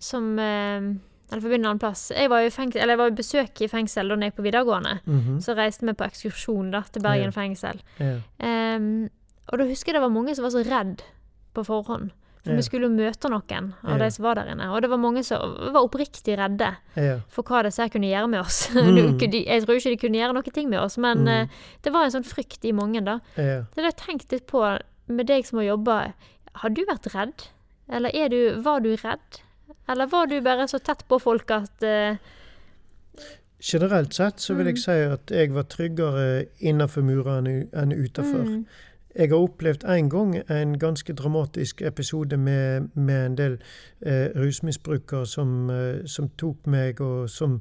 som 0.00 0.26
um, 0.38 1.00
Eller 1.30 1.40
for 1.42 1.46
å 1.46 1.50
begynne 1.50 1.66
en 1.66 1.70
annen 1.74 1.80
plass. 1.82 2.06
Jeg 2.14 2.30
var 2.32 2.46
fengsel, 2.50 2.80
eller 2.80 2.94
jeg 2.96 3.00
var 3.02 3.10
i 3.12 3.16
besøk 3.18 3.60
i 3.62 3.68
fengsel 3.70 4.08
da 4.08 4.16
jeg 4.16 4.30
gikk 4.32 4.38
på 4.40 4.44
videregående. 4.48 4.94
Mhm. 5.06 5.36
Så 5.44 5.54
reiste 5.54 5.86
vi 5.86 5.92
på 5.94 6.06
ekskursjon 6.08 6.70
da, 6.72 6.80
til 6.90 7.04
Bergen 7.04 7.30
Ja. 7.30 7.36
fengsel. 7.36 7.78
Ja. 8.00 8.16
Um, 8.42 9.10
og 9.52 9.58
da 9.60 9.66
husker 9.68 9.92
jeg 9.92 10.00
det 10.00 10.02
var 10.02 10.10
mange 10.14 10.34
som 10.34 10.42
var 10.42 10.50
så 10.56 10.64
redd 10.66 11.04
på 11.54 11.62
forhånd. 11.68 12.10
For 12.44 12.56
vi 12.56 12.62
skulle 12.64 12.88
jo 12.88 12.94
møte 12.96 13.28
noen 13.28 13.74
av 13.84 13.98
de 14.00 14.06
som 14.10 14.24
var 14.24 14.34
der 14.40 14.48
inne. 14.54 14.70
Og 14.72 14.80
det 14.80 14.88
var 14.90 14.96
mange 15.02 15.22
som 15.26 15.56
var 15.74 15.82
oppriktig 15.84 16.38
redde 16.40 16.70
for 17.28 17.42
hva 17.44 17.62
disse 17.66 17.84
kunne 17.92 18.08
gjøre 18.08 18.30
med 18.32 18.40
oss. 18.40 18.62
Mm. 18.74 19.18
Jeg 19.20 19.62
tror 19.66 19.76
ikke 19.76 19.90
de 19.92 20.00
kunne 20.00 20.18
gjøre 20.22 20.32
noen 20.38 20.52
ting 20.56 20.68
med 20.70 20.80
oss, 20.80 20.96
men 20.98 21.18
Mm. 21.24 21.28
eh, 21.28 21.46
det 21.82 21.92
var 21.92 22.04
en 22.04 22.10
sånn 22.16 22.24
frykt 22.24 22.64
i 22.64 22.72
mange, 22.72 23.04
da. 23.04 23.18
Ja. 23.36 23.60
Så 23.68 23.76
det 23.76 23.84
har 23.84 23.92
jeg 23.92 24.00
tenkt 24.06 24.32
litt 24.32 24.46
på 24.46 24.64
med 25.08 25.26
deg 25.26 25.44
som 25.46 25.58
har 25.58 25.66
jobba. 25.76 26.12
Har 26.64 26.70
du 26.70 26.80
vært 26.88 27.06
redd? 27.14 27.46
Eller 27.90 28.10
er 28.14 28.28
du, 28.32 28.60
var 28.62 28.80
du 28.80 28.94
redd? 28.96 29.40
Eller 29.88 30.06
var 30.06 30.26
du 30.26 30.40
bare 30.40 30.66
så 30.70 30.78
tett 30.80 31.04
på 31.08 31.18
folk 31.20 31.50
at 31.50 31.82
uh... 31.82 32.16
Generelt 33.60 34.14
sett 34.16 34.40
så 34.40 34.54
vil 34.56 34.66
Mm. 34.66 34.74
jeg 34.74 34.78
si 34.78 34.90
at 35.12 35.30
jeg 35.30 35.50
var 35.52 35.64
tryggere 35.68 36.46
innenfor 36.64 37.02
murene 37.04 37.68
enn 37.76 37.92
utenfor. 37.92 38.46
mm, 38.46 38.66
Jeg 39.16 39.28
har 39.32 39.36
opplevd 39.42 39.84
en 39.90 40.08
gang 40.10 40.36
en 40.50 40.78
ganske 40.78 41.12
dramatisk 41.18 41.80
episode 41.82 42.36
med, 42.36 42.88
med 42.94 43.26
en 43.26 43.34
del 43.38 43.56
eh, 44.06 44.28
rusmisbrukere 44.38 45.26
som, 45.26 45.70
eh, 45.70 46.04
som 46.06 46.28
tok 46.38 46.66
meg, 46.70 47.00
og 47.00 47.26
som, 47.30 47.56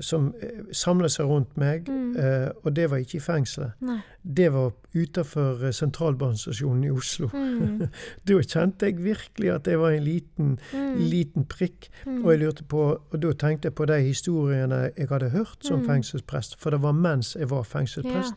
som 0.00 0.28
eh, 0.42 0.60
samla 0.72 1.08
seg 1.10 1.26
rundt 1.26 1.56
meg. 1.58 1.88
Mm. 1.90 2.12
Eh, 2.16 2.48
og 2.62 2.76
det 2.76 2.86
var 2.90 3.02
ikke 3.02 3.16
i 3.18 3.20
fengselet. 3.24 3.72
Nei. 3.82 3.98
Det 4.22 4.46
var 4.54 4.70
utenfor 4.94 5.64
eh, 5.66 5.74
sentralbanestasjonen 5.74 6.84
i 6.86 6.90
Oslo. 6.94 7.32
Mm, 7.34 7.82
Da 8.28 8.38
kjente 8.46 8.86
jeg 8.92 9.02
virkelig 9.02 9.50
at 9.56 9.66
jeg 9.66 9.82
var 9.82 9.90
en 9.98 10.04
liten, 10.06 10.54
mm, 10.72 10.96
liten 11.10 11.44
prikk. 11.50 11.90
mm, 12.06 12.22
Og 12.24 12.30
jeg 12.36 12.44
lurte 12.44 12.64
på, 12.64 12.86
og 13.10 13.18
da 13.26 13.32
tenkte 13.42 13.66
jeg 13.72 13.74
på 13.74 13.90
de 13.90 13.98
historiene 14.06 14.84
jeg 14.96 15.08
hadde 15.10 15.30
hørt 15.34 15.58
som 15.66 15.80
Mm. 15.82 15.86
fengselsprest, 15.90 16.56
for 16.62 16.70
det 16.70 16.82
var 16.82 16.92
mens 16.94 17.34
jeg 17.34 17.50
var 17.50 17.62
fengselsprest. 17.66 18.34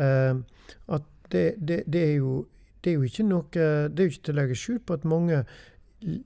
Eh, 0.00 0.34
at 0.88 1.02
det, 1.32 1.54
det, 1.68 1.82
det, 1.92 2.02
er 2.10 2.14
jo, 2.16 2.46
det 2.84 2.90
er 2.90 2.94
jo 2.94 3.02
ikke 3.02 3.24
noe 3.28 3.44
Det 3.52 4.00
er 4.00 4.04
jo 4.04 4.10
ikke 4.10 4.22
til 4.24 4.34
å 4.34 4.40
legge 4.40 4.54
skjul 4.56 4.78
på 4.86 4.92
at 4.98 5.04
mange 5.04 5.44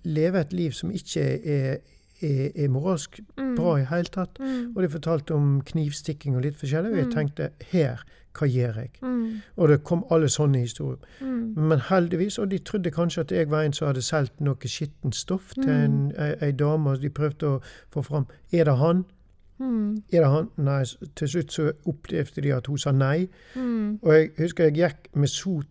lever 0.04 0.40
et 0.40 0.52
liv 0.52 0.70
som 0.72 0.90
ikke 0.94 1.22
er, 1.44 1.78
er, 2.22 2.50
er 2.54 2.68
moralsk 2.70 3.20
mm, 3.36 3.54
bra 3.58 3.76
i 3.80 3.86
hele 3.90 4.04
tatt. 4.14 4.38
Mm, 4.38 4.72
Og 4.76 4.82
de 4.82 4.88
fortalte 4.88 5.34
om 5.34 5.60
knivstikking 5.66 6.36
og 6.36 6.42
litt 6.46 6.56
forskjellig, 6.60 6.92
og 6.92 6.96
jeg 6.98 7.06
Mm. 7.06 7.12
tenkte 7.14 7.48
her, 7.72 8.04
hva 8.38 8.46
gjør 8.50 8.74
jeg? 8.80 8.90
mm, 9.02 9.40
Og 9.56 9.68
det 9.68 9.84
kom 9.84 10.04
alle 10.10 10.28
sånne 10.28 10.58
historier. 10.62 10.98
mm, 11.20 11.54
Men 11.56 11.78
heldigvis, 11.90 12.38
og 12.38 12.50
de 12.50 12.58
trodde 12.58 12.90
kanskje 12.90 13.20
at 13.20 13.32
jeg 13.32 13.50
var 13.50 13.62
en 13.62 13.72
som 13.72 13.86
hadde 13.86 14.02
solgt 14.02 14.40
noe 14.40 14.56
skittent 14.66 15.14
stoff 15.14 15.52
til 15.54 15.68
en, 15.70 16.08
Mm. 16.08 16.12
ei, 16.18 16.34
ei 16.40 16.52
dame, 16.52 16.90
og 16.90 17.00
de 17.02 17.10
prøvde 17.10 17.42
å 17.46 17.60
få 17.92 18.02
fram 18.04 18.26
Er 18.52 18.64
det 18.64 18.76
han? 18.78 19.04
Mm, 19.58 20.02
han? 20.12 20.48
Nei, 20.56 20.82
til 21.14 21.28
slutt 21.28 21.52
så 21.52 21.72
opplevde 21.86 22.42
de 22.42 22.52
at 22.54 22.66
hun 22.66 22.78
sa 22.78 22.92
nei. 22.92 23.28
mm, 23.54 23.98
Og 24.02 24.12
jeg 24.14 24.30
husker 24.38 24.64
jeg 24.64 24.74
gikk 24.74 25.14
med 25.16 25.28
sot 25.28 25.66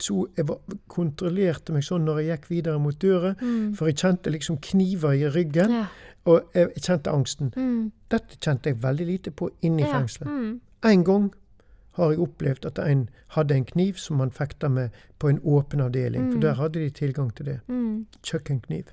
så 0.00 0.26
Jeg 0.36 0.46
var, 0.48 0.58
kontrollerte 0.86 1.72
meg 1.72 1.82
sånn 1.82 2.04
når 2.06 2.18
jeg 2.22 2.28
gikk 2.38 2.50
videre 2.50 2.78
mot 2.78 2.94
døra, 3.02 3.32
mm. 3.40 3.74
for 3.74 3.86
jeg 3.90 3.96
kjente 3.96 4.30
liksom 4.30 4.58
kniver 4.62 5.12
i 5.12 5.26
ryggen, 5.28 5.70
Ja. 5.70 5.86
og 6.24 6.42
jeg 6.54 6.68
kjente 6.76 7.10
angsten. 7.10 7.52
Mm. 7.56 7.90
Dette 8.10 8.36
kjente 8.38 8.70
jeg 8.70 8.82
veldig 8.82 9.06
lite 9.06 9.30
på 9.30 9.50
inne 9.62 9.82
i 9.82 9.84
Ja. 9.88 9.98
fengselet. 9.98 10.28
Mm. 10.30 10.60
En 10.84 11.04
gang 11.04 11.32
har 11.92 12.10
jeg 12.10 12.18
opplevd 12.20 12.64
at 12.66 12.78
en 12.78 13.08
hadde 13.28 13.54
en 13.56 13.64
kniv 13.64 13.94
som 13.98 14.16
man 14.16 14.30
fekta 14.30 14.68
med 14.68 14.90
på 15.18 15.28
en 15.28 15.40
åpen 15.44 15.80
avdeling, 15.80 16.30
for 16.30 16.36
Mm. 16.38 16.40
der 16.40 16.54
hadde 16.54 16.78
de 16.78 16.90
tilgang 16.90 17.34
til 17.34 17.46
det. 17.46 17.60
Mm. 17.68 18.06
Kjøkkenkniv. 18.22 18.84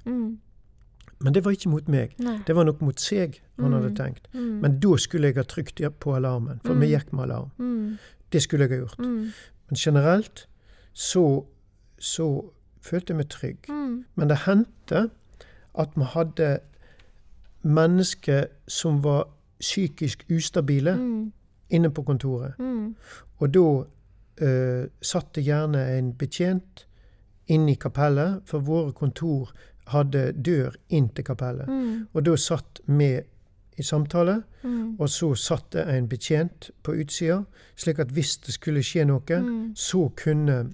Men 1.20 1.34
det 1.34 1.45
var 1.45 1.51
ikke 1.51 1.70
mot 1.70 1.88
meg. 1.88 2.16
Nei. 2.20 2.39
Det 2.47 2.55
var 2.55 2.63
nok 2.63 2.82
mot 2.82 2.99
seg 2.99 3.41
han 3.59 3.72
hadde 3.74 3.89
Mm. 3.89 3.95
tenkt. 3.95 4.28
Mm. 4.34 4.61
Men 4.61 4.80
da 4.80 4.97
skulle 4.97 5.28
jeg 5.28 5.36
ha 5.36 5.43
trykt 5.43 5.82
på 5.99 6.16
alarmen, 6.16 6.59
for 6.66 6.74
vi 6.74 6.86
Mm. 6.88 6.91
gikk 6.99 7.13
med 7.13 7.24
alarm. 7.24 7.51
mm. 7.57 7.97
Det 8.32 8.41
skulle 8.41 8.61
jeg 8.68 8.70
ha 8.70 8.78
gjort. 8.86 8.99
Mm. 8.99 9.32
Men 9.70 9.76
generelt 9.78 10.47
så, 10.93 11.45
så 11.99 12.45
følte 12.82 13.11
jeg 13.13 13.18
meg 13.18 13.30
trygg. 13.30 13.57
Men 14.16 14.28
det 14.30 14.38
hendte 14.45 15.09
at 15.78 15.89
vi 15.95 16.03
hadde 16.03 16.59
mennesker 17.63 18.45
som 18.68 19.03
var 19.03 19.28
psykisk 19.59 20.26
ustabile 20.30 20.95
Mm. 20.97 21.32
inne 21.70 21.89
på 21.89 22.03
kontoret. 22.03 22.53
Mm. 22.59 22.95
Og 23.39 23.53
da 23.53 23.84
uh, 24.41 24.88
satt 25.01 25.36
det 25.36 25.45
gjerne 25.45 25.97
en 25.97 26.13
betjent 26.13 26.86
inne 27.47 27.72
i 27.72 27.76
kapellet, 27.76 28.41
for 28.45 28.59
våre 28.59 28.91
kontor 28.91 29.51
hadde 29.88 30.31
dør 30.33 30.75
inn 30.89 31.09
til 31.09 31.23
kapellet. 31.23 31.67
Mm. 31.67 32.07
Og 32.13 32.25
da 32.25 32.36
satt 32.36 32.79
vi 32.88 33.19
i 33.77 33.83
samtale, 33.83 34.43
Mm. 34.63 34.95
og 34.99 35.09
så 35.09 35.36
satt 35.36 35.71
det 35.71 35.88
en 35.88 36.07
betjent 36.07 36.71
på 36.83 36.91
utsida, 36.95 37.43
slik 37.75 37.99
at 37.99 38.07
hvis 38.07 38.38
det 38.38 38.53
skulle 38.53 38.79
skje 38.83 39.05
noe, 39.05 39.21
Mm. 39.41 39.73
så 39.75 40.09
kunne 40.15 40.73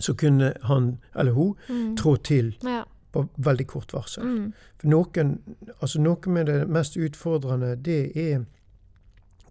så 0.00 0.14
kunne 0.14 0.54
han 0.62 0.98
eller 1.14 1.32
hun 1.32 1.54
Mm. 1.68 1.96
trå 1.96 2.16
til 2.22 2.56
Ja. 2.64 2.84
på 3.12 3.28
veldig 3.38 3.66
kort 3.66 3.92
varsel. 3.92 4.22
Mm. 4.24 4.52
Noen, 4.84 5.40
altså 5.82 6.00
noe 6.00 6.16
med 6.26 6.46
det 6.46 6.68
mest 6.68 6.96
utfordrende, 6.96 7.76
det 7.82 8.16
er 8.16 8.44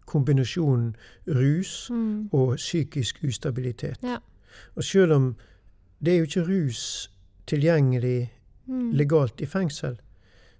kombinasjonen 0.05 0.95
rus 1.27 1.89
Mm. 1.91 2.29
og 2.33 2.55
psykisk 2.57 3.19
ustabilitet. 3.23 3.97
Ja. 4.03 4.17
Og 4.75 4.83
selv 4.83 5.11
om 5.13 5.35
det 6.05 6.13
er 6.13 6.17
jo 6.17 6.23
ikke 6.25 6.47
rus 6.47 7.11
tilgjengelig 7.47 8.29
Mm. 8.69 8.91
legalt 8.93 9.41
i 9.41 9.45
fengsel, 9.45 9.95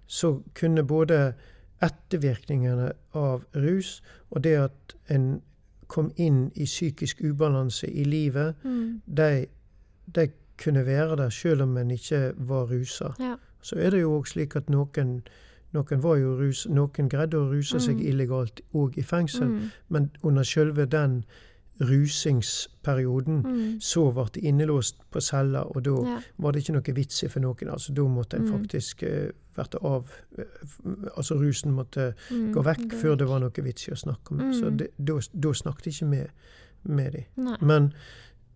så 0.06 0.40
kunne 0.54 0.82
både 0.84 1.34
ettervirkningene 1.82 2.92
av 3.14 3.44
rus 3.56 4.00
og 4.30 4.42
det 4.44 4.56
at 4.58 4.94
en 5.10 5.40
kom 5.90 6.10
inn 6.16 6.50
i 6.54 6.64
psykisk 6.66 7.22
ubalanse 7.24 7.86
i 7.90 8.04
livet, 8.04 8.54
Mm. 8.64 9.00
de, 9.16 9.46
de 10.14 10.28
kunne 10.58 10.86
være 10.86 11.16
der 11.16 11.28
selv 11.30 11.62
om 11.62 11.76
en 11.76 11.90
ikke 11.90 12.32
var 12.36 12.66
rusa. 12.70 13.14
Ja. 13.18 13.36
Så 13.62 13.76
er 13.78 13.90
det 13.90 14.00
jo 14.00 14.18
òg 14.20 14.26
slik 14.28 14.56
at 14.56 14.68
noen, 14.70 15.22
noen 15.72 16.02
rus, 16.38 16.66
noen 16.68 17.08
greide 17.08 17.36
å 17.38 17.50
ruse 17.50 17.80
seg 17.80 17.96
Mm. 17.96 18.06
illegalt 18.08 18.60
òg 18.74 18.98
i 18.98 19.02
fengsel, 19.02 19.48
Mm. 19.48 19.70
men 19.88 20.10
under 20.22 20.42
selve 20.42 20.86
den 20.86 21.24
rusingsperioden, 21.80 23.42
Mm. 23.44 23.80
så 23.80 24.12
ble 24.12 24.24
det 24.34 24.42
innelåst 24.44 24.96
på 25.10 25.20
cella, 25.20 25.60
og 25.62 25.82
da 25.84 25.90
Ja. 25.90 26.20
var 26.38 26.52
det 26.52 26.60
ikke 26.62 26.72
noe 26.72 26.94
vits 26.94 27.22
i 27.22 27.28
for 27.28 27.40
noen. 27.40 27.68
altså 27.70 27.94
Da 27.94 28.02
måtte 28.02 28.36
en 28.36 28.44
Mm. 28.48 28.52
faktisk 28.60 29.02
uh, 29.02 29.30
vært 29.56 29.74
av 29.84 30.10
eh, 30.38 30.44
Altså 31.16 31.34
rusen 31.38 31.72
måtte 31.72 32.14
Mm. 32.30 32.52
gå 32.54 32.62
vekk 32.64 32.92
før 33.00 33.16
det 33.16 33.28
var 33.28 33.38
noe 33.40 33.50
vits 33.62 33.88
i 33.88 33.92
å 33.92 33.96
snakke 33.96 34.30
med. 34.32 34.54
Så 34.54 34.70
Mm. 34.70 34.76
da 35.40 35.52
snakket 35.52 35.84
jeg 35.86 35.94
ikke 35.94 36.06
med, 36.06 36.30
med 36.84 37.12
dem. 37.12 37.56
Men 37.60 37.92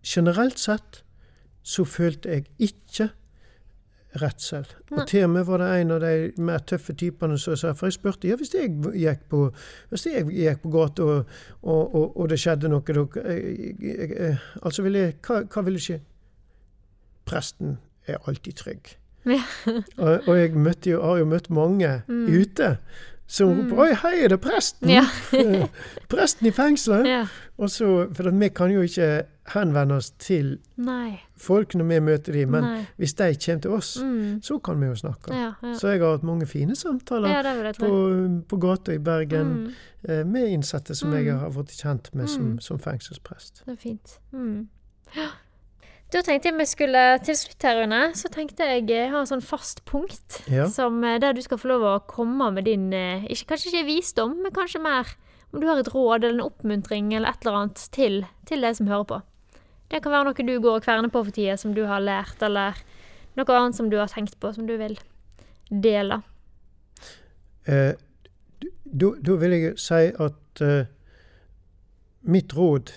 generelt 0.03 0.57
sett 0.59 1.03
så 1.63 1.83
følte 1.85 2.29
jeg 2.29 2.45
ikke 2.59 3.09
redsel. 4.21 4.65
Nei. 4.91 4.99
Og 5.01 5.07
til 5.07 5.23
og 5.23 5.29
med 5.29 5.43
var 5.47 5.57
det 5.63 5.69
en 5.81 5.91
av 5.91 5.99
de 6.03 6.31
mer 6.37 6.59
tøffe 6.59 6.93
typene 6.97 7.37
som 7.41 7.55
sa 7.59 7.73
For 7.73 7.87
jeg 7.89 7.93
spurte 7.97 8.27
ja, 8.29 8.35
hvis 8.39 8.53
jeg 8.55 8.71
gikk 8.95 9.25
på, 9.29 9.51
hvis 9.89 10.05
jeg 10.07 10.25
gikk 10.31 10.61
på 10.63 10.71
gata 10.73 11.03
og, 11.03 11.25
og, 11.61 11.95
og, 11.95 12.17
og 12.19 12.29
det 12.29 12.39
skjedde 12.39 12.69
noe 12.71 12.81
da, 12.81 13.05
jeg, 13.25 13.75
jeg, 13.81 14.09
jeg, 14.19 14.37
Altså, 14.61 14.85
ville 14.85 15.07
hva, 15.27 15.41
hva 15.51 15.65
ville 15.67 15.79
skje? 15.83 15.99
Presten 17.25 17.77
er 18.07 18.21
alltid 18.29 18.53
trygg. 18.61 18.95
Ja. 19.25 19.41
og, 19.97 20.31
jeg 20.37 20.53
jo, 20.85 21.01
har 21.01 21.17
jo 21.17 21.25
møtt 21.25 21.49
mange 21.49 22.01
Mm. 22.07 22.27
ute 22.41 22.77
som 23.27 23.49
Mm. 23.49 23.71
roper 23.71 23.75
'Oi, 23.83 23.93
hei, 24.03 24.23
er 24.23 24.27
det 24.27 24.41
presten?' 24.41 24.89
Ja. 24.97 25.05
presten 26.09 26.47
i 26.47 26.51
fengselet! 26.51 27.07
ja. 27.07 27.27
Og 27.57 27.69
så, 27.69 28.07
For 28.13 28.29
vi 28.29 28.49
kan 28.49 28.71
jo 28.71 28.81
ikke 28.81 29.23
henvende 29.53 29.95
oss 29.99 30.09
til 30.17 30.57
Nei. 30.77 31.19
folk 31.37 31.75
når 31.75 31.85
vi 31.91 31.99
møter 31.99 32.33
dem, 32.33 32.49
men 32.51 32.63
Nei. 32.63 32.87
hvis 32.97 33.13
de 33.13 33.27
kommer 33.35 33.61
til 33.61 33.71
oss, 33.71 33.97
Mm. 34.01 34.41
så 34.41 34.57
kan 34.63 34.79
vi 34.79 34.87
jo 34.87 34.95
snakke. 34.95 35.33
Ja, 35.33 35.53
ja. 35.61 35.73
Så 35.77 35.91
jeg 35.91 36.01
har 36.01 36.11
hatt 36.17 36.23
mange 36.23 36.47
fine 36.47 36.75
samtaler 36.75 37.73
på, 37.77 38.43
på 38.47 38.57
gata 38.59 38.91
i 38.93 38.97
Bergen 38.97 39.53
Mm. 39.53 39.73
eh, 40.09 40.23
med 40.23 40.49
innsatte 40.49 40.95
som 40.95 41.09
Mm. 41.11 41.23
jeg 41.25 41.39
har 41.39 41.49
vært 41.49 41.71
kjent 41.77 42.13
med 42.15 42.27
som, 42.29 42.43
Mm. 42.55 42.59
som 42.61 42.77
fengselsprest. 42.79 43.63
Det 43.65 43.73
er 43.73 43.81
fint. 43.81 44.19
Mm. 44.33 44.67
Ja. 45.15 45.29
Da 46.11 46.21
tenkte 46.21 46.45
jeg 46.49 46.57
vi 46.57 46.65
skulle 46.65 47.19
til 47.23 47.35
slutt 47.35 47.61
her, 47.63 47.81
Rune, 47.83 48.13
så 48.13 48.29
tenkte 48.29 48.59
jeg 48.63 48.89
eh, 48.91 49.09
ha 49.11 49.19
en 49.19 49.25
sånn 49.25 49.41
fast 49.43 49.83
punkt. 49.85 50.41
Som, 50.71 51.03
eh, 51.03 51.17
der 51.19 51.33
du 51.33 51.41
skal 51.41 51.57
få 51.57 51.67
lov 51.67 51.81
å 51.81 52.07
komme 52.07 52.51
med 52.53 52.65
din 52.65 52.91
ikke, 52.91 53.45
Kanskje 53.47 53.71
ikke 53.73 53.85
visdom, 53.85 54.41
men 54.41 54.51
kanskje 54.51 54.81
mer 54.81 55.05
om 55.53 55.59
du 55.61 55.67
har 55.67 55.77
et 55.77 55.85
råd 55.93 56.23
eller 56.23 56.33
en 56.43 56.51
oppmuntring 56.51 57.13
eller 57.13 57.29
et 57.29 57.45
eller 57.45 57.57
annet 57.57 57.75
til, 57.91 58.25
til 58.45 58.61
de 58.61 58.73
som 58.73 58.87
hører 58.87 59.05
på. 59.07 59.21
Det 59.91 60.01
kan 60.01 60.11
være 60.11 60.25
noe 60.25 60.45
du 60.47 60.55
går 60.61 60.79
og 60.79 60.83
kverner 60.85 61.11
på 61.13 61.23
for 61.23 61.31
tida, 61.35 61.57
som 61.57 61.73
du 61.75 61.83
har 61.85 62.01
lært, 62.01 62.41
eller 62.41 62.73
noe 63.37 63.57
annet 63.59 63.75
som 63.77 63.89
du 63.91 63.97
har 63.99 64.07
tenkt 64.11 64.39
på, 64.41 64.53
som 64.55 64.65
du 64.67 64.75
vil 64.79 64.97
dele. 65.69 66.21
Eh, 67.67 67.93
da 68.85 69.35
vil 69.41 69.55
jeg 69.55 69.77
si 69.81 70.03
at 70.21 70.61
eh, 70.61 70.85
mitt 72.25 72.53
råd 72.55 72.93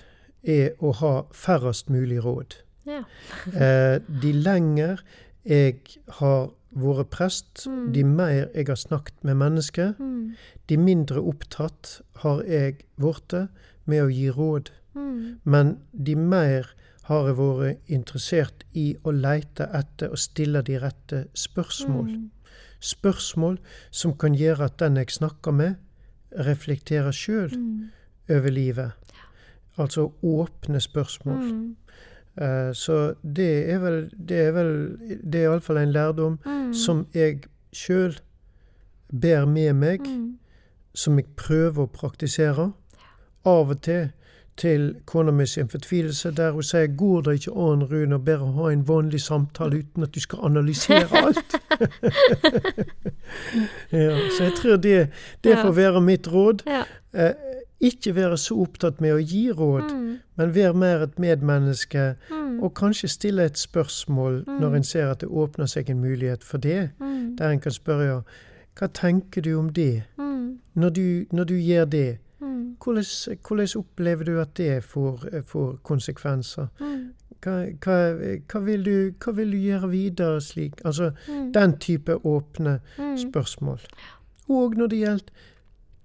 er 0.49 0.77
å 0.81 0.93
ha 1.01 1.13
færrest 1.35 1.91
mulig 1.93 2.23
råd. 2.25 2.61
Ja. 2.89 3.03
Eh, 3.53 3.99
de 4.23 4.31
lenger 4.33 5.03
jeg 5.49 5.81
har 6.21 6.51
vært 6.77 7.11
prest, 7.11 7.67
Mm. 7.67 7.93
de 7.93 8.03
mer 8.05 8.49
jeg 8.55 8.67
har 8.69 8.77
snakket 8.77 9.25
med 9.25 9.37
mennesker, 9.37 9.95
Mm. 9.99 10.35
de 10.69 10.77
mindre 10.77 11.21
opptatt 11.21 12.01
har 12.23 12.43
jeg 12.45 12.85
blitt 12.97 13.49
med 13.87 14.03
å 14.05 14.09
gi 14.13 14.29
råd. 14.31 14.71
Mm. 14.99 15.39
Men 15.45 15.77
de 16.05 16.15
mer 16.17 16.69
har 17.09 17.27
jeg 17.31 17.37
vært 17.39 17.79
interessert 17.89 18.65
i 18.77 18.91
å 19.05 19.13
leite 19.15 19.69
etter 19.75 20.11
og 20.13 20.19
stille 20.21 20.61
de 20.67 20.77
rette 20.83 21.23
spørsmål. 21.35 22.09
Mm. 22.11 22.31
Spørsmål 22.81 23.59
som 23.91 24.13
kan 24.21 24.35
gjøre 24.39 24.65
at 24.69 24.77
den 24.83 24.97
jeg 25.01 25.11
snakker 25.17 25.55
med, 25.57 25.77
reflekterer 26.37 27.13
sjøl 27.17 27.55
Mm. 27.57 27.91
over 28.31 28.51
livet. 28.51 28.93
Altså 29.79 30.11
åpne 30.23 30.81
spørsmål. 30.81 31.75
Eh, 32.37 32.73
Så 32.75 33.15
det 33.25 33.71
er 33.71 33.79
vel 33.79 34.11
Det 34.27 34.37
er 34.47 34.53
vel 34.53 34.99
Det 35.31 35.35
er 35.41 35.49
iallfall 35.51 35.79
en 35.79 35.93
lærdom 35.93 36.39
Mm. 36.45 36.75
som 36.75 37.07
jeg 37.15 37.41
sjøl 37.73 38.19
ber 39.21 39.47
med 39.47 39.73
meg, 39.75 40.01
som 40.95 41.17
jeg 41.17 41.27
prøver 41.37 41.87
å 41.87 41.91
praktisere. 41.93 42.73
Av 43.47 43.71
og 43.71 43.81
til 43.83 44.13
til 44.59 44.95
kona 45.07 45.31
mi 45.33 45.47
sin 45.47 45.69
fortvilelse, 45.69 46.31
der 46.37 46.51
hun 46.53 46.63
sier 46.63 46.87
'Går 46.87 47.21
det 47.23 47.33
ikke 47.35 47.53
an, 47.53 47.83
Rune, 47.85 48.15
å 48.15 48.19
bare 48.19 48.53
ha 48.53 48.71
en 48.73 48.89
vanlig 48.89 49.21
samtale 49.21 49.79
uten 49.79 50.03
at 50.03 50.15
du 50.15 50.21
skal 50.21 50.39
analysere 50.43 51.07
alt?' 51.13 51.55
ja, 53.93 54.19
så 54.39 54.45
jeg 54.45 54.53
tror 54.57 54.77
det, 54.77 55.09
det 55.45 55.51
Ja. 55.51 55.63
får 55.65 55.73
være 55.73 56.01
mitt 56.01 56.27
råd. 56.29 56.63
Ja. 56.67 56.83
Eh, 57.15 57.33
ikke 57.81 58.15
være 58.15 58.37
så 58.37 58.55
opptatt 58.61 59.01
med 59.01 59.13
å 59.15 59.19
gi 59.29 59.51
råd, 59.53 59.91
Mm. 59.93 60.19
men 60.37 60.55
være 60.55 60.75
mer 60.75 61.03
et 61.03 61.19
medmenneske. 61.19 62.15
Mm. 62.31 62.63
Og 62.63 62.75
kanskje 62.75 63.09
stille 63.09 63.45
et 63.45 63.59
spørsmål 63.59 64.45
Mm. 64.47 64.61
når 64.61 64.75
en 64.77 64.85
ser 64.85 65.11
at 65.11 65.21
det 65.21 65.29
åpner 65.29 65.67
seg 65.67 65.91
en 65.91 66.01
mulighet 66.01 66.45
for 66.45 66.59
det. 66.59 66.91
Mm. 67.01 67.37
Der 67.39 67.51
en 67.51 67.61
kan 67.61 67.73
spørre 67.73 68.23
hva 68.77 68.87
tenker 68.95 69.43
du 69.43 69.59
om 69.59 69.69
det? 69.73 70.03
Mm. 70.19 70.59
Når 70.75 70.89
du, 70.91 71.25
når 71.33 71.45
du 71.45 71.55
gjør 71.55 71.85
det, 71.85 72.19
Mm. 72.69 72.77
hvordan, 72.85 73.05
hvordan 73.49 73.69
opplever 73.77 74.25
du 74.25 74.41
at 74.41 74.57
det 74.57 74.85
får, 74.85 75.25
får 75.45 75.77
konsekvenser? 75.83 76.67
Mm. 76.81 77.05
Hva, 77.43 77.65
hva, 77.85 77.97
hva, 78.53 78.61
vil 78.61 78.85
du, 78.85 79.11
hva 79.25 79.33
vil 79.33 79.53
du 79.53 79.57
gjøre 79.59 79.89
videre 79.91 80.41
slik? 80.41 80.81
Altså 80.85 81.11
Mm. 81.29 81.53
den 81.53 81.79
type 81.79 82.15
åpne 82.27 82.81
Mm. 82.99 83.17
spørsmål. 83.19 83.81
Og 84.49 84.75
når 84.77 84.87
det 84.87 84.99
gjelder 84.99 85.33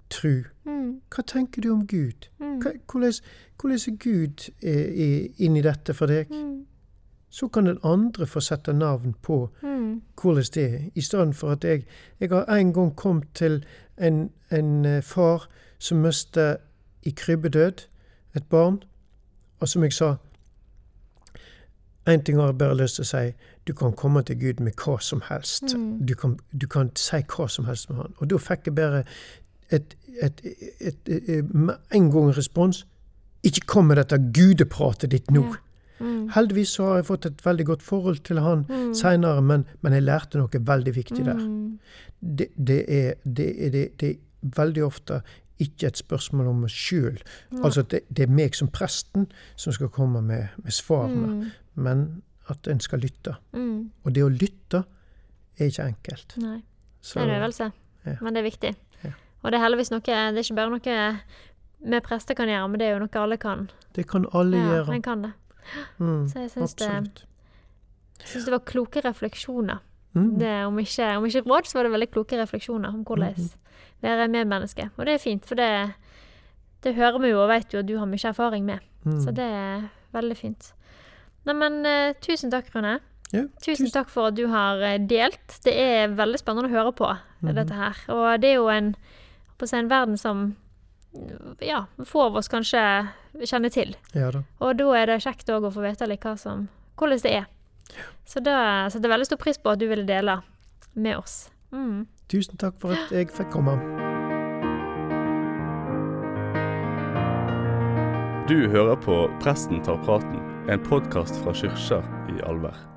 tru. 0.09 0.43
Mm. 0.65 1.01
Hva 1.15 1.23
tenker 1.27 1.61
du 1.61 1.71
om 1.73 1.87
Gud? 1.87 2.27
Mm. 2.39 2.61
Hvordan, 2.91 3.13
hvordan 3.61 3.77
er 3.87 3.97
Gud 3.97 4.49
eh, 4.63 4.93
i- 4.93 5.33
inni 5.45 5.61
dette 5.61 5.93
for 5.93 6.05
deg? 6.05 6.27
Så 7.29 7.47
kan 7.47 7.65
den 7.65 7.77
andre 7.83 8.25
få 8.27 8.39
sette 8.39 8.73
navn 8.73 9.15
på 9.21 9.49
Mm. 9.63 10.01
hvordan 10.21 10.43
det 10.53 10.73
er, 10.73 10.79
i 10.95 11.01
stedet 11.01 11.35
for 11.35 11.51
at 11.51 11.63
jeg 11.63 11.85
Jeg 12.19 12.29
har 12.29 12.45
en 12.45 12.73
gang 12.73 12.95
kommet 12.95 13.27
til 13.33 13.65
en, 13.97 14.29
en 14.51 14.85
eh, 14.85 15.01
far 15.03 15.47
som 15.83 15.99
mistet 16.03 16.61
i 17.03 17.11
krybbedød 17.11 17.83
et 18.37 18.45
barn, 18.49 18.79
og 19.59 19.67
som 19.69 19.83
jeg 19.83 19.93
sa 19.93 20.15
En 22.05 22.19
ting 22.23 22.35
har 22.37 22.49
jeg 22.51 22.57
bare 22.59 22.75
lyst 22.75 22.97
til 22.99 23.05
å 23.05 23.07
si. 23.07 23.29
Du 23.67 23.71
kan 23.79 23.93
komme 23.95 24.19
til 24.27 24.35
Gud 24.35 24.59
med 24.59 24.73
hva 24.83 24.97
som 24.99 25.21
helst. 25.29 25.71
Mm. 25.71 26.01
Du, 26.07 26.11
kan, 26.19 26.33
du 26.51 26.65
kan 26.67 26.89
si 26.99 27.21
hva 27.31 27.45
som 27.47 27.63
helst 27.69 27.87
med 27.89 28.01
han. 28.01 28.15
Og 28.19 28.27
da 28.27 28.39
fikk 28.43 28.65
jeg 28.67 28.75
bare 28.75 29.03
et, 29.71 29.93
en 31.95 32.09
gang 32.11 32.33
respons. 32.35 32.81
Ikke 33.47 33.63
kom 33.71 33.87
med 33.87 34.01
dette 34.01 34.19
gudepratet 34.35 35.13
ditt 35.15 35.31
nå. 35.31 35.45
Ja. 35.47 36.03
Mm. 36.03 36.27
Heldigvis 36.35 36.73
så 36.75 36.89
har 36.89 36.99
jeg 36.99 37.07
fått 37.07 37.29
et 37.29 37.45
veldig 37.45 37.65
godt 37.71 37.87
forhold 37.87 38.19
til 38.27 38.39
han 38.43 38.65
Mm. 38.67 38.93
seinere, 38.99 39.41
men, 39.41 39.63
men 39.81 39.93
jeg 39.93 40.03
lærte 40.03 40.37
noe 40.37 40.49
veldig 40.59 40.95
viktig 40.95 41.23
der. 41.23 41.39
Mm. 41.39 41.79
Det, 42.19 42.47
det, 42.57 42.81
er, 42.89 43.13
det, 43.23 43.47
er, 43.65 43.69
det, 43.69 43.85
det 44.01 44.09
er 44.09 44.19
veldig 44.59 44.83
ofte 44.83 45.21
ikke 45.59 45.87
et 45.87 45.97
spørsmål 45.97 46.47
om 46.47 46.63
oss 46.63 46.71
sjøl. 46.73 47.19
Altså 47.63 47.81
det, 47.83 47.99
det 48.09 48.23
er 48.27 48.31
meg 48.33 48.55
som 48.55 48.67
presten 48.67 49.27
som 49.55 49.73
skal 49.73 49.89
komme 49.89 50.21
med, 50.21 50.47
med 50.63 50.71
svarene, 50.73 51.27
Mm. 51.27 51.51
men 51.75 52.23
at 52.49 52.67
en 52.67 52.79
skal 52.79 52.99
lytte. 52.99 53.35
Mm. 53.53 53.91
Og 54.03 54.13
det 54.15 54.23
å 54.23 54.29
lytte 54.29 54.83
er 55.59 55.65
ikke 55.69 55.85
enkelt. 55.87 56.37
Nei. 56.37 56.61
Så, 57.01 57.19
Det 57.19 57.29
er 57.29 57.35
en 57.35 57.41
øvelse, 57.41 57.71
ja. 58.05 58.15
men 58.21 58.33
det 58.33 58.39
er 58.41 58.49
viktig. 58.49 58.75
Ja. 59.03 59.11
Og 59.43 59.51
det 59.51 59.59
er 59.59 59.63
heldigvis 59.63 59.91
noe 59.91 59.99
Det 60.01 60.13
er 60.15 60.37
ikke 60.43 60.55
bare 60.55 60.69
noe 60.69 61.19
vi 61.83 61.99
prester 61.99 62.33
kan 62.33 62.47
gjøre, 62.47 62.67
men 62.71 62.79
det 62.79 62.87
er 62.87 62.93
jo 62.93 62.99
noe 62.99 63.21
alle 63.21 63.37
kan. 63.37 63.69
det 63.95 64.07
kan 64.07 64.25
alle 64.33 64.57
Ja, 64.57 64.67
gjøre. 64.71 64.93
en 64.95 65.01
kan 65.01 65.21
det. 65.21 65.33
Mm, 65.99 66.27
Så 66.29 66.39
jeg 66.39 66.51
syns 66.51 66.73
det, 66.75 67.25
det 68.45 68.51
var 68.51 68.59
kloke 68.59 69.01
refleksjoner. 69.03 69.79
Mm. 70.15 70.37
Det, 70.39 70.65
om, 70.67 70.77
ikke, 70.79 71.17
om 71.17 71.25
ikke 71.25 71.41
råd, 71.49 71.65
så 71.65 71.73
var 71.79 71.83
det 71.87 71.91
veldig 71.95 72.11
kloke 72.11 72.37
refleksjoner 72.37 72.89
om 72.93 73.03
hvordan 73.03 73.33
Mhm. 73.33 73.49
være 74.03 74.27
medmenneske. 74.29 74.89
Og 74.97 75.05
det 75.05 75.13
er 75.15 75.17
fint, 75.23 75.45
for 75.45 75.55
det, 75.55 75.93
det 76.83 76.95
hører 76.95 77.19
vi 77.19 77.29
jo 77.29 77.39
og 77.41 77.49
vet 77.49 77.71
jo 77.73 77.79
at 77.79 77.85
du 77.87 77.97
har 77.97 78.05
mye 78.05 78.27
erfaring 78.29 78.65
med. 78.65 78.79
Mm. 79.05 79.19
Så 79.23 79.33
det 79.33 79.43
er 79.47 79.89
veldig 80.13 80.37
fint. 80.37 80.73
Neimen, 81.45 81.85
uh, 81.85 82.13
tusen 82.21 82.51
takk, 82.51 82.69
Rune. 82.75 82.99
Ja, 83.33 83.47
Tusen 83.65 83.89
takk 83.89 84.09
for 84.13 84.27
at 84.27 84.35
du 84.35 84.45
har 84.47 84.77
eh, 84.85 84.99
delt. 84.99 85.59
Det 85.65 85.73
er 85.73 86.07
veldig 86.13 86.37
spennende 86.37 86.69
å 86.69 86.75
høre 86.75 86.91
på, 86.93 87.07
Mhm. 87.41 87.55
dette 87.55 87.73
her. 87.73 87.95
Og 88.09 88.39
det 88.41 88.49
er 88.51 88.55
jo 88.59 88.67
en, 88.69 88.95
på 89.57 89.67
si, 89.67 89.75
en 89.77 89.89
verden 89.89 90.17
som 90.17 90.55
ja, 91.61 91.85
få 92.05 92.21
av 92.27 92.35
oss 92.35 92.47
kanskje 92.49 93.09
kjenner 93.45 93.69
til. 93.73 93.95
Ja 94.13 94.31
da. 94.31 94.43
Og 94.61 94.77
da 94.77 94.87
er 94.93 95.05
det 95.07 95.21
kjekt 95.23 95.49
å 95.49 95.59
få 95.71 95.81
vite 95.81 96.07
litt 96.07 96.21
hva 96.25 96.37
som, 96.37 96.67
hvordan 96.97 97.21
det 97.21 97.31
er. 97.39 97.45
Så 98.25 98.41
da 98.43 98.89
setter 98.89 99.09
jeg 99.09 99.13
veldig 99.13 99.29
stor 99.31 99.41
pris 99.41 99.59
på 99.59 99.73
at 99.73 99.81
du 99.81 99.87
ville 99.89 100.07
dele 100.07 100.39
med 100.93 101.17
oss. 101.19 101.49
Mm. 101.73 102.05
Tusen 102.31 102.57
takk 102.61 102.79
for 102.81 102.95
at 102.95 103.11
jeg 103.13 103.29
fikk 103.33 103.51
komme. 103.53 103.77
Du 108.49 108.57
hører 108.69 108.95
på 108.99 109.21
Presten 109.43 109.83
tar 109.83 110.01
praten, 110.03 110.41
en 110.69 110.81
podkast 110.83 111.37
fra 111.43 111.53
Kyrkja 111.55 112.01
i 112.33 112.41
Alver. 112.43 112.92